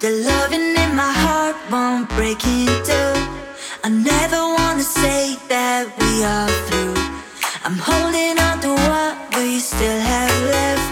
The 0.00 0.10
loving 0.10 0.76
in 0.76 0.94
my 0.94 1.10
heart 1.10 1.56
won't 1.72 2.08
break 2.10 2.38
into. 2.46 2.94
I 3.82 3.88
never 3.90 4.38
wanna 4.56 4.84
say 4.84 5.36
that 5.48 5.88
we 5.98 6.22
are 6.22 6.48
through. 6.68 6.94
I'm 7.64 7.76
holding 7.76 8.38
on 8.38 8.60
to 8.60 8.68
what 8.68 9.16
we 9.34 9.58
still 9.58 10.00
have 10.00 10.30
left. 10.52 10.82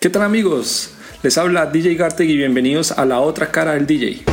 ¿Qué 0.00 0.10
tal 0.10 0.22
amigos? 0.22 0.90
Les 1.22 1.38
habla 1.38 1.66
DJ 1.66 1.94
Garteg 1.94 2.28
y 2.28 2.36
bienvenidos 2.36 2.90
a 2.90 3.04
la 3.04 3.20
otra 3.20 3.52
cara 3.52 3.74
del 3.74 3.86
DJ. 3.86 4.24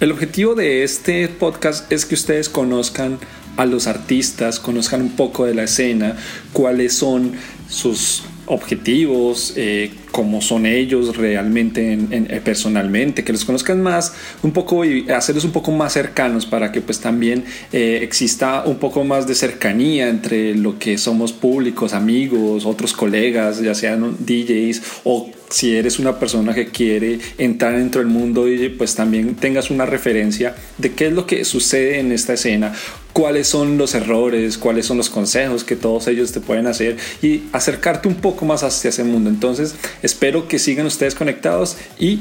El 0.00 0.10
objetivo 0.10 0.56
de 0.56 0.82
este 0.82 1.28
podcast 1.28 1.92
es 1.92 2.04
que 2.04 2.16
ustedes 2.16 2.48
conozcan 2.48 3.20
a 3.56 3.64
los 3.64 3.86
artistas, 3.86 4.58
conozcan 4.58 5.02
un 5.02 5.14
poco 5.14 5.46
de 5.46 5.54
la 5.54 5.62
escena, 5.62 6.16
cuáles 6.52 6.94
son 6.94 7.34
sus 7.68 8.24
objetivos, 8.46 9.54
eh, 9.56 9.90
cómo 10.10 10.40
son 10.40 10.66
ellos 10.66 11.16
realmente 11.16 11.92
en, 11.92 12.08
eh, 12.12 12.40
personalmente, 12.44 13.24
que 13.24 13.32
los 13.32 13.44
conozcan 13.44 13.82
más 13.82 14.14
un 14.42 14.52
poco 14.52 14.84
y 14.84 15.10
hacerlos 15.10 15.44
un 15.44 15.52
poco 15.52 15.72
más 15.72 15.92
cercanos 15.92 16.46
para 16.46 16.70
que 16.70 16.80
pues 16.80 17.00
también 17.00 17.44
eh, 17.72 18.00
exista 18.02 18.64
un 18.66 18.76
poco 18.76 19.04
más 19.04 19.26
de 19.26 19.34
cercanía 19.34 20.08
entre 20.08 20.54
lo 20.54 20.78
que 20.78 20.98
somos 20.98 21.32
públicos, 21.32 21.94
amigos, 21.94 22.66
otros 22.66 22.92
colegas, 22.92 23.60
ya 23.60 23.74
sean 23.74 24.16
DJs 24.18 24.82
o 25.04 25.30
si 25.54 25.76
eres 25.76 26.00
una 26.00 26.18
persona 26.18 26.52
que 26.52 26.66
quiere 26.66 27.20
entrar 27.38 27.76
dentro 27.76 28.00
del 28.00 28.10
mundo 28.10 28.46
pues 28.76 28.96
también 28.96 29.36
tengas 29.36 29.70
una 29.70 29.86
referencia 29.86 30.56
de 30.78 30.94
qué 30.94 31.06
es 31.06 31.12
lo 31.12 31.28
que 31.28 31.44
sucede 31.44 32.00
en 32.00 32.10
esta 32.10 32.32
escena, 32.32 32.72
cuáles 33.12 33.46
son 33.46 33.78
los 33.78 33.94
errores, 33.94 34.58
cuáles 34.58 34.84
son 34.84 34.96
los 34.96 35.10
consejos 35.10 35.62
que 35.62 35.76
todos 35.76 36.08
ellos 36.08 36.32
te 36.32 36.40
pueden 36.40 36.66
hacer 36.66 36.96
y 37.22 37.44
acercarte 37.52 38.08
un 38.08 38.16
poco 38.16 38.44
más 38.44 38.64
hacia 38.64 38.88
ese 38.88 39.04
mundo. 39.04 39.30
Entonces, 39.30 39.76
espero 40.02 40.48
que 40.48 40.58
sigan 40.58 40.86
ustedes 40.86 41.14
conectados 41.14 41.76
y 42.00 42.18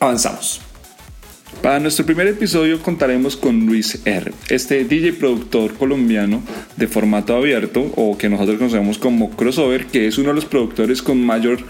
avanzamos. 0.00 0.62
Para 1.60 1.78
nuestro 1.78 2.04
primer 2.04 2.26
episodio 2.26 2.82
contaremos 2.82 3.36
con 3.36 3.66
Luis 3.66 4.00
R, 4.04 4.32
este 4.48 4.84
DJ 4.84 5.12
productor 5.12 5.74
colombiano 5.74 6.42
de 6.76 6.88
formato 6.88 7.36
abierto 7.36 7.92
o 7.94 8.18
que 8.18 8.28
nosotros 8.28 8.56
conocemos 8.58 8.98
como 8.98 9.30
crossover, 9.30 9.86
que 9.86 10.08
es 10.08 10.18
uno 10.18 10.30
de 10.30 10.34
los 10.34 10.44
productores 10.44 11.02
con 11.02 11.24
mayor 11.24 11.60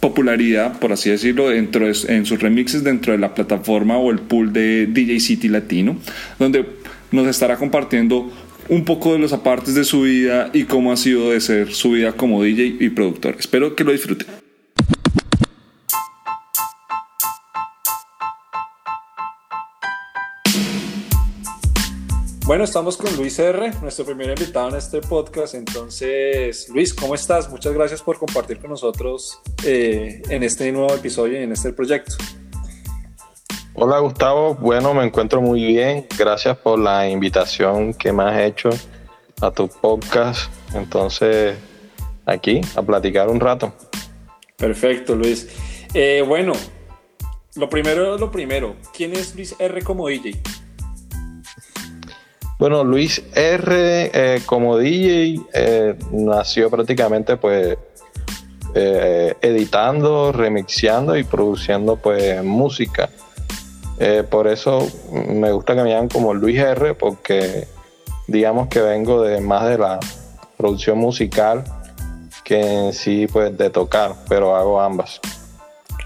popularidad, 0.00 0.78
por 0.78 0.92
así 0.92 1.10
decirlo, 1.10 1.48
dentro 1.48 1.86
en 1.86 2.26
sus 2.26 2.40
remixes 2.40 2.84
dentro 2.84 3.12
de 3.12 3.18
la 3.18 3.34
plataforma 3.34 3.98
o 3.98 4.10
el 4.10 4.18
pool 4.18 4.52
de 4.52 4.86
DJ 4.86 5.20
City 5.20 5.48
Latino, 5.48 5.96
donde 6.38 6.64
nos 7.10 7.26
estará 7.26 7.56
compartiendo 7.56 8.30
un 8.68 8.84
poco 8.84 9.14
de 9.14 9.18
los 9.18 9.32
apartes 9.32 9.74
de 9.74 9.84
su 9.84 10.02
vida 10.02 10.50
y 10.52 10.64
cómo 10.64 10.92
ha 10.92 10.96
sido 10.96 11.30
de 11.30 11.40
ser 11.40 11.72
su 11.72 11.92
vida 11.92 12.12
como 12.12 12.42
DJ 12.42 12.76
y 12.80 12.90
productor. 12.90 13.36
Espero 13.38 13.74
que 13.74 13.84
lo 13.84 13.92
disfruten. 13.92 14.37
Bueno, 22.48 22.64
estamos 22.64 22.96
con 22.96 23.14
Luis 23.14 23.38
R, 23.38 23.72
nuestro 23.82 24.06
primer 24.06 24.30
invitado 24.30 24.70
en 24.70 24.76
este 24.76 25.02
podcast. 25.02 25.54
Entonces, 25.54 26.66
Luis, 26.70 26.94
¿cómo 26.94 27.14
estás? 27.14 27.50
Muchas 27.50 27.74
gracias 27.74 28.00
por 28.00 28.18
compartir 28.18 28.58
con 28.58 28.70
nosotros 28.70 29.38
eh, 29.66 30.22
en 30.30 30.42
este 30.42 30.72
nuevo 30.72 30.94
episodio 30.94 31.38
y 31.38 31.42
en 31.42 31.52
este 31.52 31.74
proyecto. 31.74 32.14
Hola 33.74 33.98
Gustavo, 33.98 34.54
bueno, 34.54 34.94
me 34.94 35.04
encuentro 35.04 35.42
muy 35.42 35.62
bien. 35.62 36.06
Gracias 36.18 36.56
por 36.56 36.78
la 36.78 37.06
invitación 37.06 37.92
que 37.92 38.14
me 38.14 38.22
has 38.22 38.40
hecho 38.40 38.70
a 39.42 39.50
tu 39.50 39.68
podcast. 39.68 40.50
Entonces, 40.72 41.54
aquí 42.24 42.62
a 42.76 42.80
platicar 42.80 43.28
un 43.28 43.40
rato. 43.40 43.74
Perfecto, 44.56 45.14
Luis. 45.14 45.50
Eh, 45.92 46.24
bueno, 46.26 46.54
lo 47.56 47.68
primero 47.68 48.14
es 48.14 48.18
lo 48.22 48.30
primero. 48.30 48.74
¿Quién 48.96 49.12
es 49.12 49.34
Luis 49.34 49.54
R 49.58 49.82
como 49.82 50.08
DJ? 50.08 50.40
Bueno, 52.58 52.82
Luis 52.82 53.22
R 53.36 54.10
eh, 54.12 54.42
como 54.44 54.76
DJ 54.76 55.40
eh, 55.52 55.94
nació 56.10 56.68
prácticamente 56.68 57.36
pues 57.36 57.78
eh, 58.74 59.34
editando, 59.40 60.32
remixeando 60.32 61.16
y 61.16 61.22
produciendo 61.22 61.96
pues 61.96 62.42
música. 62.42 63.08
por 64.28 64.48
eso 64.48 64.86
me 65.12 65.52
gusta 65.52 65.76
que 65.76 65.82
me 65.82 65.90
llamen 65.90 66.08
como 66.08 66.34
Luis 66.34 66.58
R 66.58 66.94
porque 66.94 67.68
digamos 68.26 68.66
que 68.68 68.80
vengo 68.80 69.22
de 69.22 69.40
más 69.40 69.68
de 69.68 69.78
la 69.78 70.00
producción 70.56 70.98
musical 70.98 71.62
que 72.42 72.60
en 72.60 72.92
sí 72.92 73.28
pues 73.32 73.56
de 73.56 73.70
tocar, 73.70 74.14
pero 74.28 74.56
hago 74.56 74.80
ambas. 74.80 75.20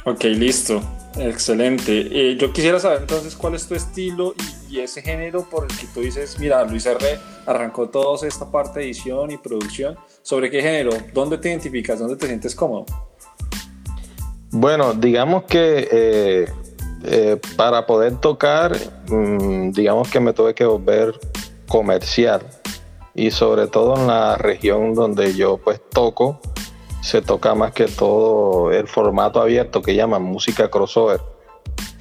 Ok, 0.04 0.24
listo. 0.24 0.82
Excelente. 1.16 2.36
yo 2.36 2.52
quisiera 2.52 2.78
saber 2.80 3.00
entonces 3.02 3.36
cuál 3.36 3.54
es 3.54 3.66
tu 3.66 3.74
estilo 3.74 4.34
y 4.38 4.62
y 4.72 4.80
ese 4.80 5.02
género 5.02 5.44
por 5.44 5.64
el 5.70 5.76
que 5.76 5.86
tú 5.92 6.00
dices, 6.00 6.38
mira, 6.38 6.64
Luis 6.64 6.86
R. 6.86 7.18
arrancó 7.44 7.90
toda 7.90 8.26
esta 8.26 8.50
parte 8.50 8.80
de 8.80 8.86
edición 8.86 9.30
y 9.30 9.36
producción, 9.36 9.98
¿sobre 10.22 10.50
qué 10.50 10.62
género? 10.62 10.92
¿Dónde 11.12 11.36
te 11.36 11.50
identificas? 11.50 11.98
¿Dónde 11.98 12.16
te 12.16 12.26
sientes 12.26 12.54
cómodo? 12.54 12.86
Bueno, 14.50 14.94
digamos 14.94 15.44
que 15.44 15.88
eh, 15.92 16.46
eh, 17.04 17.38
para 17.54 17.84
poder 17.86 18.16
tocar, 18.16 18.74
mm, 19.08 19.72
digamos 19.72 20.10
que 20.10 20.20
me 20.20 20.32
tuve 20.32 20.54
que 20.54 20.64
volver 20.64 21.20
comercial 21.68 22.40
y 23.14 23.30
sobre 23.30 23.66
todo 23.66 23.94
en 23.96 24.06
la 24.06 24.36
región 24.36 24.94
donde 24.94 25.34
yo 25.34 25.58
pues 25.58 25.82
toco, 25.90 26.40
se 27.02 27.20
toca 27.20 27.54
más 27.54 27.72
que 27.72 27.86
todo 27.86 28.72
el 28.72 28.88
formato 28.88 29.40
abierto 29.42 29.82
que 29.82 29.94
llaman 29.94 30.22
música 30.22 30.70
crossover 30.70 31.20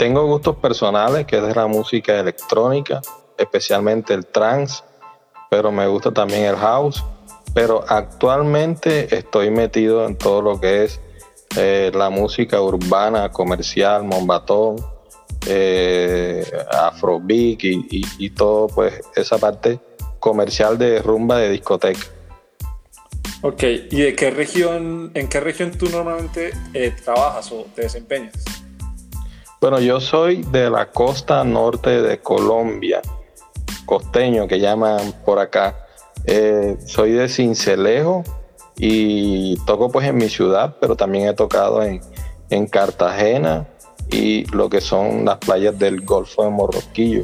tengo 0.02 0.26
gustos 0.26 0.56
personales, 0.56 1.28
que 1.28 1.38
es 1.38 1.56
la 1.56 1.68
música 1.68 2.20
electrónica, 2.20 3.02
especialmente 3.38 4.16
el 4.16 4.26
trance, 4.26 4.84
pero 5.50 5.72
me 5.72 5.86
gusta 5.86 6.12
también 6.12 6.46
el 6.46 6.56
house. 6.56 7.04
Pero 7.54 7.84
actualmente 7.88 9.16
estoy 9.16 9.52
metido 9.52 10.08
en 10.08 10.18
todo 10.18 10.42
lo 10.42 10.60
que 10.60 10.86
es 10.86 11.00
eh, 11.56 11.92
la 11.94 12.10
música 12.10 12.60
urbana, 12.62 13.30
comercial, 13.30 14.04
mombatón, 14.04 14.78
eh, 15.46 16.50
afrobeat 16.72 17.64
y, 17.64 18.02
y, 18.18 18.30
todo, 18.32 18.70
pues 18.70 19.02
esa 19.16 19.38
parte 19.38 19.80
comercial 20.20 20.80
de 20.80 21.00
rumba 21.00 21.38
de 21.38 21.50
discoteca. 21.50 22.08
Ok, 23.44 23.64
¿y 23.64 24.02
de 24.02 24.16
qué 24.16 24.30
región, 24.30 25.10
en 25.16 25.28
qué 25.28 25.40
región 25.40 25.72
tú 25.72 25.90
normalmente 25.90 26.52
eh, 26.76 26.94
trabajas 27.04 27.52
o 27.52 27.66
te 27.74 27.82
desempeñas? 27.82 28.34
Bueno, 29.60 29.80
yo 29.80 30.00
soy 30.00 30.44
de 30.52 30.70
la 30.70 30.92
costa 30.92 31.44
norte 31.44 32.02
de 32.02 32.20
Colombia, 32.20 33.02
costeño 33.86 34.48
que 34.48 34.60
llaman 34.60 35.14
por 35.26 35.40
acá. 35.40 35.88
Eh, 36.26 36.78
soy 36.86 37.14
de 37.14 37.28
Cincelejo 37.28 38.24
y 38.78 39.56
toco 39.66 39.92
pues 39.92 40.08
en 40.08 40.18
mi 40.18 40.30
ciudad, 40.30 40.78
pero 40.80 40.96
también 40.96 41.28
he 41.28 41.34
tocado 41.34 41.84
en, 41.84 42.02
Cartagena 42.70 43.66
y 44.12 44.46
lo 44.54 44.70
que 44.70 44.82
son 44.82 45.26
las 45.26 45.38
playas 45.38 45.80
del 45.80 46.02
Golfo 46.02 46.44
de 46.44 46.50
Morroquillo, 46.50 47.24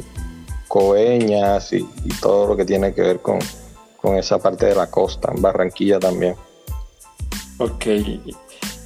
Coeñas 0.68 1.72
y, 1.72 1.86
todo 2.22 2.46
lo 2.46 2.56
que 2.56 2.64
tiene 2.64 2.94
que 2.94 3.02
ver 3.02 3.20
con, 3.20 3.38
con 4.00 4.16
esa 4.16 4.38
parte 4.38 4.66
de 4.66 4.74
la 4.74 4.90
costa, 4.90 5.32
en 5.34 5.42
Barranquilla 5.42 5.98
también. 5.98 6.34
Ok, 7.58 7.86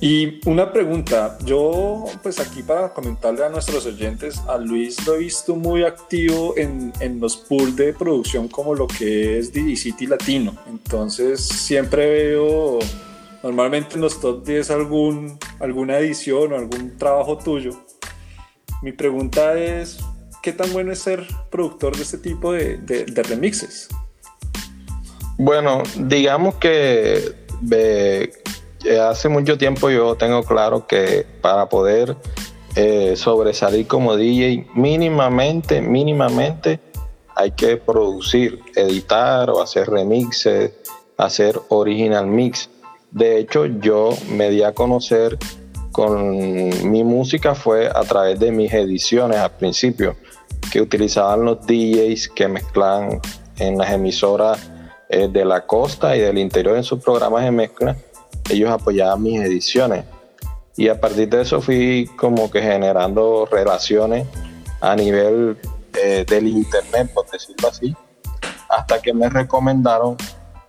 y 0.05 0.41
una 0.49 0.73
pregunta, 0.73 1.39
yo 1.45 2.07
pues 2.25 2.41
aquí 2.41 2.65
para 2.65 2.93
comentarle 2.93 3.45
a 3.45 3.49
nuestros 3.49 3.87
oyentes, 3.87 4.41
a 4.49 4.59
Luis 4.59 5.07
lo 5.07 5.15
he 5.15 5.19
visto 5.19 5.55
muy 5.55 5.85
activo 5.85 6.55
en, 6.57 6.93
en 6.99 7.21
los 7.21 7.37
pools 7.37 7.77
de 7.77 7.93
producción 7.93 8.49
como 8.49 8.75
lo 8.75 8.89
que 8.89 9.39
es 9.39 9.53
DJ 9.53 9.77
City 9.77 10.07
Latino, 10.09 10.57
entonces 10.67 11.47
siempre 11.47 12.11
veo 12.11 12.81
normalmente 13.45 13.95
en 13.95 14.01
los 14.01 14.21
top 14.21 14.45
10 14.45 14.71
algún, 14.73 15.39
alguna 15.61 15.99
edición 15.99 16.53
o 16.53 16.57
algún 16.57 16.99
trabajo 16.99 17.39
tuyo. 17.39 17.73
Mi 18.83 18.91
pregunta 18.91 19.57
es, 19.57 20.01
¿qué 20.43 20.53
tan 20.53 20.73
bueno 20.73 20.91
es 20.91 20.99
ser 20.99 21.25
productor 21.49 21.95
de 21.97 22.03
este 22.03 22.19
tipo 22.19 22.53
de, 22.53 22.79
de, 22.79 23.23
remixes? 23.23 23.89
Bueno, 25.43 25.83
digamos 25.97 26.55
que... 26.55 27.35
Eh, 27.73 28.31
hace 29.01 29.29
mucho 29.29 29.59
tiempo 29.59 29.91
yo 29.91 30.15
tengo 30.15 30.45
claro 30.45 30.87
que 30.87 31.27
para 31.41 31.69
poder 31.69 32.17
eh, 32.77 33.15
sobresalir 33.17 33.89
como 33.89 34.17
DJ, 34.17 34.69
mínimamente, 34.75 35.81
mínimamente 35.81 36.79
hay 37.35 37.51
que 37.53 37.77
producir, 37.77 38.61
editar 38.77 39.51
o 39.51 39.61
hacer 39.61 39.91
remixes, 39.91 40.75
hacer 41.17 41.61
original 41.71 42.27
mix. 42.29 42.71
De 43.11 43.39
hecho, 43.39 43.67
yo 43.67 44.11
me 44.31 44.49
di 44.49 44.63
a 44.63 44.73
conocer 44.73 45.39
con 45.91 46.91
mi 46.91 47.03
música 47.03 47.57
fue 47.57 47.89
a 47.89 48.03
través 48.03 48.39
de 48.39 48.53
mis 48.53 48.73
ediciones 48.73 49.39
al 49.39 49.51
principio, 49.57 50.15
que 50.71 50.81
utilizaban 50.81 51.45
los 51.45 51.67
DJs 51.67 52.29
que 52.29 52.47
mezclan 52.47 53.21
en 53.59 53.77
las 53.77 53.91
emisoras 53.91 54.72
eh, 55.13 55.29
de 55.29 55.45
la 55.45 55.67
costa 55.67 56.17
y 56.17 56.21
del 56.21 56.39
interior 56.39 56.77
en 56.77 56.85
sus 56.85 57.03
programas 57.03 57.45
de 57.45 57.51
mezcla 57.51 57.97
ellos 58.51 58.71
apoyaban 58.71 59.23
mis 59.23 59.41
ediciones. 59.41 60.05
Y 60.77 60.89
a 60.89 60.99
partir 61.01 61.29
de 61.29 61.43
eso 61.43 61.61
fui 61.61 62.11
como 62.17 62.51
que 62.51 62.63
generando 62.63 63.47
relaciones 63.51 64.27
a 64.81 64.97
nivel 64.97 65.59
eh, 66.03 66.25
del 66.27 66.49
internet, 66.49 67.11
por 67.13 67.31
decirlo 67.31 67.69
así, 67.69 67.95
hasta 68.69 69.01
que 69.01 69.13
me 69.13 69.29
recomendaron 69.29 70.17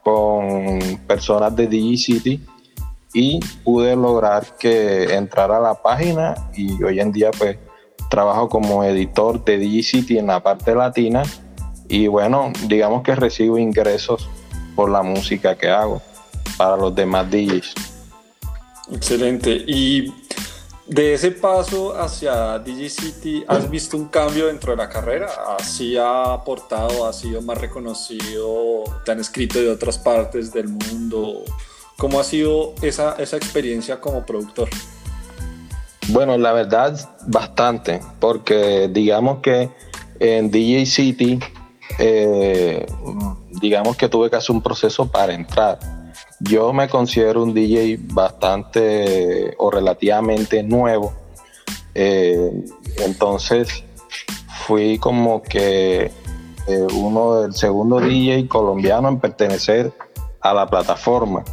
con 0.03 0.79
personas 1.07 1.55
de 1.55 1.67
DigiCity 1.67 2.45
y 3.13 3.39
pude 3.63 3.95
lograr 3.95 4.57
que 4.59 5.15
entrara 5.15 5.57
a 5.57 5.61
la 5.61 5.75
página 5.75 6.35
y 6.53 6.83
hoy 6.83 6.99
en 6.99 7.13
día 7.13 7.31
pues 7.31 7.57
trabajo 8.09 8.49
como 8.49 8.83
editor 8.83 9.43
de 9.45 9.57
DigiCity 9.57 10.17
en 10.17 10.27
la 10.27 10.43
parte 10.43 10.75
latina 10.75 11.23
y 11.87 12.07
bueno, 12.07 12.51
digamos 12.67 13.03
que 13.03 13.15
recibo 13.15 13.57
ingresos 13.57 14.29
por 14.75 14.89
la 14.89 15.01
música 15.01 15.55
que 15.55 15.69
hago 15.69 16.01
para 16.57 16.77
los 16.77 16.93
demás 16.93 17.29
DJs. 17.29 17.73
Excelente. 18.91 19.63
Y 19.67 20.13
de 20.87 21.13
ese 21.13 21.31
paso 21.31 21.95
hacia 21.99 22.59
DigiCity, 22.59 23.45
¿has 23.47 23.69
visto 23.69 23.95
un 23.95 24.09
cambio 24.09 24.47
dentro 24.47 24.71
de 24.71 24.77
la 24.77 24.89
carrera? 24.89 25.27
¿Así 25.57 25.95
ha 25.97 26.33
aportado, 26.33 27.07
ha 27.07 27.13
sido 27.13 27.41
más 27.41 27.57
reconocido? 27.57 28.83
¿Te 29.05 29.13
han 29.13 29.19
escrito 29.19 29.59
de 29.59 29.69
otras 29.69 29.97
partes 29.97 30.51
del 30.51 30.67
mundo? 30.67 31.43
¿Cómo 31.97 32.19
ha 32.19 32.23
sido 32.23 32.73
esa, 32.81 33.15
esa 33.15 33.37
experiencia 33.37 34.01
como 34.01 34.25
productor? 34.25 34.69
Bueno, 36.09 36.37
la 36.37 36.51
verdad, 36.51 36.99
bastante, 37.27 38.01
porque 38.19 38.89
digamos 38.91 39.39
que 39.39 39.69
en 40.19 40.51
DJ 40.51 40.85
City, 40.85 41.39
eh, 41.97 42.85
digamos 43.61 43.97
que 43.97 44.09
tuve 44.09 44.29
que 44.29 44.35
hacer 44.35 44.55
un 44.55 44.61
proceso 44.61 45.09
para 45.09 45.33
entrar. 45.33 45.79
Yo 46.39 46.73
me 46.73 46.89
considero 46.89 47.43
un 47.43 47.53
DJ 47.53 47.99
bastante 48.13 49.55
o 49.57 49.71
relativamente 49.71 50.63
nuevo, 50.63 51.13
eh, 51.95 52.51
entonces 52.97 53.83
fui 54.65 54.97
como 54.97 55.41
que 55.41 56.11
eh, 56.67 56.87
uno 56.95 57.41
del 57.41 57.53
segundo 57.53 57.99
DJ 57.99 58.47
colombiano 58.47 59.09
en 59.09 59.19
pertenecer 59.19 59.93
a 60.41 60.53
la 60.53 60.67
plataforma. 60.67 61.43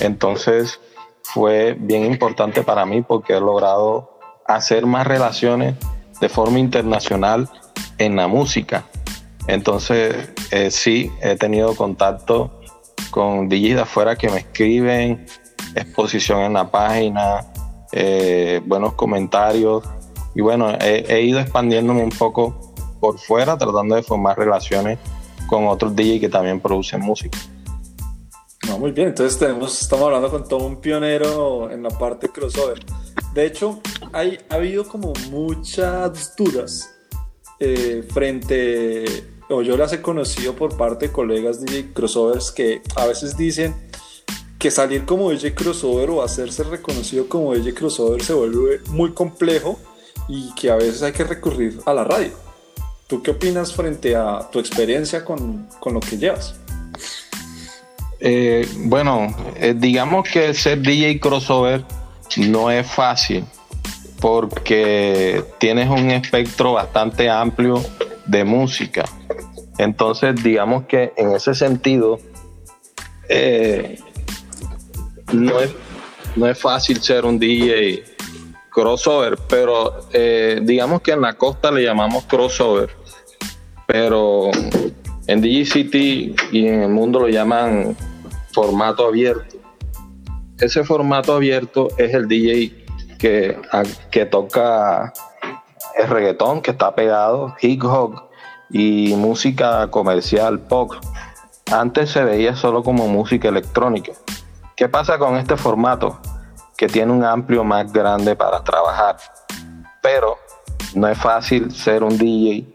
Entonces 0.00 0.80
fue 1.22 1.76
bien 1.78 2.04
importante 2.04 2.62
para 2.62 2.86
mí 2.86 3.02
porque 3.02 3.34
he 3.34 3.40
logrado 3.40 4.18
hacer 4.46 4.86
más 4.86 5.06
relaciones 5.06 5.74
de 6.20 6.28
forma 6.28 6.58
internacional 6.58 7.48
en 7.98 8.16
la 8.16 8.28
música. 8.28 8.84
Entonces, 9.48 10.30
eh, 10.50 10.70
sí, 10.70 11.10
he 11.20 11.36
tenido 11.36 11.74
contacto 11.74 12.60
con 13.10 13.48
DJs 13.48 13.74
de 13.76 13.80
afuera 13.80 14.16
que 14.16 14.28
me 14.28 14.38
escriben, 14.38 15.26
exposición 15.74 16.40
en 16.40 16.54
la 16.54 16.70
página, 16.70 17.46
eh, 17.92 18.60
buenos 18.64 18.94
comentarios. 18.94 19.84
Y 20.34 20.42
bueno, 20.42 20.76
he, 20.80 21.22
ido 21.22 21.40
expandiéndome 21.40 22.02
un 22.02 22.10
poco 22.10 22.74
por 23.00 23.18
fuera, 23.18 23.56
tratando 23.56 23.94
de 23.94 24.02
formar 24.02 24.36
relaciones 24.36 24.98
con 25.46 25.66
otros 25.66 25.94
DJs 25.94 26.20
que 26.20 26.28
también 26.28 26.60
producen 26.60 27.00
música. 27.00 27.38
Muy 28.78 28.90
bien, 28.90 29.08
entonces 29.08 29.40
estamos 29.80 30.06
hablando 30.06 30.28
con 30.28 30.46
todo 30.46 30.66
un 30.66 30.80
pionero 30.80 31.70
en 31.70 31.82
la 31.84 31.88
parte 31.88 32.28
crossover. 32.28 32.84
De 33.32 33.46
hecho, 33.46 33.80
hay, 34.12 34.38
ha 34.50 34.56
habido 34.56 34.86
como 34.86 35.12
muchas 35.30 36.36
dudas 36.36 36.90
eh, 37.58 38.06
frente, 38.12 39.04
o 39.48 39.62
yo 39.62 39.76
las 39.76 39.92
he 39.92 40.02
conocido 40.02 40.54
por 40.54 40.76
parte 40.76 41.06
de 41.06 41.12
colegas 41.12 41.64
DJ 41.64 41.92
crossovers 41.92 42.50
que 42.50 42.82
a 42.96 43.06
veces 43.06 43.36
dicen 43.36 43.74
que 44.58 44.70
salir 44.70 45.04
como 45.04 45.30
DJ 45.30 45.54
crossover 45.54 46.10
o 46.10 46.22
hacerse 46.22 46.64
reconocido 46.64 47.28
como 47.28 47.54
DJ 47.54 47.74
crossover 47.74 48.22
se 48.22 48.32
vuelve 48.32 48.80
muy 48.88 49.12
complejo 49.12 49.78
y 50.28 50.52
que 50.54 50.70
a 50.70 50.76
veces 50.76 51.02
hay 51.02 51.12
que 51.12 51.24
recurrir 51.24 51.78
a 51.86 51.94
la 51.94 52.04
radio. 52.04 52.32
¿Tú 53.06 53.22
qué 53.22 53.30
opinas 53.30 53.72
frente 53.72 54.16
a 54.16 54.48
tu 54.50 54.58
experiencia 54.58 55.24
con, 55.24 55.68
con 55.78 55.94
lo 55.94 56.00
que 56.00 56.18
llevas? 56.18 56.56
Eh, 58.18 58.66
bueno, 58.78 59.34
eh, 59.56 59.74
digamos 59.76 60.28
que 60.28 60.54
ser 60.54 60.80
DJ 60.80 61.20
crossover 61.20 61.84
no 62.36 62.70
es 62.70 62.86
fácil 62.86 63.44
porque 64.20 65.44
tienes 65.58 65.88
un 65.88 66.10
espectro 66.10 66.72
bastante 66.72 67.28
amplio 67.28 67.82
de 68.26 68.44
música. 68.44 69.04
Entonces, 69.78 70.42
digamos 70.42 70.86
que 70.86 71.12
en 71.16 71.32
ese 71.32 71.54
sentido, 71.54 72.18
eh, 73.28 73.98
no, 75.32 75.60
es, 75.60 75.70
no 76.34 76.46
es 76.46 76.58
fácil 76.58 77.02
ser 77.02 77.24
un 77.24 77.38
DJ 77.38 78.04
crossover, 78.70 79.38
pero 79.48 80.08
digamos 80.62 81.00
que 81.00 81.12
en 81.12 81.22
la 81.22 81.34
costa 81.34 81.70
le 81.70 81.82
llamamos 81.82 82.24
crossover, 82.24 82.90
pero 83.86 84.50
en 85.26 85.40
DigiCity 85.40 86.34
y 86.52 86.66
en 86.66 86.82
el 86.82 86.88
mundo 86.88 87.20
lo 87.20 87.28
llaman 87.28 87.96
formato 88.52 89.06
abierto. 89.06 89.56
Ese 90.58 90.84
formato 90.84 91.34
abierto 91.34 91.88
es 91.98 92.14
el 92.14 92.28
DJ 92.28 92.84
que, 93.18 93.58
que 94.10 94.26
toca 94.26 95.12
el 95.98 96.08
reggaetón, 96.08 96.62
que 96.62 96.70
está 96.70 96.94
pegado, 96.94 97.54
hip 97.60 97.84
hop 97.84 98.25
y 98.70 99.14
música 99.16 99.88
comercial 99.90 100.60
pop. 100.60 100.92
Antes 101.72 102.10
se 102.10 102.24
veía 102.24 102.54
solo 102.56 102.82
como 102.82 103.08
música 103.08 103.48
electrónica. 103.48 104.12
¿Qué 104.76 104.88
pasa 104.88 105.18
con 105.18 105.36
este 105.36 105.56
formato? 105.56 106.18
Que 106.76 106.86
tiene 106.86 107.12
un 107.12 107.24
amplio 107.24 107.64
más 107.64 107.92
grande 107.92 108.36
para 108.36 108.62
trabajar. 108.62 109.16
Pero 110.02 110.36
no 110.94 111.08
es 111.08 111.18
fácil 111.18 111.72
ser 111.72 112.02
un 112.04 112.16
DJ 112.16 112.66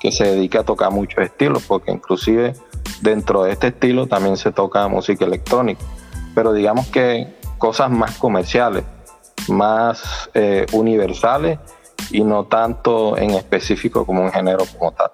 que 0.00 0.10
se 0.10 0.24
dedica 0.24 0.60
a 0.60 0.64
tocar 0.64 0.90
muchos 0.90 1.22
estilos, 1.22 1.62
porque 1.68 1.92
inclusive 1.92 2.54
dentro 3.02 3.44
de 3.44 3.52
este 3.52 3.68
estilo 3.68 4.06
también 4.06 4.36
se 4.36 4.52
toca 4.52 4.88
música 4.88 5.24
electrónica, 5.24 5.82
pero 6.34 6.52
digamos 6.52 6.88
que 6.88 7.34
cosas 7.58 7.90
más 7.90 8.18
comerciales, 8.18 8.84
más 9.48 10.30
eh, 10.34 10.66
universales 10.72 11.58
y 12.10 12.24
no 12.24 12.44
tanto 12.44 13.16
en 13.16 13.30
específico 13.32 14.06
como 14.06 14.22
un 14.22 14.32
género 14.32 14.64
como 14.78 14.92
tal. 14.92 15.10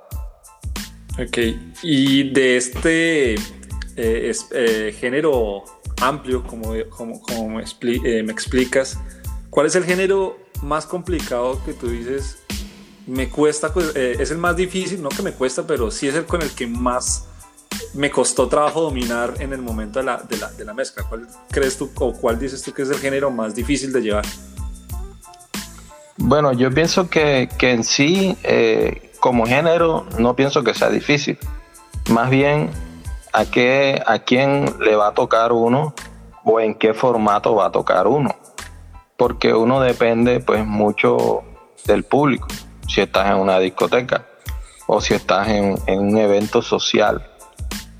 Ok, 1.18 1.38
y 1.82 2.30
de 2.30 2.56
este 2.56 3.34
eh, 3.34 4.32
eh, 4.52 4.96
género 4.98 5.64
amplio, 6.00 6.42
como, 6.42 6.74
como, 6.90 7.22
como 7.22 7.48
me, 7.48 7.64
me 8.22 8.32
explicas, 8.32 8.98
¿cuál 9.48 9.66
es 9.66 9.76
el 9.76 9.84
género 9.84 10.38
más 10.62 10.86
complicado 10.86 11.62
que 11.64 11.72
tú 11.72 11.88
dices 11.88 12.38
me 13.06 13.28
cuesta, 13.28 13.72
pues, 13.72 13.92
eh, 13.94 14.16
es 14.18 14.30
el 14.30 14.38
más 14.38 14.56
difícil, 14.56 15.00
no 15.00 15.08
que 15.08 15.22
me 15.22 15.32
cuesta, 15.32 15.66
pero 15.66 15.90
sí 15.90 16.08
es 16.08 16.14
el 16.14 16.24
con 16.24 16.42
el 16.42 16.50
que 16.50 16.66
más 16.66 17.28
me 17.94 18.10
costó 18.10 18.48
trabajo 18.48 18.82
dominar 18.82 19.34
en 19.38 19.52
el 19.52 19.62
momento 19.62 20.00
de 20.00 20.04
la, 20.04 20.18
de 20.18 20.36
la, 20.36 20.50
de 20.52 20.64
la 20.64 20.74
mezcla. 20.74 21.04
¿Cuál 21.08 21.26
crees 21.50 21.78
tú 21.78 21.90
o 21.98 22.12
cuál 22.12 22.38
dices 22.38 22.62
tú 22.62 22.72
que 22.72 22.82
es 22.82 22.90
el 22.90 22.98
género 22.98 23.30
más 23.30 23.54
difícil 23.54 23.92
de 23.92 24.00
llevar? 24.02 24.26
Bueno, 26.18 26.52
yo 26.52 26.70
pienso 26.72 27.08
que, 27.08 27.48
que 27.58 27.72
en 27.72 27.84
sí, 27.84 28.36
eh, 28.42 29.05
como 29.26 29.44
género, 29.44 30.06
no 30.20 30.36
pienso 30.36 30.62
que 30.62 30.72
sea 30.72 30.88
difícil. 30.88 31.36
Más 32.10 32.30
bien, 32.30 32.70
a, 33.32 33.44
qué, 33.44 34.00
a 34.06 34.20
quién 34.20 34.72
le 34.78 34.94
va 34.94 35.08
a 35.08 35.14
tocar 35.14 35.50
uno 35.50 35.94
o 36.44 36.60
en 36.60 36.76
qué 36.76 36.94
formato 36.94 37.52
va 37.56 37.66
a 37.66 37.72
tocar 37.72 38.06
uno. 38.06 38.36
Porque 39.16 39.52
uno 39.52 39.80
depende 39.80 40.38
pues 40.38 40.64
mucho 40.64 41.42
del 41.86 42.04
público 42.04 42.46
si 42.86 43.00
estás 43.00 43.26
en 43.32 43.38
una 43.38 43.58
discoteca 43.58 44.26
o 44.86 45.00
si 45.00 45.14
estás 45.14 45.48
en, 45.48 45.76
un 45.88 46.16
evento 46.18 46.62
social. 46.62 47.26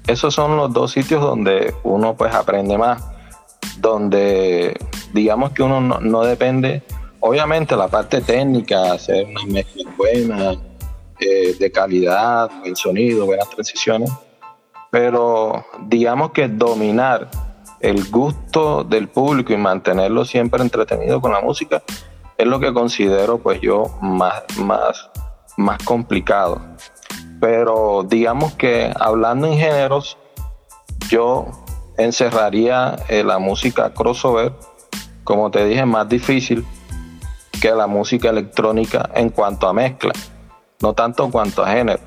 Esos 0.07 0.33
son 0.33 0.57
los 0.57 0.73
dos 0.73 0.93
sitios 0.93 1.21
donde 1.21 1.75
uno 1.83 2.15
pues 2.15 2.33
aprende 2.33 2.79
más, 2.79 3.03
donde 3.79 4.79
digamos 5.13 5.51
que 5.51 5.65
uno 5.65 5.81
no, 5.81 6.23
depende, 6.23 6.85
obviamente 7.19 7.75
la 7.75 7.89
parte 7.89 8.21
técnica, 8.21 8.93
hacer 8.93 9.27
una 9.27 9.45
mezcla 9.47 9.91
buena, 9.97 10.55
eh, 11.21 11.55
de 11.59 11.73
calidad, 11.73 12.51
el 12.65 12.77
sonido, 12.77 13.27
buenas 13.27 13.49
transiciones, 13.51 14.11
pero 14.91 15.65
digamos 15.87 16.33
que 16.33 16.49
dominar 16.49 17.29
el 17.81 18.09
gusto 18.11 18.85
del 18.85 19.09
público 19.09 19.53
y 19.53 19.57
mantenerlo 19.57 20.25
siempre 20.25 20.63
entretenido 20.63 21.21
con 21.21 21.33
la 21.33 21.41
música 21.41 21.83
es 22.39 22.47
lo 22.47 22.61
que 22.61 22.73
considero 22.73 23.39
pues 23.39 23.61
yo 23.61 23.97
más, 24.01 24.43
más, 24.59 25.11
más 25.57 25.83
complicado. 25.85 26.61
Pero 27.41 28.05
digamos 28.09 28.55
que 28.55 28.93
hablando 28.99 29.47
en 29.47 29.59
géneros, 29.59 30.19
yo 31.09 31.47
encerraría 31.99 32.97
eh, 33.09 33.25
la 33.25 33.39
música 33.39 33.93
crossover, 33.93 34.53
como 35.25 35.51
te 35.51 35.65
dije, 35.65 35.85
más 35.87 36.09
difícil 36.09 36.65
que 37.61 37.71
la 37.71 37.87
música 37.87 38.29
electrónica 38.29 39.11
en 39.15 39.31
cuanto 39.31 39.67
a 39.67 39.73
mezcla, 39.73 40.13
no 40.81 40.93
tanto 40.95 41.25
en 41.25 41.31
cuanto 41.31 41.65
a 41.65 41.71
género, 41.73 42.01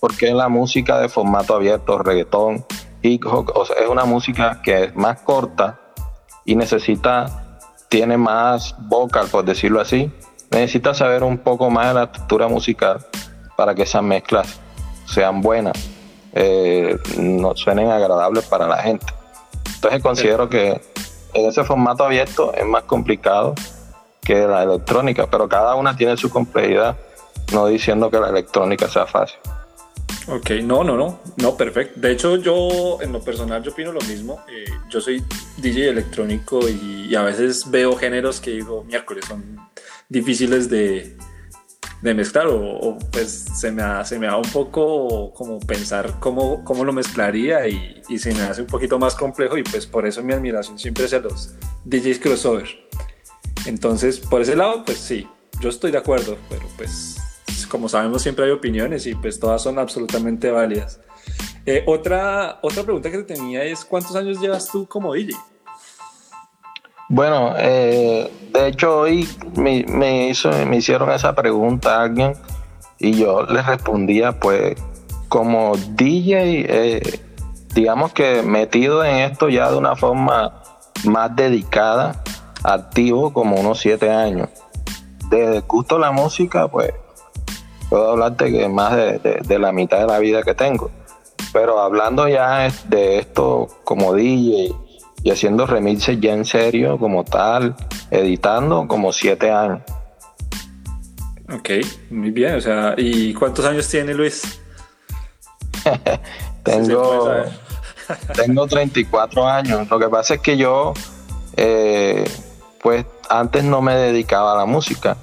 porque 0.00 0.32
la 0.32 0.48
música 0.48 0.98
de 0.98 1.08
formato 1.08 1.54
abierto, 1.54 1.98
reggaetón, 1.98 2.64
hip 3.02 3.24
hop, 3.26 3.52
es 3.80 3.88
una 3.88 4.04
música 4.04 4.60
que 4.62 4.84
es 4.84 4.96
más 4.96 5.20
corta 5.22 5.80
y 6.44 6.56
necesita 6.56 7.58
tiene 7.90 8.16
más 8.16 8.76
vocal, 8.78 9.26
por 9.30 9.44
decirlo 9.44 9.80
así, 9.80 10.10
necesita 10.50 10.94
saber 10.94 11.24
un 11.24 11.38
poco 11.38 11.70
más 11.70 11.88
de 11.88 11.94
la 11.94 12.04
estructura 12.04 12.48
musical 12.48 13.04
para 13.56 13.74
que 13.74 13.82
esas 13.82 14.02
mezclas 14.02 14.60
sean 15.06 15.40
buenas, 15.42 15.90
eh, 16.32 16.96
no 17.18 17.54
suenen 17.56 17.90
agradables 17.90 18.44
para 18.46 18.68
la 18.68 18.78
gente. 18.78 19.06
Entonces 19.74 20.02
considero 20.02 20.48
que 20.48 20.80
en 21.34 21.46
ese 21.46 21.64
formato 21.64 22.04
abierto 22.04 22.54
es 22.54 22.64
más 22.64 22.84
complicado 22.84 23.54
que 24.22 24.46
la 24.46 24.62
electrónica, 24.62 25.26
pero 25.28 25.48
cada 25.48 25.74
una 25.74 25.96
tiene 25.96 26.16
su 26.16 26.30
complejidad, 26.30 26.96
no 27.52 27.66
diciendo 27.66 28.10
que 28.10 28.18
la 28.18 28.28
electrónica 28.28 28.88
sea 28.88 29.06
fácil. 29.06 29.38
Ok, 30.26 30.50
no, 30.62 30.84
no, 30.84 30.96
no, 30.96 31.18
no, 31.38 31.56
perfecto. 31.56 31.98
De 31.98 32.12
hecho, 32.12 32.36
yo 32.36 32.98
en 33.00 33.12
lo 33.12 33.20
personal 33.20 33.62
yo 33.62 33.72
opino 33.72 33.90
lo 33.90 34.00
mismo. 34.02 34.40
Eh, 34.48 34.64
yo 34.88 35.00
soy 35.00 35.24
DJ 35.56 35.88
electrónico 35.88 36.60
y, 36.68 37.14
a 37.14 37.22
veces 37.22 37.68
veo 37.70 37.96
géneros 37.96 38.40
que 38.40 38.52
digo, 38.52 38.84
miércoles, 38.84 39.24
son 39.26 39.58
difíciles 40.08 40.70
de, 40.70 41.16
de 42.02 42.14
mezclar 42.14 42.46
o, 42.48 42.98
pues 43.10 43.46
se 43.56 43.72
me, 43.72 43.82
da, 43.82 44.04
se 44.04 44.18
me 44.18 44.26
da 44.26 44.36
un 44.36 44.48
poco 44.50 45.32
como 45.32 45.58
pensar 45.58 46.20
cómo, 46.20 46.62
cómo 46.64 46.84
lo 46.84 46.92
mezclaría 46.92 47.66
y, 47.66 48.00
y, 48.08 48.18
se 48.18 48.32
me 48.32 48.42
hace 48.42 48.60
un 48.60 48.68
poquito 48.68 48.98
más 48.98 49.16
complejo 49.16 49.58
y 49.58 49.64
pues 49.64 49.86
por 49.86 50.06
eso 50.06 50.22
mi 50.22 50.32
admiración 50.32 50.78
siempre 50.78 51.06
es 51.06 51.14
a 51.14 51.18
los 51.18 51.54
DJs 51.84 52.20
crossover. 52.20 52.68
Entonces, 53.66 54.20
por 54.20 54.42
ese 54.42 54.54
lado, 54.54 54.84
pues 54.84 54.98
sí, 54.98 55.26
yo 55.60 55.70
estoy 55.70 55.90
de 55.90 55.98
acuerdo, 55.98 56.36
pero 56.48 56.66
pues 56.76 57.19
como 57.68 57.88
sabemos 57.88 58.22
siempre 58.22 58.44
hay 58.44 58.50
opiniones 58.50 59.06
y 59.06 59.14
pues 59.14 59.38
todas 59.38 59.62
son 59.62 59.78
absolutamente 59.78 60.50
válidas. 60.50 61.00
Eh, 61.66 61.84
otra, 61.86 62.58
otra 62.62 62.82
pregunta 62.82 63.10
que 63.10 63.18
te 63.18 63.34
tenía 63.34 63.62
es, 63.64 63.84
¿cuántos 63.84 64.16
años 64.16 64.40
llevas 64.40 64.68
tú 64.70 64.86
como 64.86 65.12
DJ? 65.14 65.34
Bueno, 67.08 67.54
eh, 67.58 68.30
de 68.52 68.68
hecho 68.68 69.00
hoy 69.00 69.28
me, 69.56 70.28
hizo, 70.28 70.50
me 70.66 70.76
hicieron 70.76 71.10
esa 71.10 71.34
pregunta 71.34 71.96
a 71.96 72.02
alguien 72.04 72.34
y 72.98 73.14
yo 73.14 73.42
le 73.42 73.62
respondía 73.62 74.38
pues 74.38 74.76
como 75.28 75.76
DJ, 75.76 76.66
eh, 76.68 77.20
digamos 77.74 78.12
que 78.12 78.42
metido 78.42 79.04
en 79.04 79.16
esto 79.16 79.48
ya 79.48 79.70
de 79.70 79.76
una 79.76 79.96
forma 79.96 80.62
más 81.04 81.34
dedicada, 81.34 82.22
activo 82.62 83.32
como 83.32 83.56
unos 83.56 83.80
siete 83.80 84.10
años. 84.10 84.48
Desde 85.30 85.60
gusto 85.60 85.98
la 85.98 86.12
música, 86.12 86.68
pues 86.68 86.92
puedo 87.90 88.12
hablarte 88.12 88.50
que 88.50 88.68
más 88.68 88.96
de, 88.96 89.58
la 89.58 89.72
mitad 89.72 89.98
de 89.98 90.06
la 90.06 90.18
vida 90.20 90.42
que 90.42 90.54
tengo. 90.54 90.90
Pero 91.52 91.80
hablando 91.80 92.28
ya 92.28 92.70
de 92.88 93.18
esto 93.18 93.66
como 93.84 94.14
DJ 94.14 94.72
y 95.24 95.30
haciendo 95.30 95.66
remixes 95.66 96.18
ya 96.20 96.32
en 96.32 96.44
serio, 96.44 96.96
como 96.98 97.24
tal, 97.24 97.74
editando, 98.10 98.86
como 98.86 99.12
siete 99.12 99.50
años. 99.50 99.80
Ok, 101.52 101.70
muy 102.10 102.30
bien. 102.30 102.54
O 102.54 102.60
sea, 102.60 102.94
¿y 102.96 103.34
cuántos 103.34 103.64
años 103.64 103.88
tiene 103.88 104.14
Luis? 104.14 104.60
tengo, 106.62 107.28
tengo 108.36 108.66
34 108.68 109.48
años. 109.48 109.90
Lo 109.90 109.98
que 109.98 110.08
pasa 110.08 110.34
es 110.34 110.40
que 110.40 110.56
yo, 110.56 110.94
eh, 111.56 112.24
pues 112.80 113.04
antes 113.28 113.64
no 113.64 113.82
me 113.82 113.96
dedicaba 113.96 114.52
a 114.52 114.58
la 114.58 114.64
música 114.64 115.16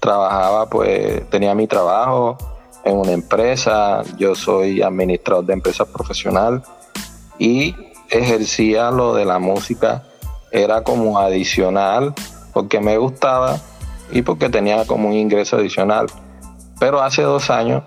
trabajaba, 0.00 0.68
pues 0.68 1.28
tenía 1.30 1.54
mi 1.54 1.66
trabajo 1.66 2.36
en 2.84 2.96
una 2.96 3.12
empresa, 3.12 4.02
yo 4.16 4.34
soy 4.34 4.80
administrador 4.82 5.44
de 5.44 5.54
empresa 5.54 5.84
profesional 5.84 6.62
y 7.38 7.74
ejercía 8.10 8.90
lo 8.90 9.14
de 9.14 9.24
la 9.24 9.38
música, 9.38 10.04
era 10.52 10.82
como 10.82 11.18
adicional 11.18 12.14
porque 12.52 12.80
me 12.80 12.96
gustaba 12.96 13.58
y 14.10 14.22
porque 14.22 14.48
tenía 14.48 14.86
como 14.86 15.08
un 15.08 15.14
ingreso 15.14 15.56
adicional. 15.56 16.06
Pero 16.78 17.02
hace 17.02 17.22
dos 17.22 17.50
años 17.50 17.82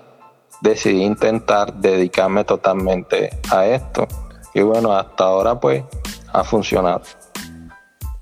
decidí 0.60 1.02
intentar 1.02 1.72
dedicarme 1.74 2.44
totalmente 2.44 3.30
a 3.50 3.66
esto 3.66 4.06
y 4.52 4.62
bueno, 4.62 4.92
hasta 4.92 5.24
ahora 5.24 5.58
pues 5.58 5.82
ha 6.32 6.44
funcionado. 6.44 7.02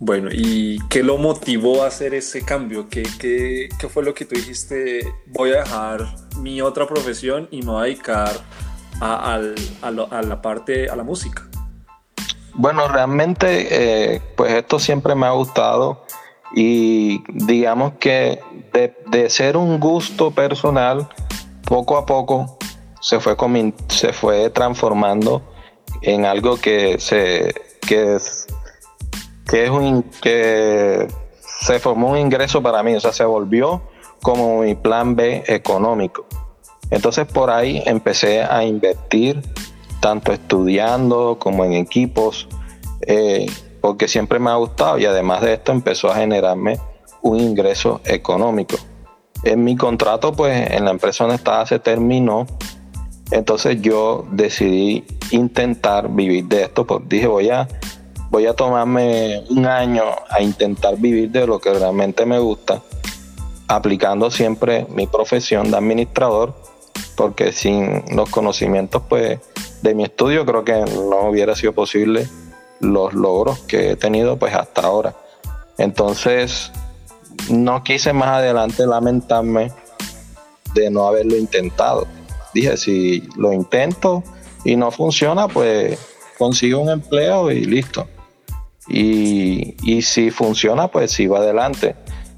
Bueno, 0.01 0.29
¿y 0.33 0.79
qué 0.89 1.03
lo 1.03 1.19
motivó 1.19 1.83
a 1.83 1.89
hacer 1.89 2.15
ese 2.15 2.45
cambio? 2.45 2.89
¿Qué, 2.89 3.03
qué, 3.19 3.69
qué 3.81 3.89
fue 3.89 4.05
lo 4.05 4.15
que 4.15 4.25
tú 4.25 4.37
dijiste? 4.37 5.13
Voy 5.27 5.51
a 5.51 5.65
dejar 5.65 6.07
mi 6.39 6.61
otra 6.61 6.87
profesión 6.87 7.49
y 7.51 7.63
me 7.63 7.73
voy 7.73 7.81
a 7.81 7.85
dedicar 7.87 8.31
a, 9.01 9.41
a, 9.83 10.23
la 10.23 10.41
parte, 10.41 10.89
a 10.89 10.95
la 10.95 11.03
música. 11.03 11.49
Bueno, 12.55 12.87
realmente, 12.87 14.15
eh, 14.15 14.23
pues 14.37 14.53
esto 14.53 14.79
siempre 14.79 15.17
me 15.17 15.27
ha 15.27 15.31
gustado 15.31 16.05
y 16.55 17.21
digamos 17.29 17.95
que 17.99 18.41
de, 18.73 18.97
de, 19.11 19.29
ser 19.31 19.57
un 19.57 19.81
gusto 19.81 20.31
personal, 20.31 21.09
poco 21.65 21.97
a 21.97 22.07
poco 22.07 22.57
se 23.01 23.19
fue, 23.19 23.37
se 23.89 24.13
fue 24.13 24.49
transformando 24.51 25.43
en 26.03 26.25
algo 26.25 26.57
que 26.57 27.01
se 27.01 27.53
que 27.89 28.19
que 29.49 29.65
es 29.65 29.71
un 29.71 30.05
que 30.23 31.09
se 31.61 31.81
formó 31.81 32.11
un 32.11 32.19
ingreso 32.19 32.63
para 32.63 32.83
mí, 32.83 32.95
o 32.95 33.01
sea, 33.01 33.13
se 33.13 33.25
volvió 33.25 33.83
como 34.23 34.61
mi 34.61 34.75
plan 34.75 35.17
B 35.17 35.43
económico. 35.47 36.27
Entonces 36.91 37.27
por 37.27 37.51
ahí 37.51 37.83
empecé 37.85 38.43
a 38.43 38.65
invertir, 38.65 39.43
tanto 40.01 40.33
estudiando 40.33 41.39
como 41.39 41.65
en 41.65 41.73
equipos, 41.73 42.49
eh, 43.03 43.47
porque 43.81 44.07
siempre 44.07 44.39
me 44.39 44.51
ha 44.51 44.55
gustado 44.57 44.99
y 44.99 45.07
además 45.07 45.41
de 45.41 45.55
esto 45.55 45.73
empezó 45.73 46.11
a 46.11 46.17
generarme 46.17 46.79
un 47.23 47.41
ingreso 47.41 48.01
económico. 48.05 48.77
En 49.45 49.65
mi 49.65 49.77
contrato, 49.77 50.33
pues 50.33 50.71
en 50.71 50.85
la 50.85 50.91
empresa 50.91 51.25
donde 51.25 51.37
estaba 51.37 51.65
se 51.67 51.79
terminó, 51.79 52.47
entonces 53.31 53.81
yo 53.81 54.27
decidí 54.31 55.05
intentar 55.31 56.09
vivir 56.11 56.47
de 56.47 56.63
esto, 56.65 56.87
pues 56.87 57.03
dije 57.09 57.27
voy 57.27 57.51
a 57.51 57.69
voy 58.31 58.47
a 58.47 58.55
tomarme 58.55 59.45
un 59.51 59.67
año 59.67 60.05
a 60.29 60.43
intentar 60.43 60.97
vivir 60.97 61.31
de 61.31 61.47
lo 61.47 61.59
que 61.59 61.73
realmente 61.73 62.27
me 62.27 62.39
gusta, 62.39 62.83
aplicando 63.69 64.31
siempre 64.31 64.87
mi 64.91 65.07
profesión 65.07 65.71
de 65.71 65.77
administrador, 65.77 66.55
porque 67.17 67.53
sin 67.53 68.05
los 68.15 68.31
conocimientos 68.31 69.03
pues, 69.09 69.41
de 69.83 69.95
mi 69.95 70.05
estudio 70.05 70.45
creo 70.45 70.65
que 70.65 70.73
no 70.73 71.29
hubiera 71.31 71.55
sido 71.55 71.73
posible 71.73 72.29
los 72.81 73.13
logros 73.15 73.59
que 73.61 73.93
he 73.93 73.97
tenido 73.97 74.37
pues 74.37 74.55
hasta 74.55 74.83
ahora. 74.83 75.15
Entonces, 75.79 76.71
no 77.51 77.83
quise 77.83 78.13
más 78.13 78.29
adelante 78.29 78.87
lamentarme 78.87 79.73
de 80.75 80.91
no 80.91 81.07
haberlo 81.07 81.37
intentado. 81.37 82.07
Dije, 82.53 82.77
si 82.77 83.29
lo 83.37 83.53
intento 83.53 84.23
y 84.65 84.77
no 84.77 84.91
funciona, 84.91 85.49
pues 85.49 85.99
consigo 86.37 86.81
un 86.81 86.91
empleo 86.91 87.51
y 87.51 87.65
listo. 87.65 88.07
Y, 88.89 90.03
si 90.03 90.31
funciona, 90.31 90.89
pues 90.89 91.13
sí 91.13 91.27
va 91.27 91.39
adelante. 91.39 91.95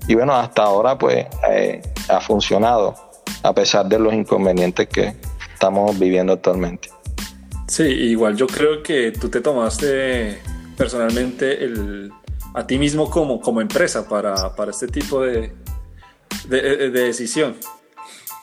Y 0.09 0.15
bueno, 0.15 0.35
hasta 0.35 0.63
ahora 0.65 0.99
pues 0.99 1.27
eh, 1.49 1.81
ha 2.09 2.21
funcionado, 2.21 2.95
a 3.43 3.55
pesar 3.55 3.87
de 3.87 3.99
los 3.99 4.13
inconvenientes 4.13 4.89
que 4.89 5.15
estamos 5.53 5.99
viviendo 5.99 6.33
actualmente. 6.33 6.89
Sí, 7.69 7.85
igual 7.85 8.37
yo 8.37 8.47
creo 8.47 8.83
que 8.83 9.13
tú 9.13 9.29
te 9.29 9.41
tomaste 9.41 10.39
personalmente 10.77 11.63
el, 11.63 12.11
a 12.55 12.67
ti 12.67 12.79
mismo 12.79 13.09
como, 13.09 13.41
como 13.41 13.61
empresa 13.61 14.09
para, 14.09 14.57
para 14.57 14.73
este 14.73 14.89
tipo 14.89 15.21
de, 15.23 15.53
de, 16.49 16.91
decisión. 16.91 17.57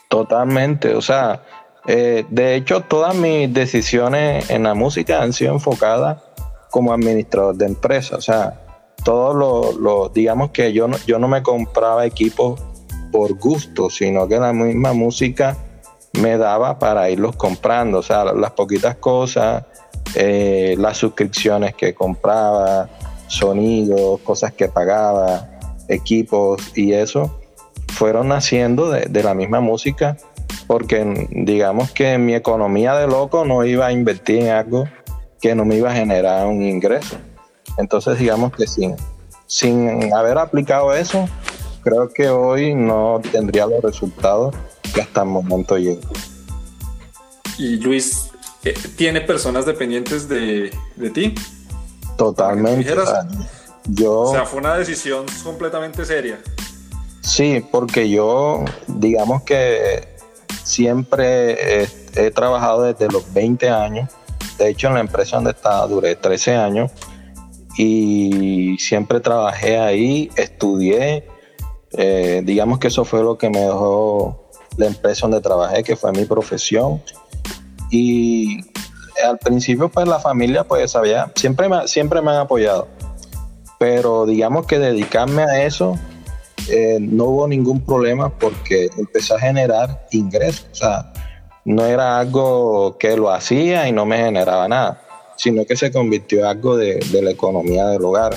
Totalmente, 0.08 0.94
o 0.94 1.02
sea, 1.02 1.42
eh, 1.86 2.24
de 2.30 2.54
hecho 2.54 2.80
todas 2.80 3.14
mis 3.14 3.52
decisiones 3.52 4.48
en 4.50 4.62
la 4.62 4.74
música 4.74 5.22
han 5.22 5.32
sido 5.32 5.52
enfocadas 5.52 6.22
como 6.70 6.92
administrador 6.92 7.56
de 7.56 7.66
empresa. 7.66 8.16
O 8.16 8.20
sea, 8.20 8.60
todo 9.04 9.72
lo, 9.72 10.08
digamos 10.08 10.50
que 10.50 10.72
yo 10.72 10.88
no, 10.88 10.96
yo 11.06 11.18
no 11.18 11.28
me 11.28 11.42
compraba 11.42 12.04
equipos 12.06 12.60
por 13.12 13.34
gusto, 13.38 13.90
sino 13.90 14.28
que 14.28 14.38
la 14.38 14.52
misma 14.52 14.92
música 14.92 15.56
me 16.20 16.36
daba 16.36 16.78
para 16.78 17.10
irlos 17.10 17.36
comprando. 17.36 17.98
O 17.98 18.02
sea, 18.02 18.24
las 18.24 18.52
poquitas 18.52 18.96
cosas, 18.96 19.64
eh, 20.14 20.74
las 20.78 20.96
suscripciones 20.96 21.74
que 21.74 21.94
compraba, 21.94 22.88
sonidos, 23.28 24.20
cosas 24.20 24.52
que 24.52 24.68
pagaba, 24.68 25.48
equipos 25.88 26.76
y 26.76 26.92
eso, 26.92 27.40
fueron 27.88 28.28
naciendo 28.28 28.90
de, 28.90 29.06
de 29.06 29.22
la 29.22 29.34
misma 29.34 29.60
música 29.60 30.16
porque 30.68 31.26
digamos 31.30 31.90
que 31.92 32.18
mi 32.18 32.34
economía 32.34 32.94
de 32.94 33.06
loco 33.06 33.44
no 33.44 33.64
iba 33.64 33.86
a 33.86 33.92
invertir 33.92 34.42
en 34.42 34.50
algo 34.50 34.84
que 35.40 35.54
no 35.54 35.64
me 35.64 35.76
iba 35.76 35.90
a 35.90 35.94
generar 35.94 36.46
un 36.46 36.62
ingreso. 36.62 37.16
Entonces, 37.76 38.18
digamos 38.18 38.52
que 38.52 38.66
sin, 38.66 38.96
sin 39.46 40.12
haber 40.14 40.38
aplicado 40.38 40.94
eso, 40.94 41.28
creo 41.82 42.08
que 42.08 42.28
hoy 42.28 42.74
no 42.74 43.20
tendría 43.32 43.66
los 43.66 43.82
resultados 43.82 44.54
que 44.94 45.00
hasta 45.00 45.22
el 45.22 45.28
momento 45.28 45.78
llego. 45.78 46.00
Y 47.56 47.76
Luis, 47.76 48.30
eh, 48.64 48.74
¿tiene 48.96 49.20
personas 49.20 49.66
dependientes 49.66 50.28
de, 50.28 50.70
de 50.96 51.10
ti? 51.10 51.34
Totalmente. 52.16 52.94
yo... 53.86 54.20
O 54.20 54.32
sea, 54.32 54.44
fue 54.44 54.60
una 54.60 54.76
decisión 54.76 55.24
completamente 55.44 56.04
seria. 56.04 56.40
Sí, 57.20 57.64
porque 57.70 58.08
yo, 58.08 58.64
digamos 58.86 59.42
que 59.42 60.16
siempre 60.64 61.84
he, 62.14 62.30
trabajado 62.30 62.82
desde 62.82 63.08
los 63.08 63.32
20 63.32 63.68
años. 63.70 64.10
De 64.58 64.70
hecho, 64.70 64.88
en 64.88 64.94
la 64.94 65.00
empresa 65.00 65.36
donde 65.36 65.52
estaba 65.52 65.86
duré 65.86 66.16
13 66.16 66.56
años 66.56 66.90
y 67.76 68.76
siempre 68.78 69.20
trabajé 69.20 69.78
ahí, 69.78 70.30
estudié. 70.36 71.24
Eh, 71.92 72.42
digamos 72.44 72.80
que 72.80 72.88
eso 72.88 73.04
fue 73.04 73.22
lo 73.22 73.38
que 73.38 73.48
me 73.48 73.60
dejó 73.60 74.50
la 74.76 74.86
empresa 74.86 75.28
donde 75.28 75.40
trabajé, 75.40 75.84
que 75.84 75.96
fue 75.96 76.10
mi 76.12 76.24
profesión. 76.24 77.00
Y 77.90 78.60
al 79.24 79.38
principio, 79.38 79.88
pues 79.88 80.08
la 80.08 80.18
familia, 80.18 80.64
pues 80.64 80.90
sabía, 80.90 81.32
siempre 81.36 81.68
me, 81.68 81.86
siempre 81.86 82.20
me 82.20 82.32
han 82.32 82.38
apoyado. 82.38 82.88
Pero 83.78 84.26
digamos 84.26 84.66
que 84.66 84.78
dedicarme 84.78 85.42
a 85.42 85.64
eso, 85.64 85.96
eh, 86.68 86.98
no 87.00 87.24
hubo 87.24 87.48
ningún 87.48 87.80
problema 87.80 88.28
porque 88.28 88.90
empecé 88.98 89.34
a 89.34 89.38
generar 89.38 90.06
ingresos. 90.10 90.66
O 90.72 90.74
sea, 90.74 91.12
no 91.68 91.84
era 91.84 92.18
algo 92.18 92.96
que 92.96 93.14
lo 93.14 93.30
hacía 93.30 93.86
y 93.86 93.92
no 93.92 94.06
me 94.06 94.16
generaba 94.16 94.66
nada, 94.68 95.02
sino 95.36 95.66
que 95.66 95.76
se 95.76 95.92
convirtió 95.92 96.40
en 96.40 96.46
algo 96.46 96.78
de, 96.78 96.94
de 96.94 97.20
la 97.20 97.30
economía 97.30 97.88
del 97.88 98.02
hogar. 98.06 98.34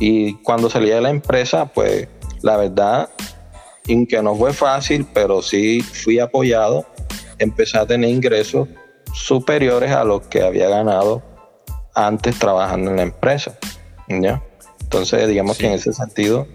Y 0.00 0.36
cuando 0.36 0.70
salí 0.70 0.88
de 0.88 1.02
la 1.02 1.10
empresa, 1.10 1.66
pues 1.66 2.08
la 2.40 2.56
verdad, 2.56 3.10
aunque 3.86 4.22
no 4.22 4.34
fue 4.34 4.54
fácil, 4.54 5.06
pero 5.12 5.42
sí 5.42 5.82
fui 5.82 6.18
apoyado, 6.18 6.86
empecé 7.38 7.76
a 7.76 7.84
tener 7.84 8.08
ingresos 8.08 8.66
superiores 9.12 9.90
a 9.90 10.02
los 10.02 10.22
que 10.22 10.42
había 10.42 10.70
ganado 10.70 11.22
antes 11.94 12.38
trabajando 12.38 12.92
en 12.92 12.96
la 12.96 13.02
empresa. 13.02 13.58
¿ya? 14.08 14.42
Entonces, 14.80 15.28
digamos 15.28 15.58
que 15.58 15.66
en 15.66 15.72
ese 15.74 15.92
sentido, 15.92 16.46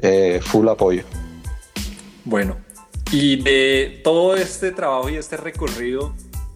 eh, 0.00 0.38
full 0.42 0.68
apoyo. 0.68 1.04
Bueno, 2.26 2.56
y 3.12 3.36
de 3.36 4.00
todo 4.02 4.34
este 4.34 4.72
trabajo 4.72 5.08
y 5.08 5.16
este 5.16 5.36
recorrido, 5.36 6.12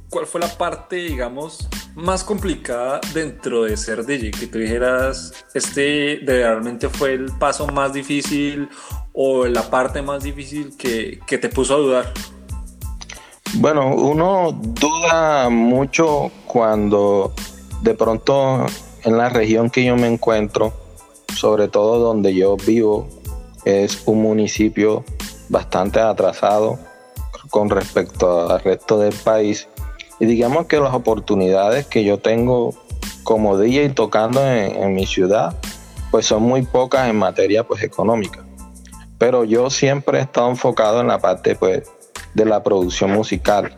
¿cuál 0.08 0.26
fue 0.26 0.40
la 0.40 0.48
parte, 0.48 0.96
digamos, 0.96 1.68
más 1.94 2.24
complicada 2.24 3.00
dentro 3.14 3.64
de 3.64 3.76
ser 3.76 4.04
DJ? 4.04 4.32
Que 4.32 4.46
tú 4.48 4.58
dijeras, 4.58 5.32
este 5.54 6.20
realmente 6.24 6.88
fue 6.88 7.14
el 7.14 7.26
paso 7.38 7.66
más 7.68 7.92
difícil 7.92 8.68
o 9.12 9.46
la 9.46 9.70
parte 9.70 10.02
más 10.02 10.22
difícil 10.22 10.76
que, 10.76 11.20
que 11.26 11.38
te 11.38 11.48
puso 11.48 11.74
a 11.74 11.78
dudar. 11.78 12.12
Bueno, 13.54 13.94
uno 13.94 14.52
duda 14.52 15.48
mucho 15.50 16.30
cuando 16.46 17.32
de 17.82 17.94
pronto 17.94 18.66
en 19.04 19.16
la 19.16 19.28
región 19.28 19.70
que 19.70 19.84
yo 19.84 19.96
me 19.96 20.06
encuentro, 20.06 20.72
sobre 21.34 21.68
todo 21.68 21.98
donde 21.98 22.34
yo 22.34 22.56
vivo, 22.56 23.08
es 23.64 24.02
un 24.06 24.22
municipio 24.22 25.04
bastante 25.50 26.00
atrasado 26.00 26.78
con 27.50 27.68
respecto 27.68 28.48
al 28.48 28.60
resto 28.60 28.98
del 28.98 29.12
país. 29.12 29.68
Y 30.18 30.26
digamos 30.26 30.66
que 30.66 30.78
las 30.78 30.94
oportunidades 30.94 31.86
que 31.86 32.04
yo 32.04 32.18
tengo 32.18 32.74
como 33.24 33.58
DJ 33.58 33.90
tocando 33.90 34.44
en, 34.46 34.94
mi 34.94 35.06
ciudad, 35.06 35.56
pues 36.10 36.26
son 36.26 36.42
muy 36.42 36.62
pocas 36.62 37.08
en 37.08 37.16
materia 37.16 37.64
pues 37.64 37.82
económica. 37.82 38.44
Pero 39.18 39.44
yo 39.44 39.68
siempre 39.70 40.18
he 40.18 40.22
estado 40.22 40.48
enfocado 40.48 41.00
en 41.00 41.08
la 41.08 41.18
parte 41.18 41.54
pues 41.54 41.82
de 42.34 42.44
la 42.44 42.62
producción 42.62 43.12
musical. 43.12 43.74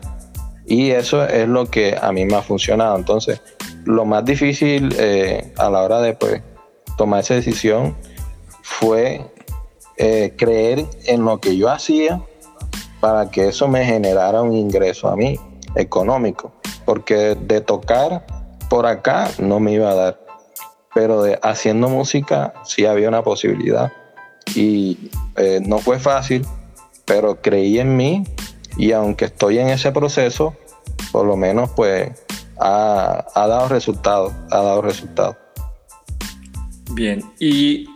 Y 0.65 0.91
eso 0.91 1.25
es 1.25 1.47
lo 1.47 1.65
que 1.65 1.97
a 1.99 2.11
mí 2.11 2.25
me 2.25 2.35
ha 2.35 2.41
funcionado. 2.41 2.95
Entonces, 2.95 3.41
lo 3.83 4.05
más 4.05 4.23
difícil 4.23 4.95
eh, 4.97 5.53
a 5.57 5.69
la 5.69 5.81
hora 5.81 5.99
de 5.99 6.13
pues, 6.13 6.41
tomar 6.97 7.19
esa 7.21 7.33
decisión 7.33 7.97
fue 8.61 9.32
eh, 9.97 10.33
creer 10.37 10.85
en 11.05 11.25
lo 11.25 11.39
que 11.39 11.57
yo 11.57 11.69
hacía 11.69 12.21
para 12.99 13.29
que 13.29 13.49
eso 13.49 13.67
me 13.67 13.85
generara 13.85 14.41
un 14.41 14.53
ingreso 14.53 15.09
a 15.09 15.15
mí 15.15 15.39
económico. 15.75 16.51
Porque 16.85 17.35
de 17.35 17.61
tocar 17.61 18.25
por 18.69 18.85
acá 18.85 19.29
no 19.39 19.59
me 19.59 19.73
iba 19.73 19.89
a 19.89 19.95
dar. 19.95 20.19
Pero 20.93 21.23
de 21.23 21.39
haciendo 21.41 21.89
música 21.89 22.53
sí 22.65 22.85
había 22.85 23.09
una 23.09 23.23
posibilidad. 23.23 23.91
Y 24.55 25.09
eh, 25.35 25.59
no 25.65 25.79
fue 25.79 25.99
fácil, 25.99 26.45
pero 27.05 27.41
creí 27.41 27.79
en 27.79 27.95
mí 27.97 28.23
y 28.77 28.91
aunque 28.91 29.25
estoy 29.25 29.59
en 29.59 29.69
ese 29.69 29.91
proceso, 29.91 30.55
por 31.11 31.25
lo 31.25 31.37
menos 31.37 31.69
pues 31.75 32.11
ha, 32.59 33.25
dado 33.35 33.67
resultados, 33.67 34.33
ha 34.51 34.57
dado 34.57 34.81
resultados. 34.81 35.35
Bien, 36.91 37.23
y 37.39 37.87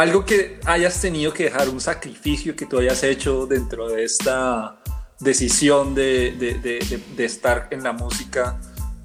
algo 0.00 0.24
que 0.24 0.58
hayas 0.64 1.00
tenido 1.00 1.32
que 1.32 1.44
dejar, 1.44 1.68
un 1.68 1.80
sacrificio 1.80 2.56
que 2.56 2.64
tú 2.64 2.78
hayas 2.78 3.02
hecho 3.02 3.46
dentro 3.46 3.88
de 3.88 4.04
esta 4.04 4.76
decisión 5.18 5.94
de, 5.94 6.32
de, 6.32 7.24
estar 7.24 7.68
en 7.70 7.82
la 7.82 7.92
música, 7.92 8.58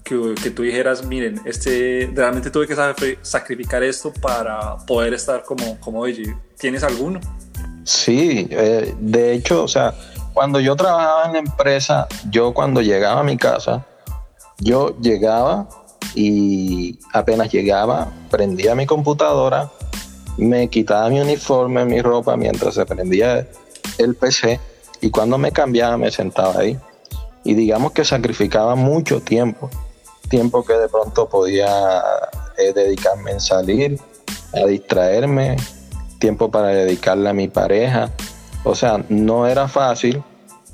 que, 0.05 0.35
que, 0.41 0.51
tú 0.51 0.63
dijeras, 0.63 1.05
miren, 1.05 1.41
este, 1.45 2.09
realmente 2.13 2.49
tuve 2.49 2.67
que 2.67 2.75
sacrificar 3.21 3.83
esto 3.83 4.13
para 4.13 4.77
poder 4.85 5.13
estar 5.13 5.43
como, 5.43 5.77
como 5.81 6.05
DJ. 6.05 6.37
¿Tienes 6.57 6.83
alguno? 6.83 7.19
Sí, 7.83 8.47
eh, 8.49 8.95
de 8.97 9.33
hecho, 9.33 9.63
o 9.63 9.67
sea, 9.67 9.93
cuando 10.33 10.61
yo 10.61 10.77
trabajaba 10.77 11.25
en 11.25 11.33
la 11.33 11.39
empresa, 11.39 12.07
yo 12.29 12.53
cuando 12.53 12.81
llegaba 12.81 13.19
a 13.19 13.23
mi 13.23 13.35
casa, 13.35 13.85
yo 14.59 14.97
llegaba 15.01 15.67
y 16.13 16.97
apenas 17.11 17.51
llegaba, 17.51 18.13
prendía 18.29 18.75
mi 18.75 18.85
computadora, 18.85 19.69
me 20.37 20.69
quitaba 20.69 21.09
mi 21.09 21.19
uniforme, 21.19 21.85
mi 21.85 22.01
ropa 22.01 22.35
mientras 22.35 22.75
se 22.75 22.85
prendía 22.85 23.47
el 23.97 24.15
PC 24.15 24.59
y 25.01 25.09
cuando 25.09 25.37
me 25.37 25.51
cambiaba 25.51 25.97
me 25.97 26.11
sentaba 26.11 26.59
ahí. 26.59 26.77
Y 27.43 27.53
digamos 27.53 27.91
que 27.91 28.03
sacrificaba 28.03 28.75
mucho 28.75 29.21
tiempo, 29.21 29.69
tiempo 30.29 30.65
que 30.65 30.73
de 30.73 30.89
pronto 30.89 31.29
podía 31.29 32.01
eh, 32.57 32.73
dedicarme 32.73 33.31
en 33.31 33.39
salir, 33.39 33.99
a 34.53 34.65
distraerme, 34.65 35.57
tiempo 36.19 36.49
para 36.49 36.69
dedicarle 36.69 37.29
a 37.29 37.33
mi 37.33 37.47
pareja, 37.47 38.09
o 38.63 38.73
sea, 38.73 39.03
no 39.09 39.47
era 39.47 39.67
fácil 39.67 40.23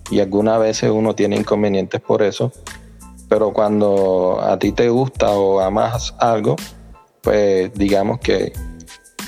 y 0.10 0.22
algunas 0.22 0.60
veces 0.60 0.92
uno 0.92 1.14
tiene 1.14 1.36
inconvenientes 1.36 2.00
por 2.00 2.22
eso, 2.22 2.52
pero 3.28 3.52
cuando 3.52 4.40
a 4.42 4.58
ti 4.60 4.72
te 4.72 4.90
gusta 4.90 5.32
o 5.32 5.60
amas 5.60 6.14
algo, 6.20 6.56
pues 7.22 7.74
digamos 7.74 8.20
que, 8.20 8.54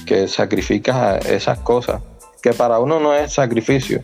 que 0.06 0.28
sacrificas 0.28 1.26
esas 1.26 1.60
cosas, 1.60 2.02
que 2.42 2.54
para 2.54 2.80
uno 2.80 3.00
no 3.00 3.14
es 3.14 3.34
sacrificio, 3.34 4.04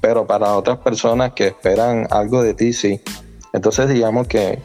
pero 0.00 0.26
para 0.26 0.54
otras 0.56 0.78
personas 0.78 1.32
que 1.32 1.48
esperan 1.48 2.06
algo 2.10 2.42
de 2.42 2.54
ti 2.54 2.72
sí. 2.72 3.00
Entonces 3.52 3.88
digamos 3.88 4.28
que, 4.28 4.58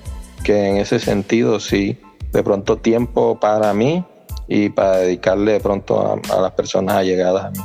en 0.45 0.77
ese 0.77 0.99
sentido 0.99 1.60
sí, 1.60 1.97
de 2.31 2.43
pronto 2.43 2.77
tiempo 2.77 3.39
para 3.39 3.73
mí 3.73 4.05
y 4.47 4.69
para 4.69 4.97
dedicarle 4.97 5.53
de 5.53 5.60
pronto 5.60 5.99
a, 6.01 6.36
a 6.36 6.41
las 6.41 6.51
personas 6.51 6.95
allegadas 6.95 7.45
a 7.45 7.51
mí. 7.51 7.60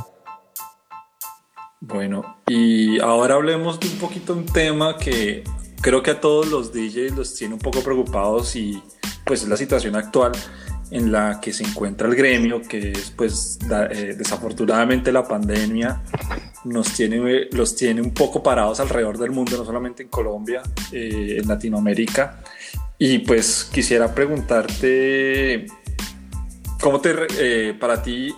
Bueno, 1.79 2.37
y 2.47 2.99
ahora 2.99 3.35
hablemos 3.35 3.79
de 3.79 3.87
un 3.87 3.97
poquito 3.97 4.33
un 4.33 4.45
tema 4.45 4.97
que 4.97 5.43
creo 5.81 6.01
que 6.01 6.11
a 6.11 6.19
todos 6.19 6.47
los 6.47 6.73
DJs 6.73 7.15
los 7.15 7.35
tiene 7.35 7.53
un 7.53 7.59
poco 7.59 7.81
preocupados 7.81 8.55
y 8.55 8.81
pues 9.25 9.43
es 9.43 9.49
la 9.49 9.57
situación 9.57 9.95
actual 9.95 10.31
en 10.91 11.11
la 11.11 11.39
que 11.41 11.53
se 11.53 11.63
encuentra 11.63 12.07
el 12.07 12.15
gremio, 12.15 12.61
que 12.61 12.91
es 12.91 13.11
pues 13.15 13.59
eh, 13.91 14.15
desafortunadamente 14.17 15.11
la 15.11 15.27
pandemia 15.27 16.01
nos 16.63 16.93
tiene, 16.93 17.47
los 17.51 17.75
tiene 17.75 18.01
un 18.01 18.11
poco 18.11 18.41
parados 18.41 18.79
alrededor 18.79 19.17
del 19.17 19.31
mundo, 19.31 19.57
no 19.57 19.65
solamente 19.65 20.03
en 20.03 20.09
Colombia, 20.09 20.61
eh, 20.91 21.37
en 21.41 21.47
Latinoamérica. 21.47 22.41
Y 22.97 23.19
pues 23.19 23.69
quisiera 23.71 24.13
preguntarte, 24.13 25.67
¿cómo 26.81 26.99
te, 26.99 27.15
eh, 27.39 27.73
para 27.73 28.01
ti 28.01 28.33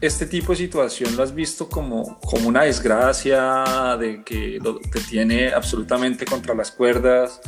este 0.00 0.26
tipo 0.26 0.52
de 0.52 0.58
situación 0.58 1.16
lo 1.16 1.22
has 1.22 1.32
visto 1.32 1.68
como, 1.68 2.18
como 2.20 2.48
una 2.48 2.64
desgracia 2.64 3.96
de 3.98 4.24
que 4.24 4.58
te 4.90 5.00
tiene 5.00 5.52
absolutamente 5.52 6.24
contra 6.24 6.56
las 6.56 6.72
cuerdas 6.72 7.40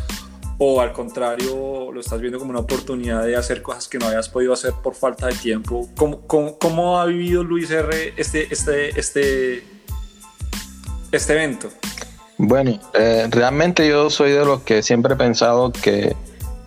o 0.59 0.81
al 0.81 0.93
contrario 0.93 1.91
lo 1.93 2.01
estás 2.01 2.21
viendo 2.21 2.39
como 2.39 2.51
una 2.51 2.61
oportunidad 2.61 3.25
de 3.25 3.37
hacer 3.37 3.63
cosas 3.63 3.89
que 3.89 3.99
no 3.99 4.07
habías 4.07 4.29
podido 4.29 4.53
hacer 4.53 4.73
por 4.83 4.95
falta 4.95 5.27
de 5.27 5.35
tiempo? 5.35 5.89
¿Cómo, 5.97 7.01
ha 7.01 7.07
vivido 7.07 7.43
Luis 7.43 7.71
R 7.71 8.15
este, 8.17 8.53
este, 8.53 8.99
este, 8.99 9.63
este 11.11 11.33
evento? 11.33 11.69
Bueno, 12.39 12.79
eh, 12.95 13.27
realmente 13.31 13.89
yo 13.89 14.11
soy 14.11 14.33
de 14.33 14.45
los 14.45 14.63
que 14.63 14.83
siempre 14.83 15.15
he 15.15 15.17
pensado 15.17 15.73
que 15.73 16.17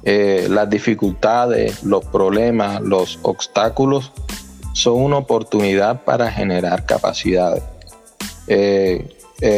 eh, 0.03 0.47
las 0.49 0.69
dificultades, 0.69 1.83
los 1.83 2.05
problemas, 2.05 2.81
los 2.81 3.19
obstáculos 3.23 4.11
son 4.73 5.01
una 5.01 5.17
oportunidad 5.17 6.03
para 6.03 6.31
generar 6.31 6.85
capacidades. 6.85 7.63
Eh, 8.47 9.13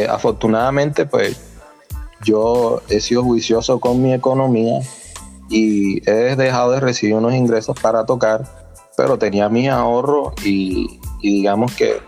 afortunadamente, 0.08 1.06
pues 1.06 1.49
yo 2.24 2.82
he 2.88 3.00
sido 3.00 3.22
juicioso 3.22 3.80
con 3.80 4.02
mi 4.02 4.12
economía 4.12 4.80
y 5.48 6.08
he 6.08 6.36
dejado 6.36 6.72
de 6.72 6.80
recibir 6.80 7.14
unos 7.14 7.34
ingresos 7.34 7.78
para 7.80 8.06
tocar, 8.06 8.44
pero 8.96 9.18
tenía 9.18 9.48
mi 9.48 9.68
ahorro 9.68 10.32
y, 10.44 11.00
digamos 11.22 11.74
que 11.74 12.00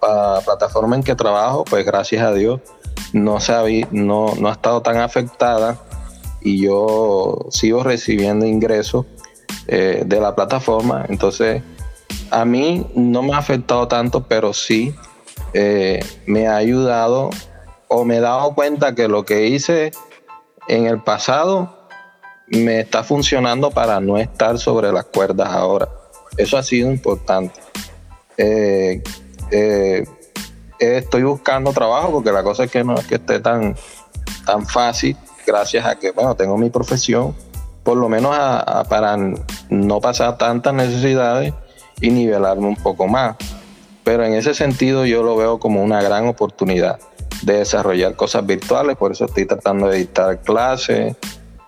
la 0.00 0.40
plataforma 0.44 0.96
en 0.96 1.02
que 1.02 1.14
trabajo, 1.14 1.64
pues 1.64 1.84
gracias 1.84 2.22
a 2.22 2.32
Dios, 2.32 2.60
no, 3.12 3.40
se 3.40 3.86
no, 3.90 4.34
no 4.38 4.48
ha 4.48 4.52
estado 4.52 4.80
tan 4.80 4.98
afectada 4.98 5.78
y 6.40 6.62
yo 6.62 7.46
sigo 7.50 7.82
recibiendo 7.82 8.46
ingresos 8.46 9.06
eh, 9.66 10.02
de 10.06 10.20
la 10.20 10.34
plataforma. 10.34 11.04
Entonces, 11.08 11.62
a 12.30 12.44
mí 12.44 12.86
no 12.94 13.22
me 13.22 13.34
ha 13.34 13.38
afectado 13.38 13.88
tanto, 13.88 14.24
pero 14.24 14.52
sí 14.52 14.94
eh, 15.52 16.00
me 16.26 16.46
ha 16.46 16.56
ayudado 16.56 17.30
o 17.88 18.04
me 18.04 18.18
he 18.18 18.20
dado 18.20 18.54
cuenta 18.54 18.94
que 18.94 19.08
lo 19.08 19.24
que 19.24 19.46
hice 19.46 19.90
en 20.68 20.86
el 20.86 21.02
pasado 21.02 21.76
me 22.46 22.80
está 22.80 23.02
funcionando 23.02 23.70
para 23.70 24.00
no 24.00 24.18
estar 24.18 24.58
sobre 24.58 24.92
las 24.92 25.06
cuerdas 25.06 25.48
ahora. 25.48 25.88
Eso 26.36 26.56
ha 26.56 26.62
sido 26.62 26.90
importante. 26.90 27.60
Eh, 28.36 29.02
eh, 29.50 30.06
estoy 30.78 31.22
buscando 31.22 31.72
trabajo 31.72 32.12
porque 32.12 32.30
la 32.30 32.42
cosa 32.42 32.64
es 32.64 32.70
que 32.70 32.84
no 32.84 32.94
es 32.94 33.06
que 33.06 33.16
esté 33.16 33.40
tan, 33.40 33.74
tan 34.46 34.66
fácil, 34.66 35.16
gracias 35.46 35.84
a 35.84 35.98
que, 35.98 36.12
bueno, 36.12 36.34
tengo 36.36 36.56
mi 36.56 36.70
profesión, 36.70 37.34
por 37.82 37.96
lo 37.96 38.08
menos 38.08 38.36
para 38.88 39.16
no 39.70 40.00
pasar 40.00 40.36
tantas 40.38 40.74
necesidades 40.74 41.54
y 42.00 42.10
nivelarme 42.10 42.66
un 42.66 42.76
poco 42.76 43.08
más. 43.08 43.36
Pero 44.04 44.24
en 44.24 44.34
ese 44.34 44.54
sentido 44.54 45.04
yo 45.04 45.22
lo 45.22 45.36
veo 45.36 45.58
como 45.58 45.82
una 45.82 46.02
gran 46.02 46.28
oportunidad 46.28 46.98
de 47.42 47.58
desarrollar 47.58 48.16
cosas 48.16 48.44
virtuales, 48.46 48.96
por 48.96 49.12
eso 49.12 49.26
estoy 49.26 49.46
tratando 49.46 49.88
de 49.88 49.98
dictar 49.98 50.42
clases 50.42 51.16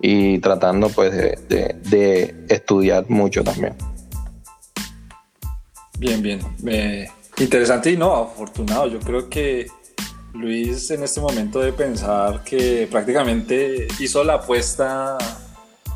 y 0.01 0.39
tratando 0.39 0.89
pues 0.89 1.13
de, 1.13 2.45
estudiar 2.49 3.09
mucho 3.09 3.45
también. 3.45 3.75
Bien, 5.99 6.23
bien. 6.23 6.41
interesante 7.37 7.91
y 7.91 7.97
no, 7.97 8.15
afortunado. 8.15 8.87
Yo 8.87 8.99
creo 9.01 9.29
que 9.29 9.67
Luis 10.33 10.91
en 10.91 11.03
este 11.03 11.21
momento 11.21 11.61
debe 11.61 11.73
pensar 11.73 12.43
que 12.43 12.89
prácticamente 12.91 13.87
hizo 13.99 14.25
la 14.25 14.35
apuesta 14.35 15.19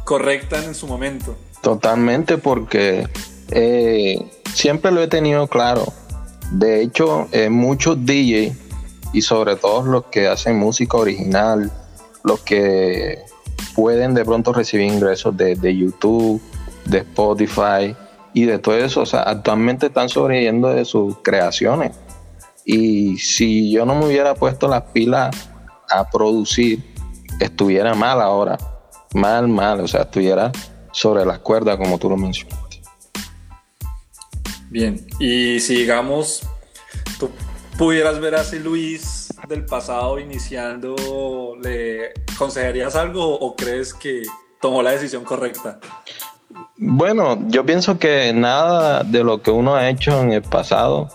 correcta 0.04 0.62
en 0.62 0.74
su 0.74 0.86
momento. 0.86 1.36
Totalmente, 1.62 2.36
porque 2.36 3.08
eh, 3.50 4.30
siempre 4.52 4.92
lo 4.92 5.02
he 5.02 5.08
tenido 5.08 5.46
claro. 5.46 5.92
De 6.52 6.82
hecho, 6.82 7.26
eh, 7.32 7.48
muchos 7.48 8.04
DJs 8.04 8.63
y 9.14 9.22
sobre 9.22 9.54
todo 9.56 9.82
los 9.84 10.06
que 10.06 10.26
hacen 10.26 10.58
música 10.58 10.96
original, 10.96 11.70
los 12.24 12.40
que 12.40 13.20
pueden 13.76 14.12
de 14.12 14.24
pronto 14.24 14.52
recibir 14.52 14.92
ingresos 14.92 15.36
de, 15.36 15.76
YouTube, 15.76 16.42
de 16.84 16.98
Spotify 16.98 17.94
y 18.34 18.44
de 18.44 18.58
todo 18.58 18.76
eso, 18.76 19.02
o 19.02 19.06
sea, 19.06 19.22
actualmente 19.22 19.86
están 19.86 20.08
sobreviviendo 20.08 20.68
de 20.68 20.84
sus 20.84 21.16
creaciones. 21.22 21.92
Y 22.64 23.16
si 23.18 23.70
yo 23.70 23.86
no 23.86 23.94
me 23.94 24.06
hubiera 24.06 24.34
puesto 24.34 24.66
las 24.66 24.82
pilas 24.82 25.48
a 25.88 26.10
producir, 26.10 26.82
estuviera 27.38 27.94
mal 27.94 28.20
ahora. 28.20 28.58
Mal, 29.14 29.46
mal, 29.46 29.80
o 29.80 29.86
sea, 29.86 30.02
estuviera 30.02 30.50
sobre 30.90 31.24
las 31.24 31.38
cuerdas 31.38 31.76
como 31.76 31.98
tú 31.98 32.10
lo 32.10 32.16
mencionaste. 32.16 32.82
Bien, 34.70 35.06
y 35.20 35.60
si 35.60 35.76
digamos, 35.76 36.42
tú 37.20 37.30
pudieras 37.76 38.20
ver 38.20 38.34
a 38.34 38.42
ese 38.42 38.60
Luis 38.60 39.28
del 39.48 39.64
pasado 39.64 40.18
iniciando, 40.18 41.56
¿le 41.60 42.12
aconsejarías 42.32 42.94
algo 42.96 43.38
o 43.38 43.56
crees 43.56 43.92
que 43.92 44.22
tomó 44.60 44.82
la 44.82 44.92
decisión 44.92 45.24
correcta? 45.24 45.80
Bueno, 46.76 47.38
yo 47.48 47.66
pienso 47.66 47.98
que 47.98 48.32
nada 48.32 49.02
de 49.02 49.24
lo 49.24 49.42
que 49.42 49.50
uno 49.50 49.74
ha 49.74 49.88
hecho 49.88 50.20
en 50.20 50.32
el 50.32 50.42
pasado, 50.42 51.08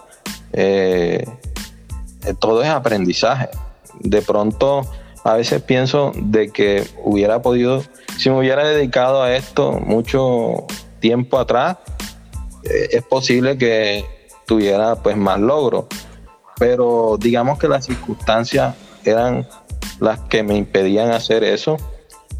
eh, 0.53 1.25
eh, 2.25 2.33
todo 2.39 2.61
es 2.61 2.69
aprendizaje. 2.69 3.49
De 3.99 4.21
pronto, 4.21 4.81
a 5.23 5.33
veces 5.35 5.61
pienso 5.61 6.11
de 6.15 6.51
que 6.51 6.85
hubiera 7.03 7.41
podido, 7.41 7.83
si 8.17 8.29
me 8.29 8.39
hubiera 8.39 8.67
dedicado 8.67 9.23
a 9.23 9.35
esto 9.35 9.73
mucho 9.73 10.65
tiempo 10.99 11.39
atrás, 11.39 11.77
eh, 12.63 12.89
es 12.91 13.03
posible 13.03 13.57
que 13.57 14.05
tuviera 14.45 14.95
pues 14.95 15.15
más 15.15 15.39
logro 15.39 15.87
pero 16.59 17.17
digamos 17.17 17.57
que 17.57 17.67
las 17.67 17.85
circunstancias 17.85 18.75
eran 19.05 19.47
las 19.99 20.19
que 20.19 20.43
me 20.43 20.55
impedían 20.55 21.11
hacer 21.11 21.43
eso. 21.43 21.77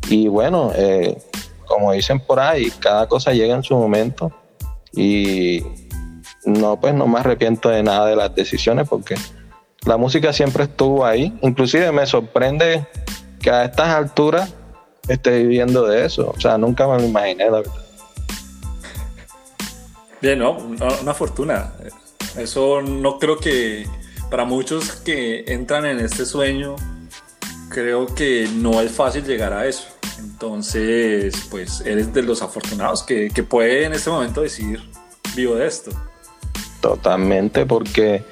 Y 0.10 0.28
bueno, 0.28 0.72
eh, 0.76 1.18
como 1.66 1.94
dicen 1.94 2.20
por 2.20 2.40
ahí, 2.40 2.70
cada 2.80 3.08
cosa 3.08 3.32
llega 3.32 3.56
en 3.56 3.64
su 3.64 3.76
momento 3.76 4.32
y 4.92 5.64
no, 6.46 6.80
pues 6.80 6.94
no 6.94 7.08
me 7.08 7.20
arrepiento 7.20 7.70
de 7.70 7.82
nada 7.82 8.08
de 8.08 8.16
las 8.16 8.36
decisiones 8.36 8.88
porque 8.90 9.16
la 9.86 9.98
música 9.98 10.34
siempre 10.34 10.66
estuvo 10.66 11.06
ahí. 11.06 11.38
Inclusive 11.42 11.92
me 11.92 12.06
sorprende 12.06 12.86
que 13.40 13.50
a 13.50 13.64
estas 13.64 13.88
alturas 13.88 14.54
esté 15.08 15.44
viviendo 15.44 15.88
de 15.88 16.06
eso. 16.06 16.34
O 16.36 16.40
sea, 16.40 16.58
nunca 16.58 16.88
me 16.88 16.98
lo 16.98 17.06
imaginé, 17.06 17.46
la 17.46 17.58
verdad. 17.58 17.74
Bien, 20.22 20.40
¿no? 20.40 20.58
Una 21.02 21.14
fortuna. 21.14 21.74
Eso 22.38 22.82
no 22.82 23.18
creo 23.20 23.38
que 23.38 23.88
para 24.30 24.46
muchos 24.46 24.92
que 24.92 25.46
entran 25.48 25.86
en 25.86 26.00
este 26.00 26.26
sueño, 26.26 26.76
creo 27.70 28.08
que 28.08 28.48
no 28.56 28.82
es 28.82 28.92
fácil 28.92 29.24
llegar 29.26 29.54
a 29.54 29.66
eso. 29.68 29.88
Entonces, 30.20 31.48
pues 31.50 31.82
eres 31.82 32.14
de 32.14 32.24
los 32.24 32.42
afortunados 32.42 33.04
que, 33.04 33.30
que 33.30 33.44
puede 33.44 33.86
en 33.86 33.94
este 33.94 34.10
momento 34.10 34.42
decir, 34.42 34.82
vivo 35.36 35.56
de 35.56 35.68
esto. 35.68 35.92
Totalmente, 36.82 37.66
porque, 37.66 38.24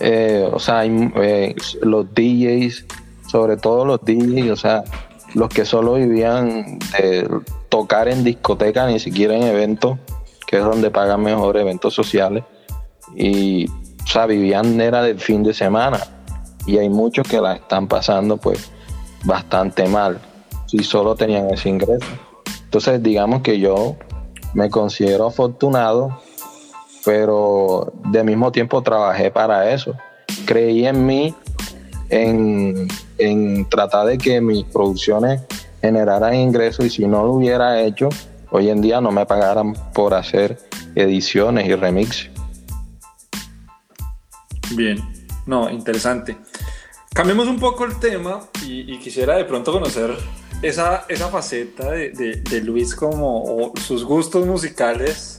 eh, 0.00 0.48
o 0.50 0.58
sea, 0.58 0.84
eh, 0.84 1.54
los 1.82 2.06
DJs, 2.14 2.86
sobre 3.30 3.56
todo 3.56 3.84
los 3.84 4.00
DJs, 4.02 4.50
o 4.50 4.56
sea, 4.56 4.84
los 5.34 5.48
que 5.48 5.64
solo 5.64 5.94
vivían 5.94 6.78
de 6.98 7.28
tocar 7.68 8.08
en 8.08 8.24
discoteca, 8.24 8.86
ni 8.86 8.98
siquiera 8.98 9.34
en 9.34 9.42
eventos, 9.42 9.98
que 10.46 10.58
es 10.58 10.64
donde 10.64 10.90
pagan 10.90 11.22
mejor 11.22 11.56
eventos 11.56 11.94
sociales, 11.94 12.44
y 13.14 13.66
o 14.04 14.06
sea, 14.06 14.26
vivían 14.26 14.80
era 14.80 15.02
del 15.02 15.18
fin 15.18 15.42
de 15.42 15.54
semana 15.54 16.00
y 16.66 16.78
hay 16.78 16.88
muchos 16.88 17.26
que 17.26 17.40
la 17.40 17.54
están 17.54 17.88
pasando 17.88 18.36
pues 18.36 18.70
bastante 19.24 19.86
mal 19.88 20.20
si 20.66 20.78
solo 20.80 21.14
tenían 21.14 21.50
ese 21.50 21.68
ingreso. 21.68 22.06
Entonces 22.64 23.02
digamos 23.02 23.42
que 23.42 23.58
yo 23.58 23.96
me 24.54 24.70
considero 24.70 25.26
afortunado, 25.26 26.18
pero 27.04 27.92
de 28.06 28.24
mismo 28.24 28.52
tiempo 28.52 28.82
trabajé 28.82 29.30
para 29.30 29.72
eso. 29.72 29.94
Creí 30.46 30.86
en 30.86 31.04
mí, 31.04 31.34
en, 32.08 32.88
en 33.18 33.68
tratar 33.68 34.06
de 34.06 34.18
que 34.18 34.40
mis 34.40 34.64
producciones 34.64 35.42
generaran 35.80 36.34
ingresos 36.34 36.86
y 36.86 36.90
si 36.90 37.06
no 37.06 37.24
lo 37.24 37.32
hubiera 37.32 37.80
hecho, 37.80 38.08
hoy 38.50 38.70
en 38.70 38.80
día 38.80 39.00
no 39.00 39.10
me 39.10 39.26
pagaran 39.26 39.74
por 39.92 40.14
hacer 40.14 40.58
ediciones 40.94 41.66
y 41.66 41.74
remixes. 41.74 42.31
Bien, 44.74 44.98
no, 45.46 45.70
interesante. 45.70 46.36
Cambiemos 47.12 47.46
un 47.46 47.58
poco 47.58 47.84
el 47.84 47.98
tema 47.98 48.40
y, 48.64 48.98
quisiera 48.98 49.36
de 49.36 49.44
pronto 49.44 49.70
conocer 49.72 50.16
esa, 50.62 51.04
esa 51.08 51.28
faceta 51.28 51.90
de, 51.90 52.62
Luis 52.64 52.94
como 52.94 53.72
sus 53.76 54.04
gustos 54.04 54.46
musicales 54.46 55.38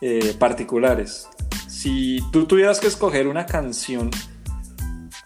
eh, 0.00 0.34
particulares. 0.38 1.28
Si 1.68 2.20
tú 2.32 2.46
tuvieras 2.46 2.80
que 2.80 2.86
escoger 2.86 3.28
una 3.28 3.44
canción 3.44 4.10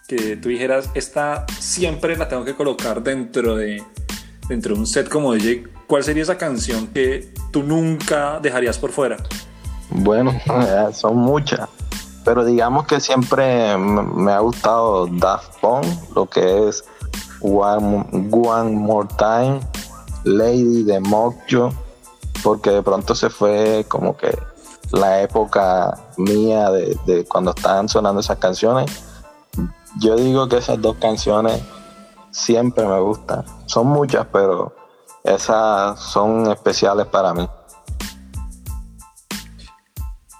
que 0.07 0.35
tú 0.35 0.49
dijeras, 0.49 0.89
esta 0.93 1.45
siempre 1.57 2.17
la 2.17 2.27
tengo 2.27 2.43
que 2.43 2.53
colocar 2.53 3.01
dentro 3.01 3.55
de, 3.55 3.81
dentro 4.49 4.73
de 4.73 4.81
un 4.81 4.87
set 4.87 5.07
como 5.07 5.33
DJ, 5.33 5.63
¿cuál 5.87 6.03
sería 6.03 6.23
esa 6.23 6.37
canción 6.37 6.87
que 6.87 7.33
tú 7.51 7.63
nunca 7.63 8.39
dejarías 8.41 8.77
por 8.77 8.91
fuera? 8.91 9.15
Bueno, 9.89 10.37
son 10.93 11.17
muchas. 11.17 11.69
Pero 12.23 12.45
digamos 12.45 12.85
que 12.85 12.99
siempre 12.99 13.77
me 13.77 14.31
ha 14.31 14.39
gustado 14.39 15.07
Daft 15.07 15.59
Punk, 15.59 15.85
lo 16.15 16.27
que 16.27 16.67
es 16.67 16.83
One, 17.41 18.75
More 18.75 19.07
Time, 19.17 19.59
Lady 20.23 20.83
de 20.83 20.99
Mojo, 20.99 21.71
porque 22.43 22.69
de 22.69 22.83
pronto 22.83 23.15
se 23.15 23.29
fue 23.29 23.85
como 23.87 24.15
que 24.15 24.37
la 24.91 25.21
época 25.21 25.97
mía 26.17 26.69
de, 26.69 27.25
cuando 27.27 27.51
estaban 27.51 27.89
sonando 27.89 28.21
esas 28.21 28.37
canciones. 28.37 29.03
Yo 29.99 30.15
digo 30.15 30.47
que 30.47 30.57
esas 30.57 30.79
dos 30.81 30.97
canciones 30.97 31.61
siempre 32.29 32.85
me 32.85 32.99
gustan. 32.99 33.43
Son 33.65 33.87
muchas, 33.87 34.27
pero 34.31 34.73
esas 35.23 35.99
son 35.99 36.51
especiales 36.51 37.07
para 37.07 37.33
mí 37.33 37.49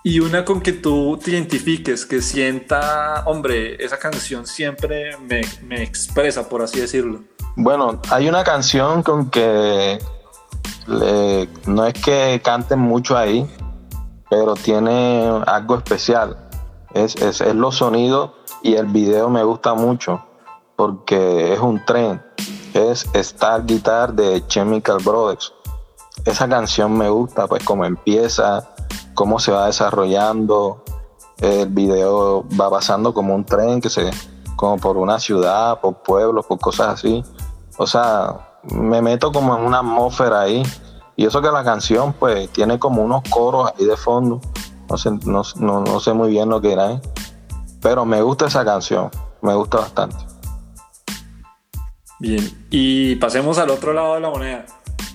y 0.04 0.20
una 0.20 0.44
con 0.44 0.62
que 0.62 0.74
tú 0.74 1.20
te 1.24 1.32
identifiques, 1.32 2.06
que 2.06 2.22
sienta, 2.22 3.24
hombre, 3.26 3.84
esa 3.84 4.00
canción 4.00 4.48
siempre 4.48 5.16
me, 5.18 5.84
expresa, 5.84 6.50
por 6.50 6.62
así 6.62 6.80
decirlo. 6.80 7.22
Bueno, 7.56 8.00
hay 8.10 8.28
una 8.28 8.44
canción 8.44 9.04
con 9.04 9.30
que 9.30 10.00
no 11.68 11.86
es 11.86 11.94
que 11.94 12.42
canten 12.44 12.80
mucho 12.80 13.16
ahí, 13.16 13.48
pero 14.30 14.56
tiene 14.56 15.30
algo 15.46 15.78
especial. 15.78 16.50
Es, 16.94 17.16
es, 17.18 17.42
es 17.42 17.56
los 17.56 17.76
sonidos 17.76 18.32
y 18.64 18.76
el 18.76 18.88
video 18.88 19.30
me 19.30 19.44
gusta 19.44 19.76
mucho 19.76 20.26
porque 20.76 21.54
es 21.54 21.60
un 21.60 21.84
tren. 21.86 22.22
Es 22.74 23.08
Star 23.14 23.66
Guitar 23.66 24.14
de 24.14 24.46
Chemical 24.48 24.98
Brothers. 25.04 25.54
Esa 26.26 26.50
canción 26.50 26.98
me 26.98 27.10
gusta, 27.10 27.48
pues 27.48 27.64
como 27.64 27.86
empieza, 27.86 28.68
cómo 29.14 29.40
se 29.40 29.52
va 29.52 29.68
desarrollando. 29.68 30.84
El 31.38 31.70
video 31.70 32.46
va 32.60 32.70
pasando 32.70 33.14
como 33.14 33.34
un 33.34 33.46
tren 33.46 33.82
que 33.82 33.90
se, 33.90 34.12
como 34.56 34.78
por 34.78 34.98
una 34.98 35.20
ciudad, 35.20 35.80
por 35.80 35.96
pueblos, 36.04 36.46
por 36.46 36.60
cosas 36.60 36.90
así. 36.90 37.24
O 37.78 37.88
sea, 37.88 38.60
me 38.64 39.02
meto 39.02 39.32
como 39.32 39.58
en 39.58 39.64
una 39.64 39.80
atmósfera 39.80 40.42
ahí. 40.42 40.64
Y 41.16 41.26
eso 41.26 41.42
que 41.42 41.52
la 41.52 41.64
canción, 41.64 42.14
pues, 42.14 42.50
tiene 42.50 42.80
como 42.80 43.04
unos 43.04 43.24
coros 43.30 43.72
ahí 43.76 43.86
de 43.86 43.98
fondo. 43.98 44.40
No 44.90 44.98
sé, 44.98 45.12
no, 45.26 46.00
sé 46.00 46.14
muy 46.14 46.30
bien 46.30 46.50
lo 46.50 46.60
que 46.60 46.74
era, 46.74 47.00
pero 47.82 48.06
me 48.06 48.22
gusta 48.22 48.48
esa 48.48 48.66
canción. 48.66 49.10
Me 49.42 49.56
gusta 49.56 49.80
bastante. 49.80 50.18
Bien, 52.20 52.68
y 52.70 53.16
pasemos 53.16 53.58
al 53.58 53.72
otro 53.72 53.94
lado 53.94 54.16
de 54.16 54.20
la 54.20 54.30
moneda. 54.30 54.66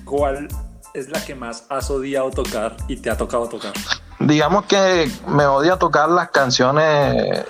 ¿Cuál 0.05 0.49
es 0.97 1.11
la 1.11 1.23
que 1.23 1.35
más 1.35 1.65
has 1.69 1.91
odiado 1.91 2.31
tocar 2.31 2.75
y 2.89 2.97
te 2.97 3.11
ha 3.11 3.17
tocado 3.17 3.47
tocar? 3.49 3.73
Digamos 4.19 4.65
que 4.65 5.11
me 5.29 5.45
odia 5.45 5.77
tocar 5.77 6.09
las 6.09 6.31
canciones 6.31 7.45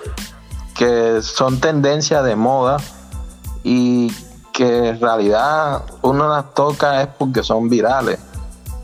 que 0.75 1.21
son 1.21 1.59
tendencia 1.61 2.21
de 2.21 2.35
moda 2.35 2.77
y 3.63 4.11
que 4.51 4.89
en 4.89 4.99
realidad 4.99 5.83
uno 6.01 6.27
las 6.27 6.53
toca 6.53 7.01
es 7.01 7.07
porque 7.17 7.41
son 7.41 7.69
virales. 7.69 8.19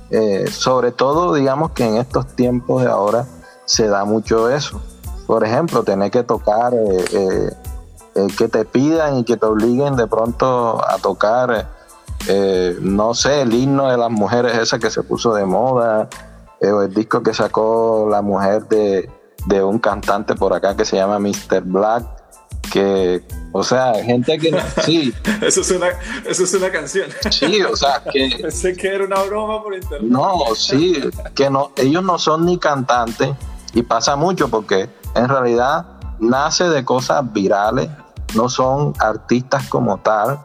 Eh, 0.09 0.49
sobre 0.49 0.91
todo, 0.91 1.33
digamos 1.33 1.71
que 1.71 1.85
en 1.85 1.97
estos 1.97 2.27
tiempos 2.35 2.83
de 2.83 2.89
ahora 2.89 3.25
se 3.65 3.87
da 3.87 4.05
mucho 4.05 4.49
eso. 4.49 4.81
Por 5.27 5.43
ejemplo, 5.43 5.83
tener 5.83 6.09
que 6.09 6.23
tocar, 6.23 6.73
eh, 6.73 7.51
eh, 8.15 8.27
que 8.37 8.47
te 8.47 8.63
pidan 8.63 9.17
y 9.17 9.23
que 9.25 9.35
te 9.35 9.45
obliguen 9.45 9.97
de 9.97 10.07
pronto 10.07 10.81
a 10.87 10.97
tocar, 10.99 11.72
no 12.81 13.13
sé, 13.13 13.41
el 13.41 13.53
himno 13.53 13.89
de 13.89 13.97
las 13.97 14.09
mujeres 14.09 14.57
esa 14.57 14.79
que 14.79 14.89
se 14.89 15.03
puso 15.03 15.33
de 15.33 15.45
moda, 15.45 16.09
o 16.61 16.81
el 16.81 16.93
disco 16.93 17.21
que 17.21 17.33
sacó 17.33 18.07
la 18.09 18.21
mujer 18.21 18.67
de, 18.67 19.09
de 19.47 19.63
un 19.63 19.79
cantante 19.79 20.35
por 20.35 20.53
acá 20.53 20.75
que 20.75 20.85
se 20.85 20.95
llama 20.95 21.19
Mr. 21.19 21.61
Black, 21.63 22.03
que, 22.71 23.23
o 23.51 23.63
sea, 23.63 23.93
gente 24.03 24.37
que 24.37 24.59
sí. 24.83 25.13
eso, 25.41 25.61
es 25.61 25.71
una, 25.71 25.89
eso 26.25 26.43
es 26.43 26.53
una 26.53 26.71
canción. 26.71 27.09
Sí, 27.29 27.61
o 27.61 27.75
sea, 27.75 28.01
que... 28.11 28.37
Pensé 28.41 28.75
que 28.75 28.87
era 28.87 29.05
una 29.05 29.21
broma 29.23 29.61
por 29.61 29.75
internet. 29.75 30.09
No, 30.09 30.43
sí, 30.55 30.99
que 31.35 31.49
no, 31.49 31.71
ellos 31.75 32.03
no 32.03 32.17
son 32.17 32.45
ni 32.45 32.57
cantantes 32.57 33.29
y 33.73 33.83
pasa 33.83 34.15
mucho 34.15 34.47
porque 34.47 34.89
en 35.15 35.29
realidad 35.29 35.85
nace 36.19 36.69
de 36.69 36.85
cosas 36.85 37.31
virales, 37.31 37.89
no 38.35 38.49
son 38.49 38.93
artistas 38.99 39.67
como 39.67 39.97
tal, 39.99 40.39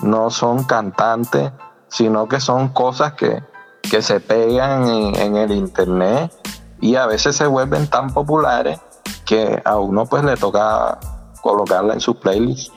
no 0.00 0.30
son 0.30 0.64
cantantes, 0.64 1.52
sino 1.88 2.28
que 2.28 2.40
son 2.40 2.68
cosas 2.68 3.14
que, 3.14 3.42
que 3.82 4.02
se 4.02 4.20
pegan 4.20 4.88
en, 4.88 5.16
en 5.16 5.36
el 5.36 5.52
internet 5.52 6.32
y 6.80 6.96
a 6.96 7.06
veces 7.06 7.36
se 7.36 7.46
vuelven 7.46 7.88
tan 7.88 8.12
populares 8.12 8.78
que 9.24 9.60
a 9.64 9.78
uno 9.78 10.06
pues 10.06 10.24
le 10.24 10.36
toca 10.36 10.98
colocarla 11.40 11.94
en 11.94 12.00
su 12.00 12.18
playlist. 12.18 12.72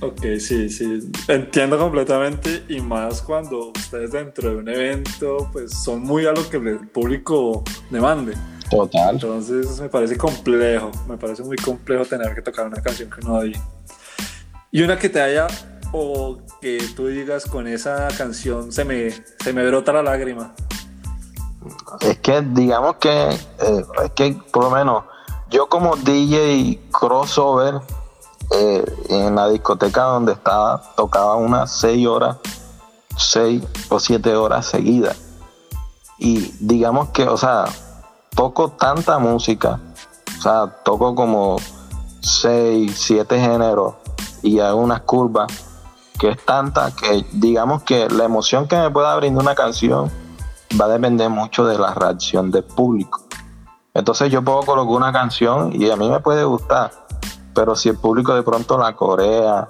Ok, 0.00 0.20
sí, 0.40 0.68
sí, 0.68 1.12
entiendo 1.28 1.78
completamente 1.78 2.64
y 2.68 2.80
más 2.80 3.22
cuando 3.22 3.68
ustedes 3.68 4.10
dentro 4.10 4.50
de 4.50 4.56
un 4.56 4.68
evento 4.68 5.48
pues 5.52 5.72
son 5.72 6.02
muy 6.02 6.26
a 6.26 6.32
lo 6.32 6.50
que 6.50 6.56
el 6.56 6.88
público 6.88 7.62
demande. 7.88 8.34
Total. 8.68 9.14
Entonces 9.14 9.80
me 9.80 9.88
parece 9.88 10.16
complejo, 10.16 10.90
me 11.06 11.16
parece 11.16 11.44
muy 11.44 11.56
complejo 11.56 12.04
tener 12.04 12.34
que 12.34 12.42
tocar 12.42 12.66
una 12.66 12.82
canción 12.82 13.10
que 13.10 13.20
no 13.20 13.38
hay. 13.38 13.52
Y 14.72 14.82
una 14.82 14.98
que 14.98 15.08
te 15.08 15.20
haya 15.20 15.46
o 15.92 16.38
que 16.60 16.78
tú 16.96 17.06
digas 17.06 17.44
con 17.44 17.68
esa 17.68 18.08
canción 18.18 18.72
se 18.72 18.84
me, 18.84 19.10
se 19.10 19.52
me 19.52 19.64
brota 19.66 19.92
la 19.92 20.02
lágrima 20.02 20.54
es 22.00 22.18
que 22.18 22.42
digamos 22.42 22.96
que 22.96 23.30
eh, 23.30 23.86
es 24.04 24.10
que 24.14 24.36
por 24.52 24.64
lo 24.64 24.70
menos 24.70 25.04
yo 25.50 25.68
como 25.68 25.96
DJ 25.96 26.80
crossover 26.90 27.80
eh, 28.50 28.84
en 29.08 29.34
la 29.34 29.48
discoteca 29.48 30.02
donde 30.04 30.32
estaba 30.32 30.82
tocaba 30.96 31.36
unas 31.36 31.70
6 31.78 32.06
horas 32.06 32.36
6 33.16 33.62
o 33.90 34.00
7 34.00 34.34
horas 34.34 34.66
seguidas. 34.66 35.18
Y 36.18 36.54
digamos 36.60 37.10
que 37.10 37.24
o 37.24 37.36
sea 37.36 37.66
toco 38.34 38.70
tanta 38.70 39.18
música 39.18 39.78
o 40.38 40.42
sea 40.42 40.66
toco 40.84 41.14
como 41.14 41.58
6 42.20 42.92
7 42.96 43.38
géneros 43.38 43.94
y 44.42 44.58
hago 44.60 44.80
unas 44.80 45.02
curvas 45.02 45.46
que 46.18 46.30
es 46.30 46.44
tanta 46.44 46.90
que 46.94 47.24
digamos 47.32 47.82
que 47.82 48.08
la 48.08 48.24
emoción 48.24 48.68
que 48.68 48.76
me 48.76 48.90
pueda 48.90 49.16
brindar 49.16 49.42
una 49.42 49.54
canción 49.54 50.10
va 50.80 50.86
a 50.86 50.88
depender 50.88 51.28
mucho 51.28 51.66
de 51.66 51.78
la 51.78 51.94
reacción 51.94 52.50
del 52.50 52.64
público. 52.64 53.20
Entonces 53.94 54.30
yo 54.30 54.42
puedo 54.42 54.62
colocar 54.62 54.94
una 54.94 55.12
canción 55.12 55.72
y 55.74 55.90
a 55.90 55.96
mí 55.96 56.08
me 56.08 56.20
puede 56.20 56.44
gustar, 56.44 56.90
pero 57.54 57.76
si 57.76 57.90
el 57.90 57.96
público 57.96 58.34
de 58.34 58.42
pronto 58.42 58.78
la 58.78 58.94
corea 58.94 59.68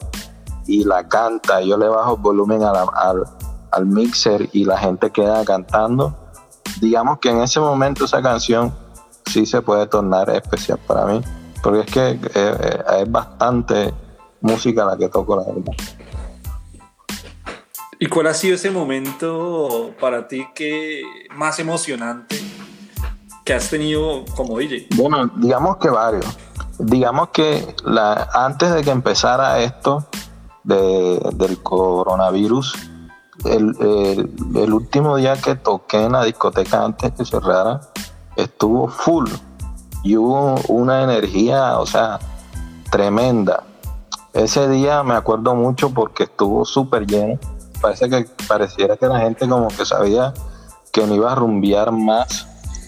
y 0.67 0.85
la 0.85 1.09
canta, 1.09 1.61
yo 1.61 1.77
le 1.77 1.89
bajo 1.89 2.15
el 2.15 2.21
volumen 2.21 2.63
al, 2.63 2.77
al 3.71 3.87
mixer 3.87 4.49
y 4.53 4.65
la 4.65 4.79
gente 4.79 5.11
queda 5.11 5.45
cantando, 5.45 6.15
digamos 6.81 7.19
que 7.19 7.31
en 7.31 7.43
ese 7.43 7.59
momento 7.59 8.05
esa 8.05 8.23
canción 8.23 8.73
sí 9.27 9.47
se 9.47 9.63
puede 9.63 9.87
tornar 9.87 10.31
especial 10.31 10.79
para 10.87 11.07
mí, 11.07 11.21
porque 11.63 11.81
es 11.81 11.87
que 11.87 12.09
eh, 12.11 12.21
eh, 12.35 12.83
es 13.01 13.11
bastante 13.11 13.95
música 14.43 14.85
la 14.85 14.97
que 14.97 15.09
toco, 15.09 15.37
la 15.37 15.45
verdad. 15.45 15.73
¿Y 17.99 18.07
cuál 18.09 18.27
ha 18.27 18.35
sido 18.35 18.57
ese 18.57 18.71
momento 18.71 19.93
para 20.01 20.27
ti 20.27 20.45
que 20.55 21.03
más 21.37 21.61
emocionante 21.61 22.37
que 23.45 23.55
has 23.55 23.71
tenido 23.71 24.25
como 24.37 24.59
DJ? 24.59 24.89
Bueno, 24.97 25.31
digamos 25.37 25.77
que 25.77 25.89
varios. 25.89 26.27
Digamos 26.81 27.29
que 27.29 27.77
la, 27.85 28.29
antes 28.35 28.75
de 28.75 28.83
que 28.83 28.91
empezara 28.91 29.61
esto 29.61 30.05
del 30.65 31.63
coronavirus, 31.63 32.75
el, 33.45 33.77
el, 34.57 34.73
último 34.73 35.17
día 35.17 35.37
que 35.37 35.55
toqué 35.55 36.05
en 36.05 36.13
la 36.13 36.25
discoteca 36.25 36.85
antes 36.85 37.13
que 37.13 37.25
cerrara, 37.25 37.81
estuvo 38.37 38.89
full 38.89 39.29
y 40.03 40.17
hubo 40.17 40.57
una 40.69 41.03
energía, 41.05 41.79
o 41.79 41.87
sea, 41.87 42.19
tremenda. 42.91 43.63
Ese 44.35 44.69
día 44.69 45.03
me 45.03 45.15
acuerdo 45.15 45.55
mucho 45.55 45.91
porque 45.91 46.25
estuvo 46.25 46.65
súper 46.65 47.07
lleno 47.07 47.39
parece 47.83 48.09
que 48.09 48.27
pareciera 48.49 48.97
que 48.97 49.07
la 49.07 49.19
gente 49.19 49.47
como 49.47 49.69
que 49.69 49.85
sabía 49.85 50.33
que 50.93 51.05
no 51.07 51.15
iba 51.15 51.33
a 51.33 51.35
rumbear 51.35 51.91
más 51.91 52.47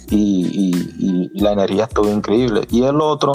y, 0.09 0.73
la 1.35 1.53
energía 1.53 1.85
estuvo 1.85 2.09
increíble. 2.09 2.67
Y 2.71 2.85
el 2.85 3.01
otro, 3.01 3.33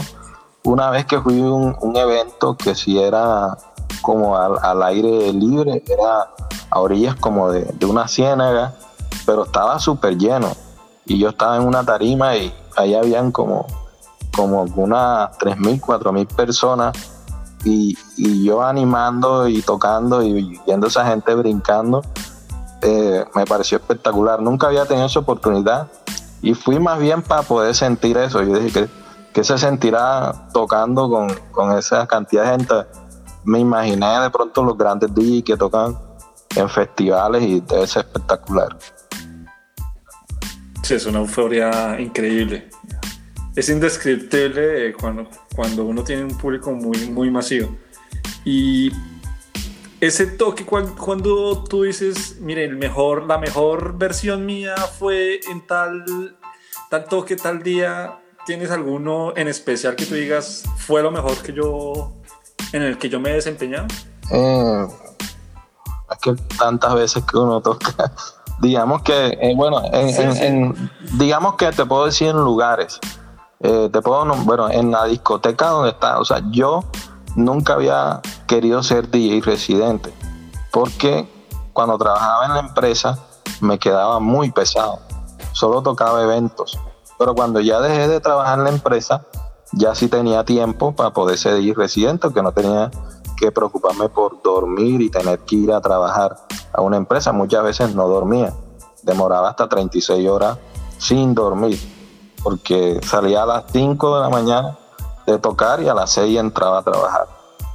una 0.64 0.90
vez 0.90 1.06
que 1.06 1.20
fui 1.20 1.40
a 1.42 1.52
un, 1.52 1.96
evento 1.96 2.56
que 2.56 2.74
si 2.74 2.98
era 2.98 3.58
como 4.02 4.38
al, 4.38 4.82
aire 4.84 5.34
libre, 5.34 5.84
era 5.86 6.30
a 6.72 6.80
orillas 6.80 7.16
como 7.16 7.52
de, 7.52 7.86
una 7.86 8.08
ciénaga, 8.08 8.74
pero 9.26 9.44
estaba 9.44 9.80
súper 9.80 10.18
lleno. 10.18 10.56
Y 11.06 11.20
yo 11.20 11.30
estaba 11.30 11.58
en 11.58 11.64
una 11.64 11.84
tarima 11.84 12.38
y 12.38 12.54
ahí 12.78 12.96
habían 12.96 13.32
como, 13.32 13.68
como 14.36 14.62
unas 14.62 15.38
3.000, 15.40 15.82
4.000 15.82 16.28
personas 16.36 17.19
y, 17.64 17.98
yo 18.44 18.64
animando 18.64 19.48
y 19.48 19.62
tocando 19.62 20.22
y 20.22 20.60
viendo 20.66 20.88
esa 20.88 21.06
gente 21.06 21.34
brincando, 21.36 22.02
eh, 22.82 23.26
me 23.36 23.46
pareció 23.46 23.78
espectacular. 23.78 24.42
Nunca 24.42 24.68
había 24.68 24.86
tenido 24.86 25.08
esa 25.08 25.20
oportunidad 25.20 25.88
y 26.42 26.54
fui 26.54 26.80
más 26.80 27.00
bien 27.00 27.22
para 27.22 27.44
poder 27.44 27.76
sentir 27.76 28.18
eso. 28.18 28.42
Yo 28.42 28.58
dije 28.60 28.82
que, 28.82 28.90
que 29.34 29.44
se 29.44 29.58
sentirá 29.58 30.48
tocando 30.54 31.10
con, 31.10 31.34
con, 31.52 31.78
esa 31.78 32.08
cantidad 32.08 32.44
de 32.44 32.50
gente. 32.52 32.74
Me 33.44 33.60
imaginé 33.60 34.20
de 34.20 34.30
pronto 34.30 34.64
los 34.64 34.78
grandes 34.78 35.14
DJs 35.14 35.44
que 35.44 35.58
tocan 35.58 35.98
en 36.56 36.70
festivales 36.70 37.44
y 37.44 37.62
debe 37.62 37.88
ser 37.88 38.06
espectacular. 38.06 38.78
Sí, 40.84 40.96
es 40.96 41.06
una 41.06 41.20
euforia 41.20 42.00
increíble 42.00 42.70
es 43.56 43.70
indescriptible 43.70 44.88
eh, 44.88 44.94
cuando, 44.94 45.28
cuando 45.56 45.86
uno 45.86 46.04
tiene 46.04 46.24
un 46.24 46.38
público 46.38 46.72
muy, 46.72 47.10
muy 47.10 47.30
masivo. 47.30 47.76
Y 48.46 48.92
ese 50.02 50.28
toque 50.28 50.66
cuando, 50.66 51.64
tú 51.66 51.84
dices, 51.84 52.38
mire, 52.40 52.64
el 52.64 52.78
mejor, 52.78 53.26
la 53.26 53.38
mejor 53.38 53.98
versión 53.98 54.46
mía 54.46 54.76
fue 54.78 55.42
en 55.52 55.66
tal, 55.68 56.38
tal 56.90 57.06
toque, 57.06 57.36
tal 57.36 57.64
día, 57.64 58.20
¿tienes 58.46 58.72
alguno 58.72 59.34
en 59.36 59.50
especial 59.50 59.96
que 59.96 60.06
tú 60.06 60.16
digas 60.16 60.64
fue 60.78 61.04
lo 61.04 61.12
mejor 61.12 61.38
que 61.38 61.54
yo, 61.54 62.14
en 62.72 62.84
el 62.84 62.98
que 62.98 63.10
yo 63.10 63.20
me 63.20 63.32
he 63.32 63.34
desempeñado? 63.34 63.88
Eh, 64.32 64.88
es 66.12 66.18
que 66.20 66.34
tantas 66.58 66.94
veces 66.96 67.24
que 67.26 67.38
uno 67.38 67.62
toca, 67.62 67.94
digamos 68.62 69.02
que, 69.02 69.38
eh, 69.42 69.54
bueno, 69.56 69.82
en, 69.92 70.90
digamos 71.18 71.56
que 71.56 71.72
te 71.72 71.86
puedo 71.86 72.06
decir 72.06 72.30
en 72.30 72.38
lugares. 72.38 73.00
Eh, 73.62 73.90
te 73.92 74.02
puedo, 74.02 74.26
bueno, 74.46 74.70
en 74.70 74.92
la 74.92 75.04
discoteca 75.04 75.68
donde 75.68 75.90
está, 75.90 76.20
o 76.20 76.24
sea, 76.24 76.42
yo 76.50 76.86
nunca 77.36 77.74
había 77.74 78.22
querido 78.48 78.82
ser 78.84 79.10
DJ 79.10 79.42
residente, 79.42 80.14
porque 80.72 81.28
cuando 81.74 81.98
trabajaba 81.98 82.46
en 82.46 82.54
la 82.54 82.60
empresa 82.62 83.20
me 83.60 83.78
quedaba 83.78 84.22
muy 84.22 84.52
pesado, 84.52 85.00
solo 85.52 85.82
tocaba 85.82 86.24
eventos, 86.24 86.80
pero 87.18 87.36
cuando 87.36 87.60
ya 87.60 87.82
dejé 87.82 88.08
de 88.08 88.22
trabajar 88.22 88.60
en 88.60 88.64
la 88.64 88.70
empresa, 88.70 89.26
ya 89.74 89.94
sí 89.94 90.08
tenía 90.08 90.46
tiempo 90.46 90.96
para 90.96 91.12
poder 91.12 91.38
ser 91.38 91.56
DJ 91.56 91.74
residente, 91.74 92.32
que 92.34 92.42
no 92.42 92.54
tenía 92.54 92.90
que 93.36 93.52
preocuparme 93.52 94.08
por 94.08 94.42
dormir 94.42 95.02
y 95.02 95.10
tener 95.10 95.40
que 95.40 95.58
ir 95.58 95.74
a 95.74 95.82
trabajar 95.82 96.38
a 96.72 96.82
una 96.82 96.96
empresa, 96.96 97.34
muchas 97.34 97.64
veces 97.66 97.94
no 97.94 98.08
dormía, 98.08 98.54
demoraba 99.04 99.50
hasta 99.50 99.68
36 99.68 100.30
horas 100.30 100.58
sin 100.98 101.36
dormir, 101.36 101.78
porque 102.44 103.00
salía 103.04 103.44
a 103.44 103.46
las 103.46 103.64
5 103.72 104.16
de 104.16 104.22
la 104.22 104.30
mañana 104.30 104.78
de 105.26 105.38
tocar 105.38 105.82
y 105.82 105.88
a 105.88 105.94
las 105.94 106.12
6 106.12 106.40
entraba 106.40 106.80
a 106.80 106.84
trabajar. 106.84 107.28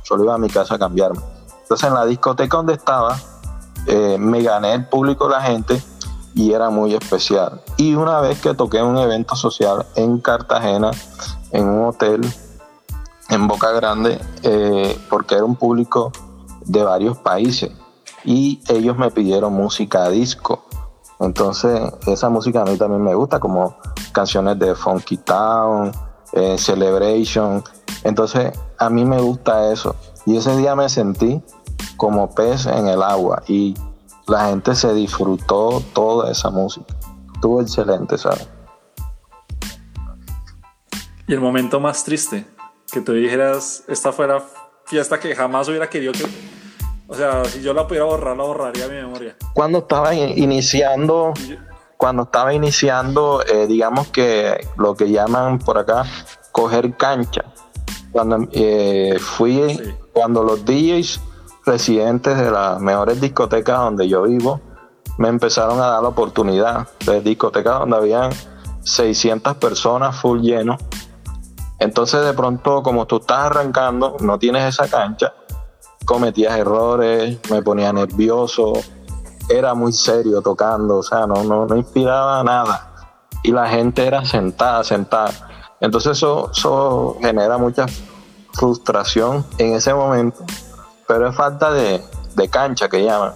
Solo 0.03 0.24
iba 0.24 0.35
a 0.35 0.38
mi 0.38 0.48
casa 0.48 0.74
a 0.74 0.79
cambiarme. 0.79 1.20
Entonces 1.62 1.88
en 1.88 1.94
la 1.94 2.05
discoteca 2.05 2.57
donde 2.57 2.74
estaba, 2.74 3.16
eh, 3.87 4.16
me 4.18 4.42
gané 4.42 4.74
el 4.74 4.87
público 4.87 5.29
de 5.29 5.35
la 5.35 5.42
gente 5.42 5.83
y 6.35 6.53
era 6.53 6.70
muy 6.70 6.94
especial. 6.94 7.62
Y 7.77 7.94
una 7.94 8.20
vez 8.20 8.40
que 8.40 8.55
toqué 8.55 8.83
un 8.83 8.98
evento 8.98 9.37
social 9.37 9.87
en 9.94 10.18
Cartagena, 10.18 10.90
en 11.53 11.68
un 11.68 11.88
hotel 11.88 12.20
en 13.31 13.48
Boca 13.48 13.70
Grande, 13.70 14.20
eh, 14.42 14.98
porque 15.09 15.37
era 15.37 15.44
un 15.44 15.57
público 15.57 16.12
de 16.64 16.83
varios 16.83 17.18
países 17.18 17.70
y 18.24 18.62
ellos 18.68 18.96
me 18.96 19.11
pidieron 19.11 19.53
música 19.53 20.09
disco. 20.09 20.64
Entonces, 21.20 21.81
esa 22.07 22.29
música 22.29 22.62
a 22.62 22.64
mí 22.64 22.77
también 22.77 23.03
me 23.03 23.14
gusta, 23.14 23.38
como 23.38 23.77
canciones 24.14 24.59
de 24.59 24.74
Funky 24.74 25.18
Town, 25.18 25.92
eh, 26.33 26.57
Celebration. 26.57 27.62
Entonces, 28.05 28.59
a 28.79 28.88
mí 28.88 29.05
me 29.05 29.20
gusta 29.20 29.70
eso. 29.70 29.96
Y 30.24 30.38
ese 30.38 30.57
día 30.57 30.74
me 30.74 30.88
sentí 30.88 31.42
como 31.98 32.35
pez 32.35 32.64
en 32.66 32.88
el 32.88 33.03
agua 33.03 33.42
y 33.46 33.74
la 34.27 34.48
gente 34.48 34.74
se 34.74 34.94
disfrutó 34.94 35.83
toda 35.92 36.31
esa 36.31 36.48
música. 36.50 36.94
Estuvo 37.35 37.61
excelente, 37.61 38.16
¿sabes? 38.16 38.48
Y 41.27 41.35
el 41.35 41.40
momento 41.40 41.81
más 41.81 42.05
triste, 42.05 42.46
que 42.90 43.00
tú 43.00 43.12
dijeras, 43.12 43.85
esta 43.88 44.12
fue 44.12 44.29
la 44.29 44.42
fiesta 44.87 45.18
que 45.18 45.35
jamás 45.35 45.68
hubiera 45.68 45.90
querido 45.90 46.12
que 46.12 46.24
o 47.07 47.14
sea, 47.14 47.44
si 47.44 47.61
yo 47.61 47.74
la 47.74 47.87
pudiera 47.87 48.07
borrar, 48.07 48.37
la 48.37 48.44
borraría 48.44 48.88
mi 48.88 48.94
memoria. 48.94 49.37
Cuando 49.53 49.79
estaba 49.79 50.14
iniciando, 50.14 51.35
cuando 52.05 52.25
estaba 52.25 52.53
iniciando, 52.53 53.43
eh, 53.47 53.67
digamos 53.67 54.09
que 54.09 54.69
lo 54.77 54.95
que 54.95 55.11
llaman 55.11 55.59
por 55.59 55.79
acá, 55.79 56.05
coger 56.53 56.99
cancha. 56.99 57.47
Cuando 58.12 58.47
eh, 58.53 59.17
fui, 59.19 59.97
cuando 60.12 60.45
los 60.45 60.67
DJs 60.67 61.19
residentes 61.64 62.37
de 62.37 62.51
las 62.51 62.79
mejores 62.79 63.23
discotecas 63.23 63.79
donde 63.79 64.07
yo 64.07 64.25
vivo, 64.25 64.61
me 65.17 65.29
empezaron 65.29 65.81
a 65.81 65.87
dar 65.87 66.03
la 66.03 66.09
oportunidad 66.11 66.87
de 67.07 67.23
discotecas 67.23 67.79
donde 67.79 67.97
habían 67.97 68.33
600 68.83 69.57
personas 69.57 70.14
full 70.14 70.43
lleno. 70.43 70.77
Entonces 71.79 72.23
de 72.23 72.35
pronto, 72.35 72.83
como 72.83 73.07
tú 73.07 73.17
estás 73.17 73.47
arrancando, 73.47 74.19
no 74.21 74.38
tienes 74.38 74.64
esa 74.64 74.90
cancha, 74.90 75.33
cometía 76.05 76.59
errores, 76.59 77.38
me 77.51 77.62
ponía 77.62 77.95
nervioso, 77.95 78.75
era 79.49 79.75
muy 79.75 79.93
serio 79.93 80.41
tocando, 80.43 80.99
o 80.99 81.03
sea, 81.03 81.27
no, 81.27 81.45
no, 81.45 81.67
no 81.67 81.77
inspiraba 81.77 82.43
nada. 82.43 82.91
Y 83.43 83.53
la 83.53 83.69
gente 83.69 84.07
era 84.07 84.25
sentada, 84.25 84.83
sentada. 84.85 85.33
Entonces 85.81 86.13
eso, 86.13 86.51
eso 86.51 87.19
genera 87.21 87.59
mucha 87.59 87.87
frustración 88.55 89.45
en 89.59 89.75
ese 89.75 89.93
momento, 89.93 90.45
pero 91.07 91.29
es 91.29 91.37
falta 91.37 91.73
de, 91.73 92.03
cancha 92.51 92.89
que 92.89 93.05
llaman. 93.05 93.35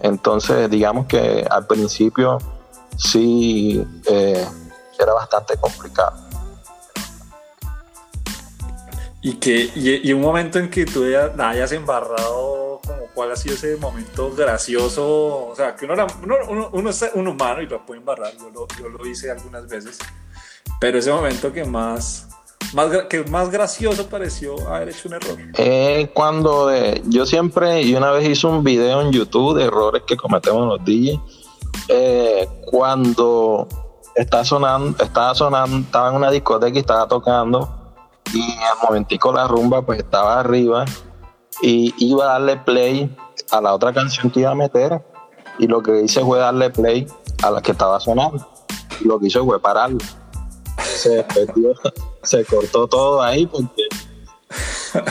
Entonces, 0.00 0.70
digamos 0.70 1.06
que 1.06 1.46
al 1.50 1.66
principio 1.66 2.38
sí 2.96 3.84
eh, 4.06 4.46
era 4.98 5.12
bastante 5.14 5.56
complicado. 5.56 6.16
Y 9.20 9.34
que 9.34 9.70
y, 9.74 10.12
un 10.12 10.20
momento 10.20 10.58
en 10.58 10.70
que 10.70 10.84
tú 10.86 11.08
ya, 11.08 11.32
hayas 11.38 11.72
embarrado, 11.72 12.67
como 12.88 13.06
cuál 13.14 13.32
ha 13.32 13.36
sido 13.36 13.54
ese 13.54 13.76
momento 13.76 14.32
gracioso, 14.34 15.48
o 15.48 15.54
sea, 15.54 15.76
que 15.76 15.84
uno, 15.84 15.94
era, 15.94 16.06
uno, 16.22 16.68
uno, 16.72 16.90
es 16.90 17.10
un 17.14 17.28
humano 17.28 17.62
y 17.62 17.66
lo 17.66 17.84
puede 17.84 18.00
embarrar, 18.00 18.32
yo 18.36 18.50
lo, 18.50 18.66
yo 18.78 18.88
lo 18.88 19.06
hice 19.06 19.30
algunas 19.30 19.68
veces, 19.68 19.98
pero 20.80 20.98
ese 20.98 21.12
momento 21.12 21.52
que 21.52 21.64
más, 21.64 22.28
más, 22.72 22.90
que 23.08 23.22
más 23.24 23.50
gracioso 23.50 24.08
pareció 24.08 24.68
haber 24.68 24.88
hecho 24.88 25.08
un 25.08 25.14
error. 25.14 25.38
Eh, 25.54 26.10
cuando 26.14 26.70
yo 27.04 27.26
siempre, 27.26 27.82
y 27.82 27.94
una 27.94 28.10
vez 28.10 28.28
hice 28.28 28.46
un 28.46 28.64
video 28.64 29.02
en 29.02 29.12
YouTube 29.12 29.56
de 29.56 29.64
errores 29.64 30.02
que 30.06 30.16
cometemos 30.16 30.66
los 30.66 30.84
DJs, 30.84 31.20
eh, 31.88 32.48
cuando 32.66 33.68
estaba 34.14 34.44
sonando, 34.44 35.04
estaba 35.04 35.34
sonando, 35.34 35.78
estaba 35.78 36.08
en 36.10 36.16
una 36.16 36.30
discoteca 36.30 36.76
y 36.76 36.80
estaba 36.80 37.06
tocando 37.06 37.78
y 38.32 38.42
al 38.42 38.78
momentico 38.82 39.32
la 39.32 39.46
rumba 39.46 39.82
pues 39.82 40.00
estaba 40.00 40.40
arriba 40.40 40.84
y 41.62 41.94
iba 41.98 42.24
a 42.24 42.32
darle 42.32 42.56
play 42.58 43.14
a 43.50 43.60
la 43.60 43.74
otra 43.74 43.92
canción 43.92 44.30
que 44.30 44.40
iba 44.40 44.50
a 44.50 44.54
meter 44.54 45.02
y 45.58 45.66
lo 45.66 45.82
que 45.82 46.02
hice 46.02 46.22
fue 46.22 46.38
darle 46.38 46.70
play 46.70 47.06
a 47.42 47.50
la 47.50 47.60
que 47.60 47.72
estaba 47.72 47.98
sonando. 48.00 48.46
Y 49.00 49.04
lo 49.04 49.18
que 49.18 49.26
hizo 49.26 49.44
fue 49.44 49.60
pararlo 49.60 49.98
se 50.98 51.22
perdió, 51.24 51.74
se 52.22 52.44
cortó 52.44 52.86
todo 52.86 53.22
ahí 53.22 53.46
porque 53.46 53.82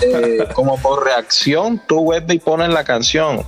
eh, 0.01 0.47
como 0.53 0.77
por 0.81 1.03
reacción 1.03 1.81
tú 1.88 2.03
vuelves 2.03 2.36
y 2.36 2.39
pones 2.39 2.69
la 2.69 2.83
canción 2.83 3.43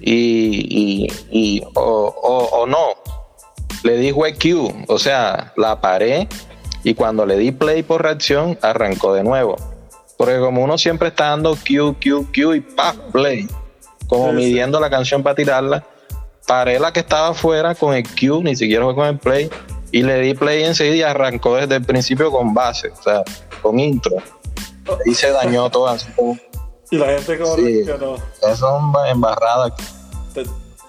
y, 0.00 1.08
y, 1.30 1.62
o, 1.74 2.14
o, 2.52 2.66
no. 2.66 2.94
Le 3.84 3.96
di 3.96 4.12
Q 4.12 4.84
o 4.88 4.98
sea 4.98 5.52
la 5.56 5.80
paré 5.80 6.28
y 6.82 6.94
cuando 6.94 7.24
le 7.24 7.36
di 7.36 7.52
play 7.52 7.82
por 7.82 8.02
reacción, 8.02 8.58
arrancó 8.60 9.14
de 9.14 9.24
nuevo. 9.24 9.56
Porque 10.24 10.38
como 10.38 10.64
uno 10.64 10.78
siempre 10.78 11.08
está 11.08 11.28
dando 11.28 11.54
Q, 11.54 11.96
Q, 12.02 12.28
Q 12.32 12.54
y 12.54 12.60
pa, 12.62 12.94
play, 13.12 13.46
como 14.06 14.32
midiendo 14.32 14.80
la 14.80 14.88
canción 14.88 15.22
para 15.22 15.34
tirarla, 15.34 15.84
paré 16.46 16.80
la 16.80 16.94
que 16.94 17.00
estaba 17.00 17.28
afuera 17.28 17.74
con 17.74 17.94
el 17.94 18.04
Q, 18.04 18.42
ni 18.42 18.56
siquiera 18.56 18.84
fue 18.84 18.94
con 18.94 19.04
el 19.04 19.18
play, 19.18 19.50
y 19.92 20.02
le 20.02 20.18
di 20.20 20.32
play 20.32 20.64
enseguida 20.64 20.94
y 20.96 21.02
arrancó 21.02 21.56
desde 21.56 21.74
el 21.74 21.84
principio 21.84 22.30
con 22.30 22.54
base, 22.54 22.88
o 22.88 23.02
sea, 23.02 23.22
con 23.60 23.78
intro. 23.78 24.16
Y 25.04 25.12
se 25.12 25.30
dañó 25.30 25.68
todo. 25.70 25.94
y 26.90 26.96
la 26.96 27.06
gente 27.08 27.38
como 27.38 27.56
sí, 27.56 27.82
Eso 28.40 28.94
es 29.04 29.12
embarrada 29.12 29.74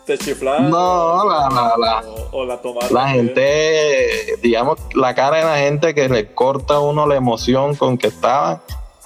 te 0.06 0.18
chiflaron 0.18 0.70
no, 0.70 1.26
la, 1.28 1.76
la, 1.78 2.04
o, 2.32 2.46
la 2.46 2.62
tomaron. 2.62 2.94
La 2.94 3.10
gente, 3.10 4.38
digamos, 4.42 4.78
la 4.94 5.14
cara 5.16 5.38
de 5.38 5.44
la 5.44 5.58
gente 5.58 5.94
que 5.94 6.08
le 6.08 6.32
corta 6.34 6.76
a 6.76 6.80
uno 6.80 7.06
la 7.08 7.16
emoción 7.16 7.76
con 7.76 7.98
que 7.98 8.08
estaba, 8.08 8.62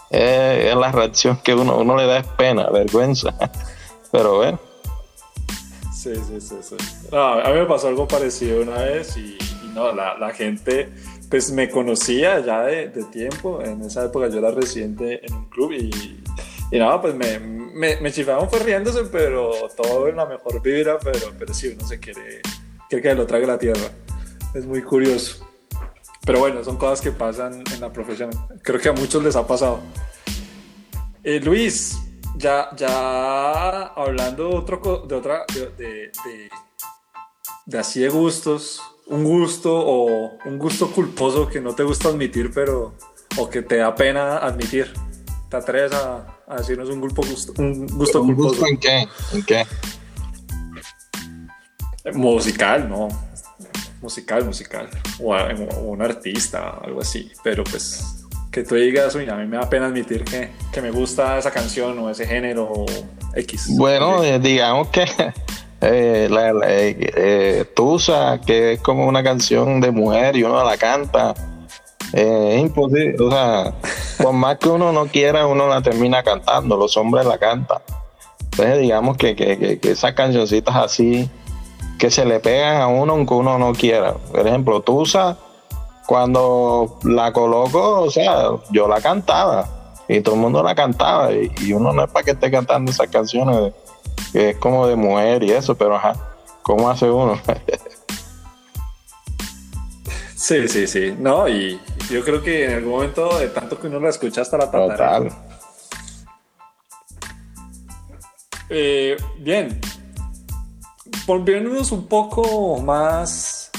es 0.09 0.75
la 0.75 0.91
reacción 0.91 1.39
que 1.43 1.53
uno, 1.53 1.77
uno 1.77 1.95
le 1.95 2.05
da 2.05 2.19
es 2.19 2.27
pena, 2.27 2.69
vergüenza. 2.69 3.33
Pero 4.11 4.37
bueno. 4.37 4.59
Sí, 5.93 6.15
sí, 6.15 6.39
sí, 6.39 6.55
sí. 6.61 6.75
a 7.11 7.43
mí 7.47 7.59
me 7.59 7.65
pasó 7.65 7.89
algo 7.89 8.07
parecido 8.07 8.61
una 8.61 8.77
vez 8.83 9.17
y, 9.17 9.37
no, 9.73 9.93
la, 9.93 10.17
la, 10.17 10.31
gente 10.31 10.89
pues 11.29 11.51
me 11.51 11.69
conocía 11.69 12.39
ya 12.39 12.63
de, 12.63 12.87
tiempo. 13.11 13.61
En 13.61 13.81
esa 13.81 14.05
época 14.05 14.29
yo 14.29 14.39
era 14.39 14.51
residente 14.51 15.25
en 15.25 15.33
un 15.33 15.45
club 15.49 15.73
y, 15.73 16.23
y 16.71 16.79
nada, 16.79 17.01
pues 17.01 17.15
me, 17.15 17.37
me, 17.39 17.97
me 17.99 18.11
fue 18.11 18.59
riéndose, 18.59 19.03
pero 19.11 19.51
todo 19.75 20.07
en 20.07 20.15
la 20.15 20.25
mejor 20.25 20.61
vibra, 20.61 20.97
pero, 20.99 21.33
pero 21.37 21.53
sí, 21.53 21.75
uno 21.77 21.85
se 21.87 21.99
quiere, 21.99 22.41
quiere 22.89 23.01
que 23.01 23.15
lo 23.15 23.27
trague 23.27 23.45
la 23.45 23.59
tierra. 23.59 23.91
Es 24.53 24.65
muy 24.65 24.81
curioso. 24.81 25.48
Pero 26.25 26.39
bueno, 26.39 26.63
son 26.63 26.77
cosas 26.77 27.01
que 27.01 27.11
pasan 27.11 27.63
en 27.73 27.81
la 27.81 27.91
profesión. 27.91 28.29
Creo 28.61 28.79
que 28.79 28.89
a 28.89 28.93
muchos 28.93 29.23
les 29.23 29.35
ha 29.35 29.47
pasado. 29.47 29.79
Eh, 31.23 31.39
Luis, 31.39 31.97
ya, 32.37 32.69
ya 32.75 33.87
hablando 33.87 34.49
de, 34.49 34.55
otro, 34.55 35.05
de 35.07 35.15
otra, 35.15 35.45
de, 35.53 35.69
de, 35.77 36.11
de, 37.65 37.77
así 37.77 37.99
de 37.99 38.09
gustos, 38.09 38.81
un 39.07 39.23
gusto 39.23 39.75
o 39.75 40.37
un 40.45 40.57
gusto 40.57 40.91
culposo 40.91 41.47
que 41.47 41.59
no 41.59 41.73
te 41.73 41.83
gusta 41.83 42.09
admitir, 42.09 42.51
pero, 42.53 42.93
o 43.37 43.49
que 43.49 43.61
te 43.61 43.77
da 43.77 43.95
pena 43.95 44.37
admitir. 44.37 44.93
¿Te 45.49 45.57
atreves 45.57 45.93
a, 45.93 46.37
a 46.47 46.57
decirnos 46.57 46.89
un, 46.89 47.01
grupo 47.01 47.23
gusto, 47.23 47.53
un 47.57 47.87
gusto 47.87 48.21
¿Un 48.21 48.35
Gusto 48.35 48.67
en 48.67 48.77
qué? 48.77 49.07
¿En 49.33 49.43
qué? 49.43 49.65
Musical, 52.13 52.87
no. 52.87 53.07
Musical, 54.01 54.45
musical. 54.45 54.89
O, 55.21 55.33
un 55.81 56.01
artista, 56.01 56.79
algo 56.83 57.01
así. 57.01 57.31
Pero 57.43 57.63
pues 57.63 58.25
que 58.51 58.63
tú 58.63 58.75
digas, 58.75 59.15
a 59.15 59.19
mí 59.19 59.45
me 59.45 59.57
da 59.57 59.69
pena 59.69 59.87
admitir 59.87 60.23
que, 60.23 60.49
que 60.71 60.81
me 60.81 60.91
gusta 60.91 61.37
esa 61.37 61.51
canción 61.51 61.99
o 61.99 62.09
ese 62.09 62.25
género 62.25 62.85
X. 63.35 63.75
Bueno, 63.77 64.23
eh, 64.23 64.39
digamos 64.39 64.87
que 64.87 65.05
eh, 65.81 66.27
la, 66.29 66.53
eh, 66.67 67.65
Tusa, 67.75 68.41
que 68.41 68.73
es 68.73 68.81
como 68.81 69.07
una 69.07 69.23
canción 69.23 69.79
de 69.81 69.91
mujer 69.91 70.35
y 70.35 70.43
uno 70.43 70.63
la 70.63 70.77
canta. 70.77 71.33
Eh, 72.13 72.55
es 72.55 72.61
imposible, 72.61 73.15
o 73.19 73.29
sea, 73.29 73.73
por 74.17 74.33
más 74.33 74.57
que 74.57 74.69
uno 74.69 74.91
no 74.91 75.05
quiera, 75.05 75.45
uno 75.45 75.67
la 75.67 75.81
termina 75.81 76.23
cantando, 76.23 76.75
los 76.75 76.97
hombres 76.97 77.25
la 77.25 77.37
cantan. 77.37 77.79
Entonces, 78.51 78.79
digamos 78.79 79.15
que, 79.15 79.35
que, 79.35 79.79
que, 79.79 79.91
esas 79.91 80.13
cancioncitas 80.13 80.75
así, 80.75 81.29
que 81.99 82.09
se 82.09 82.25
le 82.25 82.39
pegan 82.39 82.81
a 82.81 82.87
uno 82.87 83.13
aunque 83.13 83.33
uno 83.33 83.59
no 83.59 83.73
quiera. 83.73 84.13
Por 84.13 84.47
ejemplo, 84.47 84.81
Tusa, 84.81 85.37
cuando 86.07 86.97
la 87.03 87.31
coloco, 87.31 88.01
o 88.01 88.09
sea, 88.09 88.49
yo 88.71 88.87
la 88.87 89.01
cantaba 89.01 89.67
y 90.07 90.21
todo 90.21 90.35
el 90.35 90.41
mundo 90.41 90.63
la 90.63 90.73
cantaba 90.73 91.31
y, 91.31 91.51
y 91.61 91.73
uno 91.73 91.93
no 91.93 92.05
es 92.05 92.09
para 92.09 92.25
que 92.25 92.31
esté 92.31 92.49
cantando 92.49 92.89
esas 92.89 93.09
canciones 93.09 93.73
que 94.31 94.51
es 94.51 94.57
como 94.57 94.87
de 94.87 94.95
mujer 94.95 95.43
y 95.43 95.51
eso, 95.51 95.75
pero 95.75 95.95
ajá, 95.95 96.13
¿cómo 96.61 96.89
hace 96.89 97.09
uno? 97.09 97.39
sí, 100.35 100.67
sí, 100.67 100.87
sí, 100.87 101.15
no, 101.17 101.47
y 101.47 101.79
yo 102.09 102.23
creo 102.23 102.41
que 102.41 102.65
en 102.65 102.73
algún 102.75 102.91
momento 102.91 103.37
de 103.37 103.49
tanto 103.49 103.79
que 103.79 103.87
uno 103.87 103.99
la 103.99 104.09
escucha 104.09 104.41
hasta 104.41 104.57
la 104.57 104.71
Total. 104.71 105.31
Eh, 108.69 109.17
bien, 109.39 109.81
volviéndonos 111.29 111.91
un 111.91 112.07
poco 112.07 112.81
más 112.81 113.69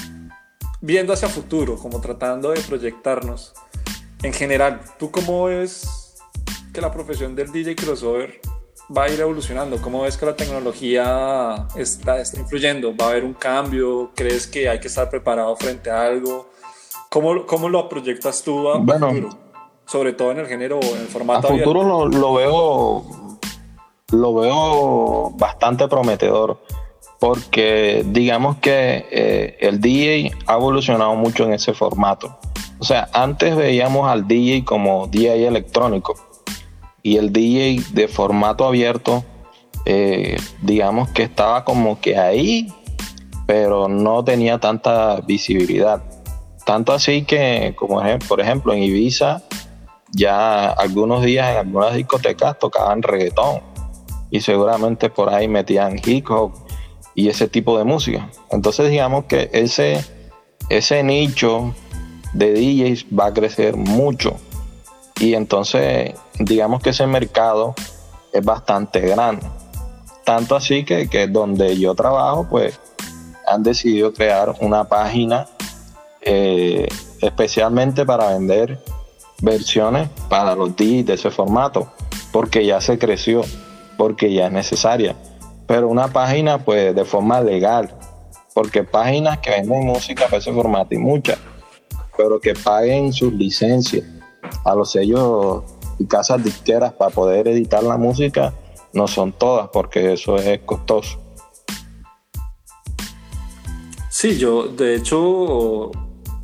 viendo 0.80 1.12
hacia 1.12 1.28
futuro, 1.28 1.76
como 1.76 2.00
tratando 2.00 2.52
de 2.52 2.60
proyectarnos. 2.60 3.54
En 4.22 4.32
general, 4.32 4.80
¿tú 5.00 5.10
cómo 5.10 5.46
ves 5.46 6.16
que 6.72 6.80
la 6.80 6.92
profesión 6.92 7.34
del 7.34 7.50
DJ 7.50 7.74
crossover 7.74 8.40
va 8.96 9.04
a 9.04 9.08
ir 9.08 9.18
evolucionando? 9.18 9.82
¿Cómo 9.82 10.02
ves 10.02 10.16
que 10.16 10.26
la 10.26 10.36
tecnología 10.36 11.66
está, 11.74 12.20
está 12.20 12.38
influyendo? 12.38 12.94
¿Va 12.96 13.06
a 13.06 13.08
haber 13.10 13.24
un 13.24 13.34
cambio? 13.34 14.12
¿Crees 14.14 14.46
que 14.46 14.68
hay 14.68 14.78
que 14.78 14.86
estar 14.86 15.10
preparado 15.10 15.56
frente 15.56 15.90
a 15.90 16.04
algo? 16.04 16.50
¿Cómo, 17.08 17.46
cómo 17.46 17.68
lo 17.68 17.88
proyectas 17.88 18.44
tú 18.44 18.70
a 18.70 18.78
futuro? 18.78 19.28
Sobre 19.86 20.12
todo 20.12 20.30
en 20.30 20.38
el 20.38 20.46
género, 20.46 20.78
en 20.80 21.00
el 21.00 21.08
formato. 21.08 21.48
A 21.48 21.50
futuro 21.50 21.82
lo, 21.82 22.06
lo, 22.06 22.34
veo, 22.34 23.38
lo 24.12 24.34
veo 24.34 25.30
bastante 25.30 25.88
prometedor 25.88 26.60
porque 27.20 28.02
digamos 28.06 28.56
que 28.56 29.06
eh, 29.10 29.58
el 29.60 29.80
DJ 29.80 30.32
ha 30.46 30.54
evolucionado 30.54 31.14
mucho 31.14 31.44
en 31.44 31.52
ese 31.52 31.74
formato. 31.74 32.38
O 32.78 32.84
sea, 32.84 33.10
antes 33.12 33.54
veíamos 33.54 34.08
al 34.08 34.26
DJ 34.26 34.64
como 34.64 35.06
DJ 35.06 35.46
electrónico 35.46 36.14
y 37.02 37.18
el 37.18 37.30
DJ 37.30 37.82
de 37.92 38.08
formato 38.08 38.66
abierto, 38.66 39.22
eh, 39.84 40.38
digamos 40.62 41.10
que 41.10 41.22
estaba 41.24 41.62
como 41.62 42.00
que 42.00 42.16
ahí, 42.16 42.72
pero 43.46 43.86
no 43.86 44.24
tenía 44.24 44.58
tanta 44.58 45.20
visibilidad. 45.20 46.02
Tanto 46.64 46.94
así 46.94 47.24
que, 47.24 47.74
como 47.76 48.00
por 48.28 48.40
ejemplo, 48.40 48.72
en 48.72 48.82
Ibiza, 48.82 49.42
ya 50.12 50.70
algunos 50.70 51.22
días 51.22 51.50
en 51.50 51.58
algunas 51.58 51.94
discotecas 51.94 52.58
tocaban 52.58 53.02
reggaetón 53.02 53.60
y 54.30 54.40
seguramente 54.40 55.10
por 55.10 55.28
ahí 55.28 55.48
metían 55.48 56.00
hip 56.02 56.30
hop 56.30 56.69
y 57.20 57.28
ese 57.28 57.48
tipo 57.48 57.76
de 57.78 57.84
música. 57.84 58.30
Entonces 58.50 58.90
digamos 58.90 59.26
que 59.26 59.50
ese, 59.52 60.04
ese 60.68 61.02
nicho 61.02 61.74
de 62.32 62.52
DJs 62.52 63.06
va 63.18 63.26
a 63.26 63.34
crecer 63.34 63.76
mucho 63.76 64.36
y 65.20 65.34
entonces, 65.34 66.14
digamos 66.38 66.82
que 66.82 66.90
ese 66.90 67.06
mercado 67.06 67.74
es 68.32 68.42
bastante 68.42 69.00
grande. 69.00 69.46
Tanto 70.24 70.56
así 70.56 70.82
que, 70.82 71.08
que 71.08 71.26
donde 71.26 71.78
yo 71.78 71.94
trabajo, 71.94 72.46
pues 72.48 72.80
han 73.46 73.62
decidido 73.62 74.14
crear 74.14 74.54
una 74.60 74.84
página 74.84 75.46
eh, 76.22 76.88
especialmente 77.20 78.06
para 78.06 78.28
vender 78.28 78.82
versiones 79.42 80.08
para 80.30 80.54
los 80.54 80.74
DJs 80.74 81.06
de 81.06 81.14
ese 81.14 81.30
formato, 81.30 81.92
porque 82.32 82.64
ya 82.64 82.80
se 82.80 82.98
creció, 82.98 83.42
porque 83.98 84.32
ya 84.32 84.46
es 84.46 84.52
necesaria. 84.52 85.16
Pero 85.70 85.86
una 85.86 86.08
página, 86.08 86.58
pues, 86.58 86.96
de 86.96 87.04
forma 87.04 87.40
legal, 87.40 87.94
porque 88.54 88.82
páginas 88.82 89.38
que 89.38 89.50
venden 89.50 89.86
música 89.86 90.24
para 90.24 90.38
ese 90.38 90.52
formato 90.52 90.96
y 90.96 90.98
muchas, 90.98 91.38
pero 92.16 92.40
que 92.40 92.54
paguen 92.54 93.12
sus 93.12 93.32
licencias 93.32 94.04
a 94.64 94.74
los 94.74 94.90
sellos 94.90 95.62
y 96.00 96.06
casas 96.06 96.42
disqueras 96.42 96.92
para 96.94 97.12
poder 97.12 97.46
editar 97.46 97.84
la 97.84 97.96
música 97.96 98.52
no 98.92 99.06
son 99.06 99.30
todas 99.30 99.68
porque 99.72 100.14
eso 100.14 100.38
es 100.38 100.58
costoso. 100.62 101.20
Sí, 104.08 104.38
yo 104.38 104.66
de 104.66 104.96
hecho 104.96 105.92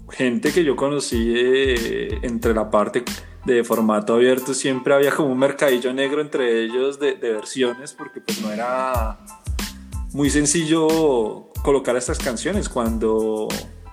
gente 0.08 0.52
que 0.52 0.62
yo 0.62 0.76
conocí 0.76 1.34
eh, 1.36 2.20
entre 2.22 2.54
la 2.54 2.70
parte 2.70 3.02
de 3.47 3.64
formato 3.64 4.14
abierto 4.14 4.53
siempre 4.53 4.92
había 4.92 5.12
como 5.12 5.30
un 5.30 5.38
mercadillo 5.38 5.92
negro 5.92 6.20
entre 6.20 6.64
ellos 6.64 6.99
de, 6.99 7.14
versiones 7.14 7.92
porque 7.92 8.20
pues 8.20 8.40
no 8.40 8.51
era 8.53 9.18
muy 10.12 10.30
sencillo 10.30 11.51
colocar 11.62 11.97
estas 11.97 12.18
canciones 12.18 12.68
cuando 12.68 13.49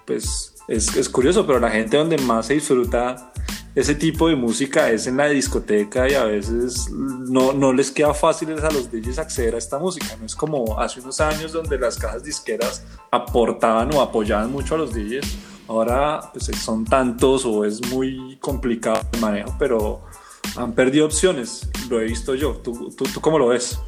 pues 0.06 0.56
es, 0.68 0.96
es 0.96 1.08
curioso 1.08 1.46
pero 1.46 1.60
la 1.60 1.70
gente 1.70 1.98
donde 1.98 2.18
más 2.18 2.48
se 2.48 2.56
disfruta 2.56 3.32
ese 3.76 3.96
tipo 3.96 4.28
de 4.28 4.36
música 4.36 4.92
es 4.92 5.08
en 5.08 5.18
la 5.18 5.28
discoteca 5.28 6.08
y 6.08 6.14
a 6.14 6.26
veces 6.26 6.92
no, 6.92 7.54
no 7.54 7.74
les 7.74 7.90
queda 7.90 8.14
fácil 8.14 8.52
a 8.52 8.72
los 8.72 8.92
DJs 8.92 9.18
acceder 9.18 9.56
a 9.56 9.58
esta 9.58 9.80
música. 9.80 10.16
No 10.20 10.28
es 10.28 10.36
como 10.36 10.80
hace 10.80 11.00
unos 11.00 11.20
años 11.20 11.52
donde 11.52 11.80
las 11.80 11.98
cajas 11.98 12.24
disqueras 12.24 12.84
aportaban 13.10 13.92
o 13.96 14.02
apoyaban 14.02 14.52
mucho 14.52 14.76
a 14.76 14.78
los 14.78 14.94
DJs. 14.94 15.53
Ahora 15.68 16.32
pues, 16.34 16.46
son 16.58 16.86
tantos 16.86 17.46
o 17.46 17.66
es 17.66 17.82
muy 17.92 18.38
complicado 18.40 19.02
el 19.14 19.20
manejo, 19.20 19.56
pero 19.58 20.02
han 20.56 20.74
perdido 20.74 21.06
opciones. 21.06 21.70
Lo 21.90 22.00
he 22.02 22.06
visto 22.06 22.36
yo. 22.36 22.54
¿Tú, 22.58 22.90
tú, 22.96 23.06
tú 23.06 23.22
cómo 23.22 23.40
lo 23.40 23.48
ves? 23.48 23.80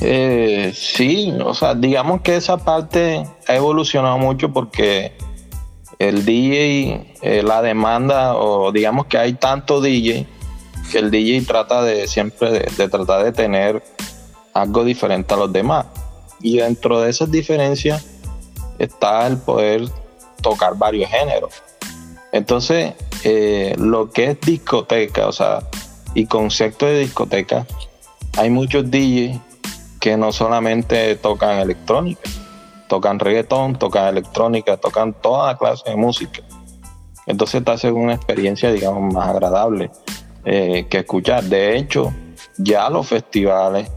Eh, 0.00 0.72
sí, 0.74 1.32
o 1.44 1.54
sea, 1.54 1.76
digamos 1.76 2.22
que 2.22 2.36
esa 2.36 2.56
parte 2.56 3.24
ha 3.46 3.54
evolucionado 3.54 4.18
mucho 4.18 4.52
porque 4.52 5.12
el 6.00 6.24
DJ, 6.24 7.14
eh, 7.22 7.42
la 7.44 7.62
demanda, 7.62 8.34
o 8.34 8.72
digamos 8.72 9.06
que 9.06 9.16
hay 9.16 9.34
tanto 9.34 9.80
DJ, 9.80 10.26
que 10.90 10.98
el 10.98 11.12
DJ 11.12 11.42
trata 11.42 11.84
de 11.84 12.08
siempre 12.08 12.50
de, 12.50 12.88
tratar 12.88 13.24
de 13.24 13.30
tener 13.30 13.84
algo 14.52 14.84
diferente 14.84 15.34
a 15.34 15.36
los 15.36 15.52
demás. 15.52 15.86
Y 16.40 16.56
dentro 16.56 17.00
de 17.00 17.10
esas 17.10 17.30
diferencias 17.30 18.04
está 18.80 19.24
el 19.28 19.36
poder 19.36 19.88
tocar 20.42 20.76
varios 20.76 21.10
géneros. 21.10 21.52
Entonces, 22.32 22.94
eh, 23.24 23.74
lo 23.78 24.10
que 24.10 24.30
es 24.30 24.40
discoteca, 24.40 25.28
o 25.28 25.32
sea, 25.32 25.60
y 26.14 26.26
concepto 26.26 26.86
de 26.86 27.00
discoteca, 27.00 27.66
hay 28.36 28.50
muchos 28.50 28.90
DJs 28.90 29.38
que 30.00 30.16
no 30.16 30.32
solamente 30.32 31.14
tocan 31.16 31.58
electrónica, 31.58 32.22
tocan 32.88 33.18
reggaetón, 33.18 33.78
tocan 33.78 34.08
electrónica, 34.08 34.76
tocan 34.76 35.14
toda 35.14 35.56
clase 35.56 35.90
de 35.90 35.96
música. 35.96 36.42
Entonces 37.26 37.64
te 37.64 37.70
hace 37.70 37.92
una 37.92 38.14
experiencia, 38.14 38.72
digamos, 38.72 39.14
más 39.14 39.28
agradable 39.28 39.90
eh, 40.44 40.86
que 40.90 40.98
escuchar. 40.98 41.44
De 41.44 41.76
hecho, 41.76 42.12
ya 42.58 42.90
los 42.90 43.06
festivales 43.06 43.90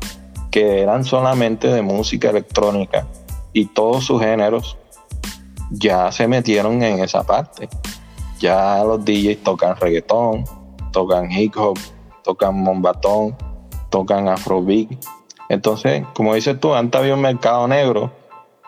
que 0.52 0.82
eran 0.82 1.04
solamente 1.04 1.68
de 1.68 1.82
música 1.82 2.30
electrónica 2.30 3.08
y 3.52 3.66
todos 3.66 4.06
sus 4.06 4.22
géneros, 4.22 4.78
ya 5.80 6.12
se 6.12 6.28
metieron 6.28 6.82
en 6.84 7.00
esa 7.00 7.24
parte. 7.24 7.70
Ya 8.40 8.84
los 8.84 9.04
DJs 9.04 9.44
tocan 9.44 9.76
reggaetón, 9.78 10.44
tocan 10.92 11.32
hip 11.32 11.56
hop, 11.58 11.78
tocan 12.24 12.56
mombatón, 12.60 13.36
tocan 13.90 14.28
afrobeat. 14.28 14.90
Entonces, 15.50 16.04
como 16.14 16.34
dices 16.34 16.60
tú, 16.60 16.74
antes 16.74 17.00
había 17.00 17.14
un 17.14 17.22
mercado 17.22 17.68
negro 17.68 18.12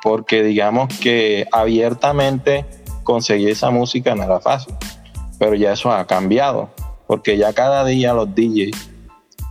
porque 0.03 0.43
digamos 0.43 0.87
que 0.99 1.47
abiertamente 1.51 2.65
conseguir 3.03 3.49
esa 3.49 3.71
música 3.71 4.15
no 4.15 4.23
era 4.23 4.39
fácil, 4.39 4.75
pero 5.39 5.55
ya 5.55 5.73
eso 5.73 5.91
ha 5.91 6.05
cambiado, 6.05 6.69
porque 7.07 7.37
ya 7.37 7.53
cada 7.53 7.83
día 7.85 8.13
los 8.13 8.33
DJs 8.33 8.89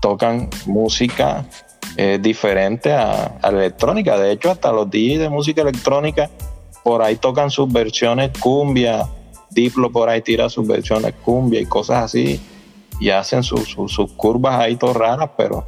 tocan 0.00 0.48
música 0.66 1.44
eh, 1.96 2.18
diferente 2.20 2.92
a, 2.92 3.38
la 3.42 3.48
electrónica, 3.48 4.18
de 4.18 4.32
hecho 4.32 4.50
hasta 4.50 4.72
los 4.72 4.90
DJs 4.90 5.18
de 5.18 5.28
música 5.28 5.62
electrónica 5.62 6.30
por 6.86 7.02
ahí 7.02 7.16
tocan 7.16 7.50
sus 7.50 7.72
versiones 7.72 8.30
cumbia, 8.38 9.08
Diplo 9.50 9.90
por 9.90 10.08
ahí 10.08 10.22
tira 10.22 10.48
sus 10.48 10.64
versiones 10.68 11.14
cumbia 11.14 11.60
y 11.60 11.66
cosas 11.66 12.04
así, 12.04 12.40
y 13.00 13.10
hacen 13.10 13.42
sus, 13.42 13.74
curvas 14.16 14.60
ahí 14.60 14.76
todas 14.76 14.94
raras, 14.94 15.30
pero, 15.36 15.66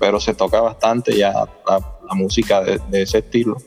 pero 0.00 0.18
se 0.18 0.34
toca 0.34 0.60
bastante 0.60 1.16
ya 1.16 1.32
la, 1.32 2.14
música 2.16 2.62
de 2.62 3.02
ese 3.02 3.18
estilo. 3.18 3.58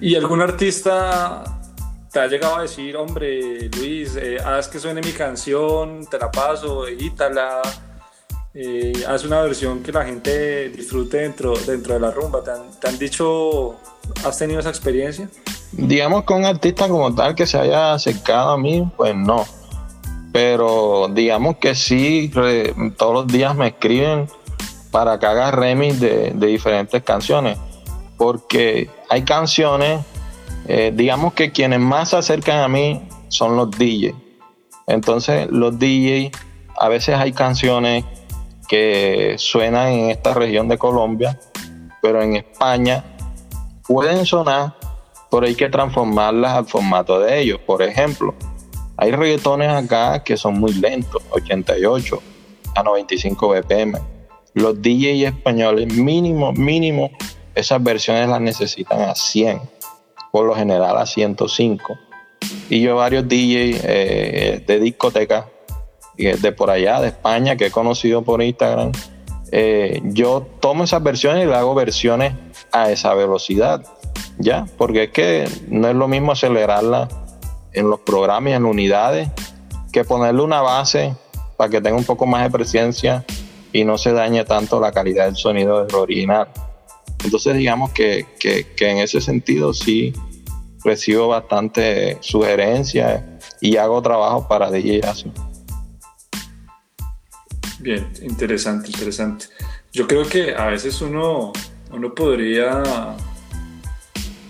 ¿Y 0.00 0.14
algún 0.14 0.42
artista 0.42 1.42
te 2.12 2.20
ha 2.20 2.28
llegado 2.28 2.58
a 2.58 2.62
decir, 2.62 2.96
hombre, 2.96 3.68
Luis, 3.70 4.14
eh, 4.14 4.36
haz 4.38 4.68
que 4.68 4.78
suene 4.78 5.00
mi 5.00 5.10
canción, 5.10 6.06
te 6.08 6.20
la 6.20 6.30
paso, 6.30 6.86
edítala? 6.86 7.62
Eh, 8.54 8.92
haz 9.06 9.24
una 9.24 9.42
versión 9.42 9.82
que 9.82 9.92
la 9.92 10.04
gente 10.04 10.70
disfrute 10.70 11.18
dentro, 11.18 11.54
dentro 11.66 11.94
de 11.94 12.00
la 12.00 12.10
rumba. 12.10 12.42
¿Te 12.42 12.50
han, 12.50 12.80
¿Te 12.80 12.88
han 12.88 12.98
dicho, 12.98 13.76
has 14.24 14.38
tenido 14.38 14.60
esa 14.60 14.70
experiencia? 14.70 15.28
Digamos 15.72 16.24
que 16.24 16.32
un 16.32 16.44
artista 16.44 16.88
como 16.88 17.14
tal 17.14 17.34
que 17.34 17.46
se 17.46 17.58
haya 17.58 17.92
acercado 17.92 18.52
a 18.52 18.58
mí, 18.58 18.90
pues 18.96 19.14
no. 19.14 19.46
Pero 20.32 21.08
digamos 21.12 21.56
que 21.58 21.74
sí, 21.74 22.30
todos 22.96 23.12
los 23.12 23.26
días 23.26 23.54
me 23.54 23.68
escriben 23.68 24.28
para 24.90 25.18
que 25.18 25.26
haga 25.26 25.50
remix 25.50 26.00
de, 26.00 26.32
de 26.34 26.46
diferentes 26.46 27.02
canciones. 27.02 27.58
Porque 28.16 28.90
hay 29.08 29.22
canciones, 29.22 30.00
eh, 30.66 30.92
digamos 30.94 31.34
que 31.34 31.52
quienes 31.52 31.80
más 31.80 32.10
se 32.10 32.16
acercan 32.16 32.58
a 32.60 32.68
mí 32.68 33.06
son 33.28 33.56
los 33.56 33.70
DJs. 33.70 34.14
Entonces 34.86 35.48
los 35.50 35.78
DJs, 35.78 36.32
a 36.78 36.88
veces 36.88 37.14
hay 37.14 37.32
canciones 37.32 38.04
que 38.68 39.34
suenan 39.38 39.88
en 39.88 40.10
esta 40.10 40.34
región 40.34 40.68
de 40.68 40.78
Colombia, 40.78 41.40
pero 42.02 42.22
en 42.22 42.36
España 42.36 43.04
pueden 43.86 44.26
sonar, 44.26 44.74
pero 45.30 45.46
hay 45.46 45.54
que 45.54 45.68
transformarlas 45.68 46.52
al 46.52 46.66
formato 46.66 47.18
de 47.18 47.40
ellos. 47.40 47.58
Por 47.66 47.82
ejemplo, 47.82 48.34
hay 48.96 49.10
reggaetones 49.12 49.70
acá 49.70 50.22
que 50.22 50.36
son 50.36 50.60
muy 50.60 50.74
lentos, 50.74 51.22
88 51.30 52.22
a 52.74 52.82
95 52.82 53.48
BPM. 53.48 53.98
Los 54.54 54.80
DJs 54.82 55.34
españoles 55.34 55.92
mínimo, 55.94 56.52
mínimo, 56.52 57.10
esas 57.54 57.82
versiones 57.82 58.28
las 58.28 58.40
necesitan 58.40 59.02
a 59.02 59.14
100, 59.14 59.60
por 60.30 60.46
lo 60.46 60.54
general 60.54 60.96
a 60.98 61.06
105. 61.06 61.98
Y 62.68 62.80
yo 62.80 62.96
varios 62.96 63.24
DJs 63.24 63.80
eh, 63.84 64.64
de 64.66 64.80
discoteca 64.80 65.48
de 66.18 66.52
por 66.52 66.70
allá, 66.70 67.00
de 67.00 67.08
España, 67.08 67.56
que 67.56 67.66
he 67.66 67.70
conocido 67.70 68.22
por 68.22 68.42
Instagram, 68.42 68.92
eh, 69.50 70.00
yo 70.04 70.46
tomo 70.60 70.84
esas 70.84 71.02
versiones 71.02 71.44
y 71.44 71.46
le 71.46 71.54
hago 71.54 71.74
versiones 71.74 72.34
a 72.72 72.90
esa 72.90 73.14
velocidad, 73.14 73.82
¿ya? 74.38 74.66
Porque 74.76 75.04
es 75.04 75.10
que 75.10 75.48
no 75.68 75.88
es 75.88 75.94
lo 75.94 76.08
mismo 76.08 76.32
acelerarla 76.32 77.08
en 77.72 77.88
los 77.88 78.00
programas 78.00 78.52
en 78.54 78.66
unidades 78.66 79.28
que 79.92 80.04
ponerle 80.04 80.42
una 80.42 80.60
base 80.60 81.14
para 81.56 81.70
que 81.70 81.80
tenga 81.80 81.96
un 81.96 82.04
poco 82.04 82.26
más 82.26 82.42
de 82.42 82.50
presencia 82.50 83.24
y 83.72 83.84
no 83.84 83.96
se 83.96 84.12
dañe 84.12 84.44
tanto 84.44 84.80
la 84.80 84.92
calidad 84.92 85.26
del 85.26 85.36
sonido 85.36 85.84
del 85.84 85.94
original. 85.94 86.48
Entonces 87.24 87.56
digamos 87.56 87.90
que, 87.92 88.26
que, 88.38 88.66
que 88.74 88.90
en 88.90 88.98
ese 88.98 89.20
sentido 89.20 89.72
sí 89.72 90.12
recibo 90.84 91.28
bastante 91.28 92.18
sugerencias 92.20 93.22
y 93.60 93.76
hago 93.76 94.00
trabajo 94.02 94.46
para 94.46 94.70
DJ 94.70 95.00
así. 95.04 95.32
Bien, 97.88 98.06
interesante, 98.20 98.90
interesante. 98.90 99.46
Yo 99.94 100.06
creo 100.06 100.28
que 100.28 100.54
a 100.54 100.66
veces 100.66 101.00
uno, 101.00 101.54
uno 101.90 102.14
podría 102.14 102.82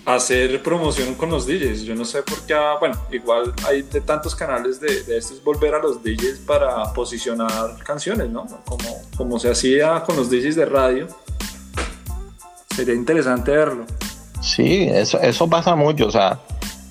hacer 0.03 0.61
promoción 0.61 1.15
con 1.15 1.29
los 1.29 1.47
DJs. 1.47 1.83
Yo 1.83 1.95
no 1.95 2.03
sé 2.03 2.21
por 2.21 2.41
qué, 2.41 2.53
ah, 2.53 2.75
bueno, 2.81 2.99
igual 3.13 3.53
hay 3.65 3.83
de 3.83 4.01
tantos 4.01 4.35
canales 4.35 4.81
de, 4.81 5.03
de 5.03 5.17
estos 5.17 5.41
volver 5.41 5.73
a 5.73 5.79
los 5.79 6.03
DJs 6.03 6.39
para 6.45 6.91
posicionar 6.91 7.77
canciones, 7.85 8.29
¿no? 8.29 8.45
Como, 8.65 9.01
como 9.15 9.39
se 9.39 9.49
hacía 9.49 10.03
con 10.03 10.17
los 10.17 10.29
DJs 10.29 10.57
de 10.57 10.65
radio. 10.65 11.07
Sería 12.75 12.93
interesante 12.93 13.51
verlo. 13.51 13.85
Sí, 14.41 14.89
eso, 14.91 15.17
eso 15.21 15.49
pasa 15.49 15.77
mucho. 15.77 16.07
O 16.07 16.11
sea, 16.11 16.41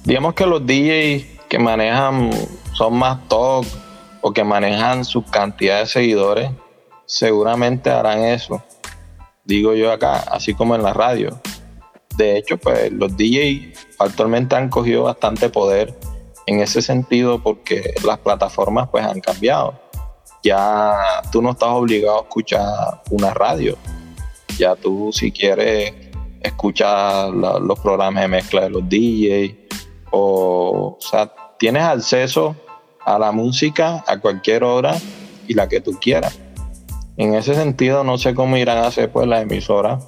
digamos 0.02 0.32
que 0.32 0.46
los 0.46 0.66
DJs 0.66 1.46
que 1.46 1.58
manejan 1.58 2.30
son 2.72 2.94
más 2.94 3.28
top 3.28 3.66
o 4.20 4.32
que 4.32 4.44
manejan 4.44 5.04
su 5.04 5.24
cantidad 5.24 5.80
de 5.80 5.86
seguidores, 5.86 6.50
seguramente 7.06 7.90
harán 7.90 8.22
eso. 8.22 8.62
Digo 9.44 9.74
yo 9.74 9.90
acá, 9.90 10.18
así 10.30 10.54
como 10.54 10.74
en 10.74 10.82
la 10.82 10.92
radio. 10.92 11.40
De 12.16 12.36
hecho, 12.36 12.58
pues 12.58 12.92
los 12.92 13.16
DJs 13.16 13.96
actualmente 13.98 14.56
han 14.56 14.68
cogido 14.68 15.04
bastante 15.04 15.48
poder 15.48 15.94
en 16.46 16.60
ese 16.60 16.82
sentido 16.82 17.42
porque 17.42 17.94
las 18.04 18.18
plataformas 18.18 18.88
pues 18.90 19.04
han 19.04 19.20
cambiado. 19.20 19.80
Ya 20.42 20.94
tú 21.30 21.42
no 21.42 21.52
estás 21.52 21.70
obligado 21.70 22.18
a 22.18 22.22
escuchar 22.22 23.02
una 23.10 23.32
radio. 23.34 23.76
Ya 24.58 24.74
tú 24.74 25.10
si 25.12 25.30
quieres 25.30 25.94
escuchar 26.40 27.30
los 27.30 27.78
programas 27.80 28.22
de 28.22 28.28
mezcla 28.28 28.62
de 28.62 28.70
los 28.70 28.82
DJs 28.88 29.54
o, 30.10 30.98
o 30.98 31.00
sea, 31.00 31.32
tienes 31.58 31.82
acceso 31.82 32.56
a 33.14 33.18
la 33.18 33.32
música 33.32 34.04
a 34.06 34.18
cualquier 34.18 34.64
hora 34.64 34.96
y 35.46 35.54
la 35.54 35.68
que 35.68 35.80
tú 35.80 35.98
quieras. 36.00 36.38
En 37.16 37.34
ese 37.34 37.54
sentido, 37.54 38.04
no 38.04 38.18
sé 38.18 38.34
cómo 38.34 38.56
irán 38.56 38.78
a 38.78 38.86
hacer 38.86 39.10
pues 39.10 39.26
las 39.26 39.42
emisoras 39.42 40.04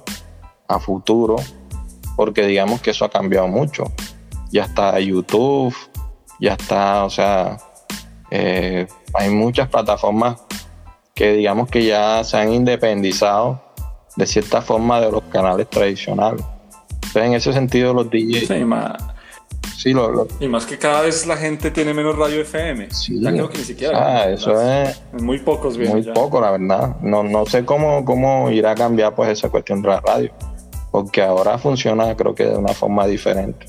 a 0.67 0.79
futuro, 0.79 1.35
porque 2.15 2.45
digamos 2.45 2.81
que 2.81 2.91
eso 2.91 3.03
ha 3.03 3.09
cambiado 3.09 3.47
mucho. 3.47 3.91
Ya 4.51 4.63
está 4.65 4.99
YouTube, 4.99 5.75
ya 6.39 6.53
está, 6.53 7.03
o 7.03 7.09
sea, 7.09 7.57
eh, 8.29 8.87
hay 9.13 9.29
muchas 9.29 9.67
plataformas 9.67 10.41
que 11.13 11.33
digamos 11.33 11.69
que 11.69 11.83
ya 11.85 12.23
se 12.23 12.37
han 12.37 12.53
independizado 12.53 13.61
de 14.15 14.25
cierta 14.25 14.61
forma 14.61 15.01
de 15.01 15.11
los 15.11 15.23
canales 15.23 15.69
tradicionales. 15.69 16.43
Entonces, 16.93 17.23
en 17.23 17.33
ese 17.33 17.51
sentido, 17.51 17.93
los 17.93 18.09
DJs, 18.09 18.51
sí, 19.81 19.93
lo- 19.93 20.11
lo- 20.11 20.27
y 20.39 20.47
más 20.47 20.65
que 20.65 20.77
cada 20.77 21.01
vez 21.01 21.25
la 21.25 21.37
gente 21.37 21.71
tiene 21.71 21.93
menos 21.93 22.15
radio 22.17 22.41
FM. 22.41 22.89
sí, 22.91 23.19
Ya 23.21 23.31
creo 23.31 23.49
que 23.49 23.57
ni 23.57 23.63
siquiera. 23.63 24.25
¿no? 24.25 24.31
eso 24.33 24.53
Las- 24.53 24.97
es 25.13 25.21
Muy 25.21 25.39
pocos 25.39 25.77
bien. 25.77 25.91
muy 25.91 26.03
ya. 26.03 26.13
poco, 26.13 26.39
la 26.41 26.51
verdad. 26.51 26.97
No, 27.01 27.23
no 27.23 27.45
sé 27.45 27.65
cómo, 27.65 28.05
cómo 28.05 28.49
irá 28.51 28.71
a 28.71 28.75
cambiar 28.75 29.15
pues 29.15 29.29
esa 29.29 29.49
cuestión 29.49 29.81
de 29.81 29.87
la 29.89 29.99
radio, 30.01 30.31
porque 30.91 31.21
ahora 31.21 31.57
funciona 31.57 32.15
creo 32.15 32.35
que 32.35 32.45
de 32.45 32.55
una 32.57 32.73
forma 32.73 33.07
diferente. 33.07 33.65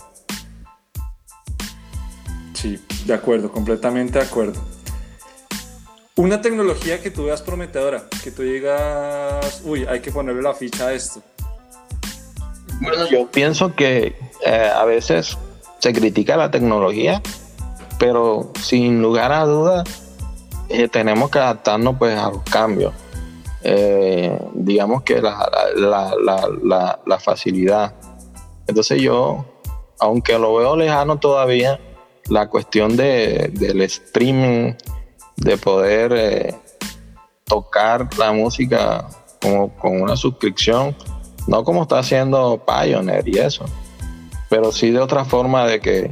Sí, 2.54 2.78
de 3.06 3.14
acuerdo, 3.14 3.50
completamente 3.50 4.18
de 4.18 4.24
acuerdo. 4.24 4.60
Una 6.14 6.40
tecnología 6.42 7.00
que 7.00 7.10
tú 7.10 7.24
veas 7.24 7.40
prometedora, 7.42 8.04
que 8.22 8.30
tú 8.30 8.42
digas, 8.42 9.62
uy, 9.64 9.86
hay 9.88 10.00
que 10.00 10.12
ponerle 10.12 10.42
la 10.42 10.54
ficha 10.54 10.88
a 10.88 10.92
esto. 10.92 11.22
Bueno, 12.80 13.08
yo 13.10 13.26
pienso 13.30 13.74
que 13.74 14.14
eh, 14.44 14.70
a 14.74 14.84
veces 14.84 15.38
se 15.82 15.92
critica 15.92 16.36
la 16.36 16.48
tecnología, 16.52 17.20
pero 17.98 18.52
sin 18.60 19.02
lugar 19.02 19.32
a 19.32 19.44
dudas 19.44 19.82
eh, 20.68 20.86
tenemos 20.86 21.28
que 21.28 21.40
adaptarnos 21.40 21.96
pues 21.98 22.16
a 22.16 22.30
los 22.30 22.42
cambios. 22.44 22.94
Eh, 23.64 24.38
digamos 24.54 25.02
que 25.02 25.20
la, 25.20 27.18
facilidad. 27.18 27.96
Entonces 28.68 29.02
yo, 29.02 29.44
aunque 29.98 30.38
lo 30.38 30.54
veo 30.54 30.76
lejano 30.76 31.18
todavía, 31.18 31.80
la 32.28 32.48
cuestión 32.48 32.96
de, 32.96 33.50
del 33.52 33.82
streaming, 33.82 34.74
de 35.36 35.56
poder 35.58 36.12
eh, 36.14 36.54
tocar 37.44 38.08
la 38.18 38.30
música 38.30 39.08
como 39.40 39.76
con 39.76 40.00
una 40.00 40.14
suscripción, 40.14 40.94
no 41.48 41.64
como 41.64 41.82
está 41.82 41.98
haciendo 41.98 42.64
Pioneer 42.64 43.28
y 43.28 43.38
eso, 43.38 43.64
pero 44.52 44.70
sí 44.70 44.90
de 44.90 44.98
otra 44.98 45.24
forma 45.24 45.66
de 45.66 45.80
que 45.80 46.10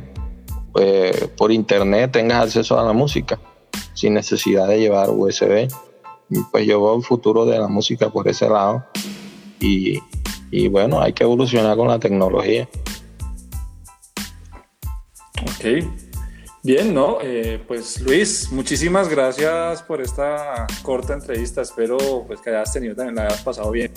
eh, 0.81 1.29
por 1.37 1.53
internet 1.53 2.11
tengas 2.11 2.45
acceso 2.45 2.81
a 2.81 2.83
la 2.83 2.95
música 2.95 3.39
sin 3.93 4.15
necesidad 4.15 4.67
de 4.67 4.81
llevar 4.81 5.11
USB. 5.11 5.69
Pues 6.51 6.67
yo 6.67 6.83
veo 6.83 6.97
el 6.97 7.03
futuro 7.03 7.45
de 7.45 7.59
la 7.59 7.69
música 7.69 8.09
por 8.09 8.27
ese 8.29 8.49
lado 8.49 8.87
y, 9.61 9.99
y 10.51 10.69
bueno, 10.69 11.03
hay 11.03 11.13
que 11.13 11.25
evolucionar 11.25 11.77
con 11.77 11.89
la 11.89 11.99
tecnología. 11.99 12.67
Ok. 15.43 15.85
Bien, 16.63 16.95
¿no? 16.95 17.19
Eh, 17.21 17.63
pues 17.69 18.01
Luis, 18.01 18.51
muchísimas 18.53 19.11
gracias 19.11 19.83
por 19.83 20.01
esta 20.01 20.67
corta 20.83 21.13
entrevista. 21.13 21.61
Espero 21.61 22.25
pues, 22.27 22.41
que 22.41 22.49
hayas 22.49 22.73
tenido 22.73 22.97
también, 22.97 23.17
la 23.17 23.27
hayas 23.27 23.43
pasado 23.43 23.71
bien. 23.71 23.93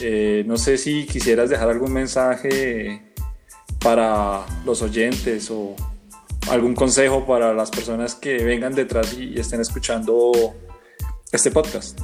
Eh, 0.00 0.42
no 0.44 0.56
sé 0.56 0.76
si 0.76 1.06
quisieras 1.06 1.50
dejar 1.50 1.68
algún 1.68 1.92
mensaje 1.92 3.09
para 3.80 4.44
los 4.64 4.82
oyentes 4.82 5.50
o 5.50 5.74
algún 6.50 6.74
consejo 6.74 7.26
para 7.26 7.52
las 7.52 7.70
personas 7.70 8.14
que 8.14 8.42
vengan 8.44 8.74
detrás 8.74 9.14
y, 9.14 9.38
estén 9.38 9.60
escuchando 9.60 10.32
este 11.32 11.50
podcast. 11.50 12.00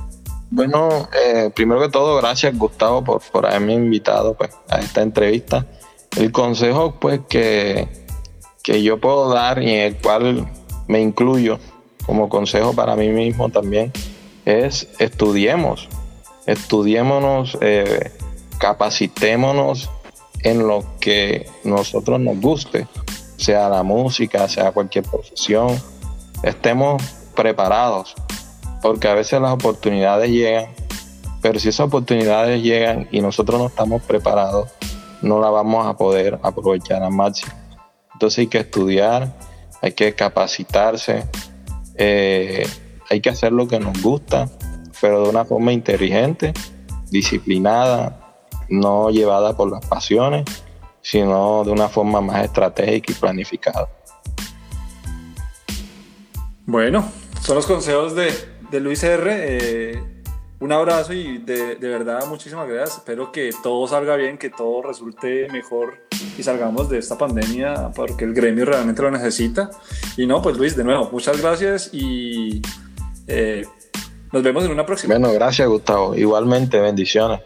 Bueno, 0.51 1.09
eh, 1.13 1.51
primero 1.55 1.81
que 1.81 1.89
todo, 1.89 2.17
gracias 2.17 2.57
Gustavo 2.57 3.03
por, 3.03 3.21
por 3.21 3.47
haberme 3.47 3.75
invitado 3.75 4.35
pues, 4.35 4.51
a 4.69 4.79
esta 4.79 5.03
entrevista. 5.03 5.67
El 6.17 6.33
consejo 6.33 6.95
pues 7.01 7.21
que, 7.29 7.89
que 8.63 8.83
yo 8.83 9.01
puedo 9.01 9.29
dar 9.29 9.63
y 9.63 9.71
en 9.71 9.81
el 9.81 9.97
cual 9.97 10.49
me 10.87 11.01
incluyo 11.01 11.59
como 12.07 12.29
consejo 12.29 12.73
para 12.73 12.95
mí 12.95 13.09
mismo 13.09 13.51
también 13.51 13.93
es 14.45 14.89
estudiemos, 15.01 15.89
estudiémonos, 16.47 17.59
eh, 17.61 18.13
capacitémonos 18.59 19.91
en 20.47 20.67
lo 20.67 20.85
que 21.01 21.51
nosotros 21.65 22.21
nos 22.21 22.41
guste, 22.41 22.87
sea 23.37 23.69
la 23.69 23.83
música, 23.83 24.49
sea 24.49 24.71
cualquier 24.71 25.05
profesión, 25.05 25.77
estemos 26.45 27.03
preparados 27.35 28.15
porque 28.81 29.09
a 29.09 29.15
veces 29.15 29.41
las 29.41 29.53
oportunidades 29.53 30.31
llegan, 30.31 30.67
pero 31.43 31.59
si 31.59 31.71
esas 31.71 31.89
oportunidades 31.89 32.63
llegan 32.63 33.09
y 33.11 33.21
nosotros 33.21 33.61
no 33.61 33.67
estamos 33.67 34.03
preparados, 34.03 34.71
no 35.21 35.41
la 35.41 35.51
vamos 35.51 35.85
a 35.85 35.97
poder 35.97 36.39
aprovechar 36.41 37.03
al 37.03 37.11
máximo. 37.11 37.53
Entonces 38.13 38.39
hay 38.39 38.47
que 38.47 38.59
estudiar, 38.59 39.37
hay 39.83 39.93
que 39.93 40.15
capacitarse, 40.15 41.25
eh, 41.97 42.69
hay 43.11 43.21
que 43.21 43.31
hacer 43.31 43.51
lo 43.51 43.67
que 43.67 43.81
nos 43.81 44.01
gusta, 44.01 44.49
pero 45.01 45.25
de 45.25 45.31
una 45.31 45.45
forma 45.45 45.73
inteligente, 45.73 46.55
disciplinada, 47.11 48.26
no 48.69 49.11
llevada 49.11 49.57
por 49.57 49.71
las 49.71 49.85
pasiones, 49.87 50.45
sino 51.03 51.63
de 51.65 51.71
una 51.71 51.89
forma 51.89 52.21
más 52.21 52.45
estratégica 52.45 53.13
y 53.13 53.15
planificada. 53.15 53.89
Bueno, 56.67 57.09
son 57.43 57.57
los 57.57 57.67
consejos 57.67 58.15
de, 58.17 58.33
de 58.71 58.81
Luis 58.81 59.05
R. 59.05 59.31
Eh, 59.33 60.03
un 60.59 60.73
abrazo 60.73 61.13
y 61.13 61.39
de, 61.39 61.77
de, 61.77 61.89
verdad 61.89 62.27
muchísimas 62.27 62.67
gracias. 62.67 62.99
Espero 62.99 63.31
que 63.31 63.51
todo 63.63 63.87
salga 63.87 64.17
bien, 64.17 64.39
que 64.39 64.51
todo 64.51 64.83
resulte 64.83 65.49
mejor 65.53 65.99
y 66.37 66.43
salgamos 66.43 66.89
de 66.89 66.99
esta 66.99 67.17
pandemia 67.17 67.93
porque 67.95 68.25
el 68.25 68.35
gremio 68.35 68.65
realmente 68.65 69.03
lo 69.03 69.11
necesita. 69.11 69.71
Y 70.17 70.27
no, 70.27 70.43
pues 70.43 70.57
Luis, 70.57 70.77
de 70.77 70.83
nuevo, 70.83 71.09
muchas 71.13 71.41
gracias 71.41 71.91
y 71.93 72.63
eh, 73.29 73.65
nos 74.33 74.43
vemos 74.43 74.65
en 74.65 74.73
una 74.73 74.85
próxima. 74.85 75.15
Bueno, 75.15 75.33
gracias 75.33 75.69
Gustavo. 75.69 76.17
Igualmente, 76.17 76.81
bendiciones. 76.81 77.41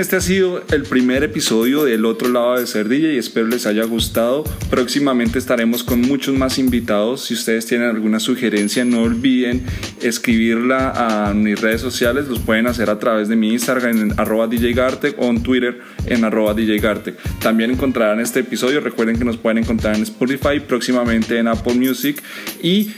Este 0.00 0.16
ha 0.16 0.20
sido 0.20 0.62
el 0.72 0.82
primer 0.82 1.22
episodio 1.22 1.84
del 1.84 2.04
otro 2.04 2.28
lado 2.28 2.58
de 2.58 2.66
ser 2.66 2.88
DJ 2.88 3.14
y 3.14 3.18
espero 3.18 3.46
les 3.46 3.64
haya 3.64 3.84
gustado. 3.84 4.42
Próximamente 4.68 5.38
estaremos 5.38 5.84
con 5.84 6.00
muchos 6.00 6.34
más 6.34 6.58
invitados. 6.58 7.24
Si 7.24 7.34
ustedes 7.34 7.64
tienen 7.66 7.88
alguna 7.88 8.18
sugerencia, 8.18 8.84
no 8.84 9.02
olviden 9.02 9.62
escribirla 10.02 10.90
a 11.28 11.32
mis 11.32 11.60
redes 11.60 11.80
sociales. 11.80 12.26
Los 12.28 12.40
pueden 12.40 12.66
hacer 12.66 12.90
a 12.90 12.98
través 12.98 13.28
de 13.28 13.36
mi 13.36 13.52
Instagram 13.52 13.98
en 13.98 14.20
arroba 14.20 14.48
DJGartec 14.48 15.14
o 15.18 15.26
en 15.26 15.42
Twitter 15.42 15.80
en 16.06 16.24
arroba 16.24 16.54
DJGartec. 16.54 17.16
También 17.38 17.70
encontrarán 17.70 18.20
este 18.20 18.40
episodio. 18.40 18.80
Recuerden 18.80 19.16
que 19.16 19.24
nos 19.24 19.36
pueden 19.36 19.58
encontrar 19.58 19.94
en 19.94 20.02
Spotify, 20.02 20.60
próximamente 20.66 21.38
en 21.38 21.46
Apple 21.46 21.74
Music 21.74 22.20
y 22.60 22.90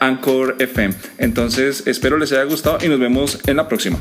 Anchor 0.00 0.56
FM. 0.58 0.94
Entonces, 1.18 1.86
espero 1.86 2.16
les 2.16 2.32
haya 2.32 2.44
gustado 2.44 2.78
y 2.82 2.88
nos 2.88 2.98
vemos 2.98 3.38
en 3.46 3.56
la 3.58 3.68
próxima. 3.68 3.98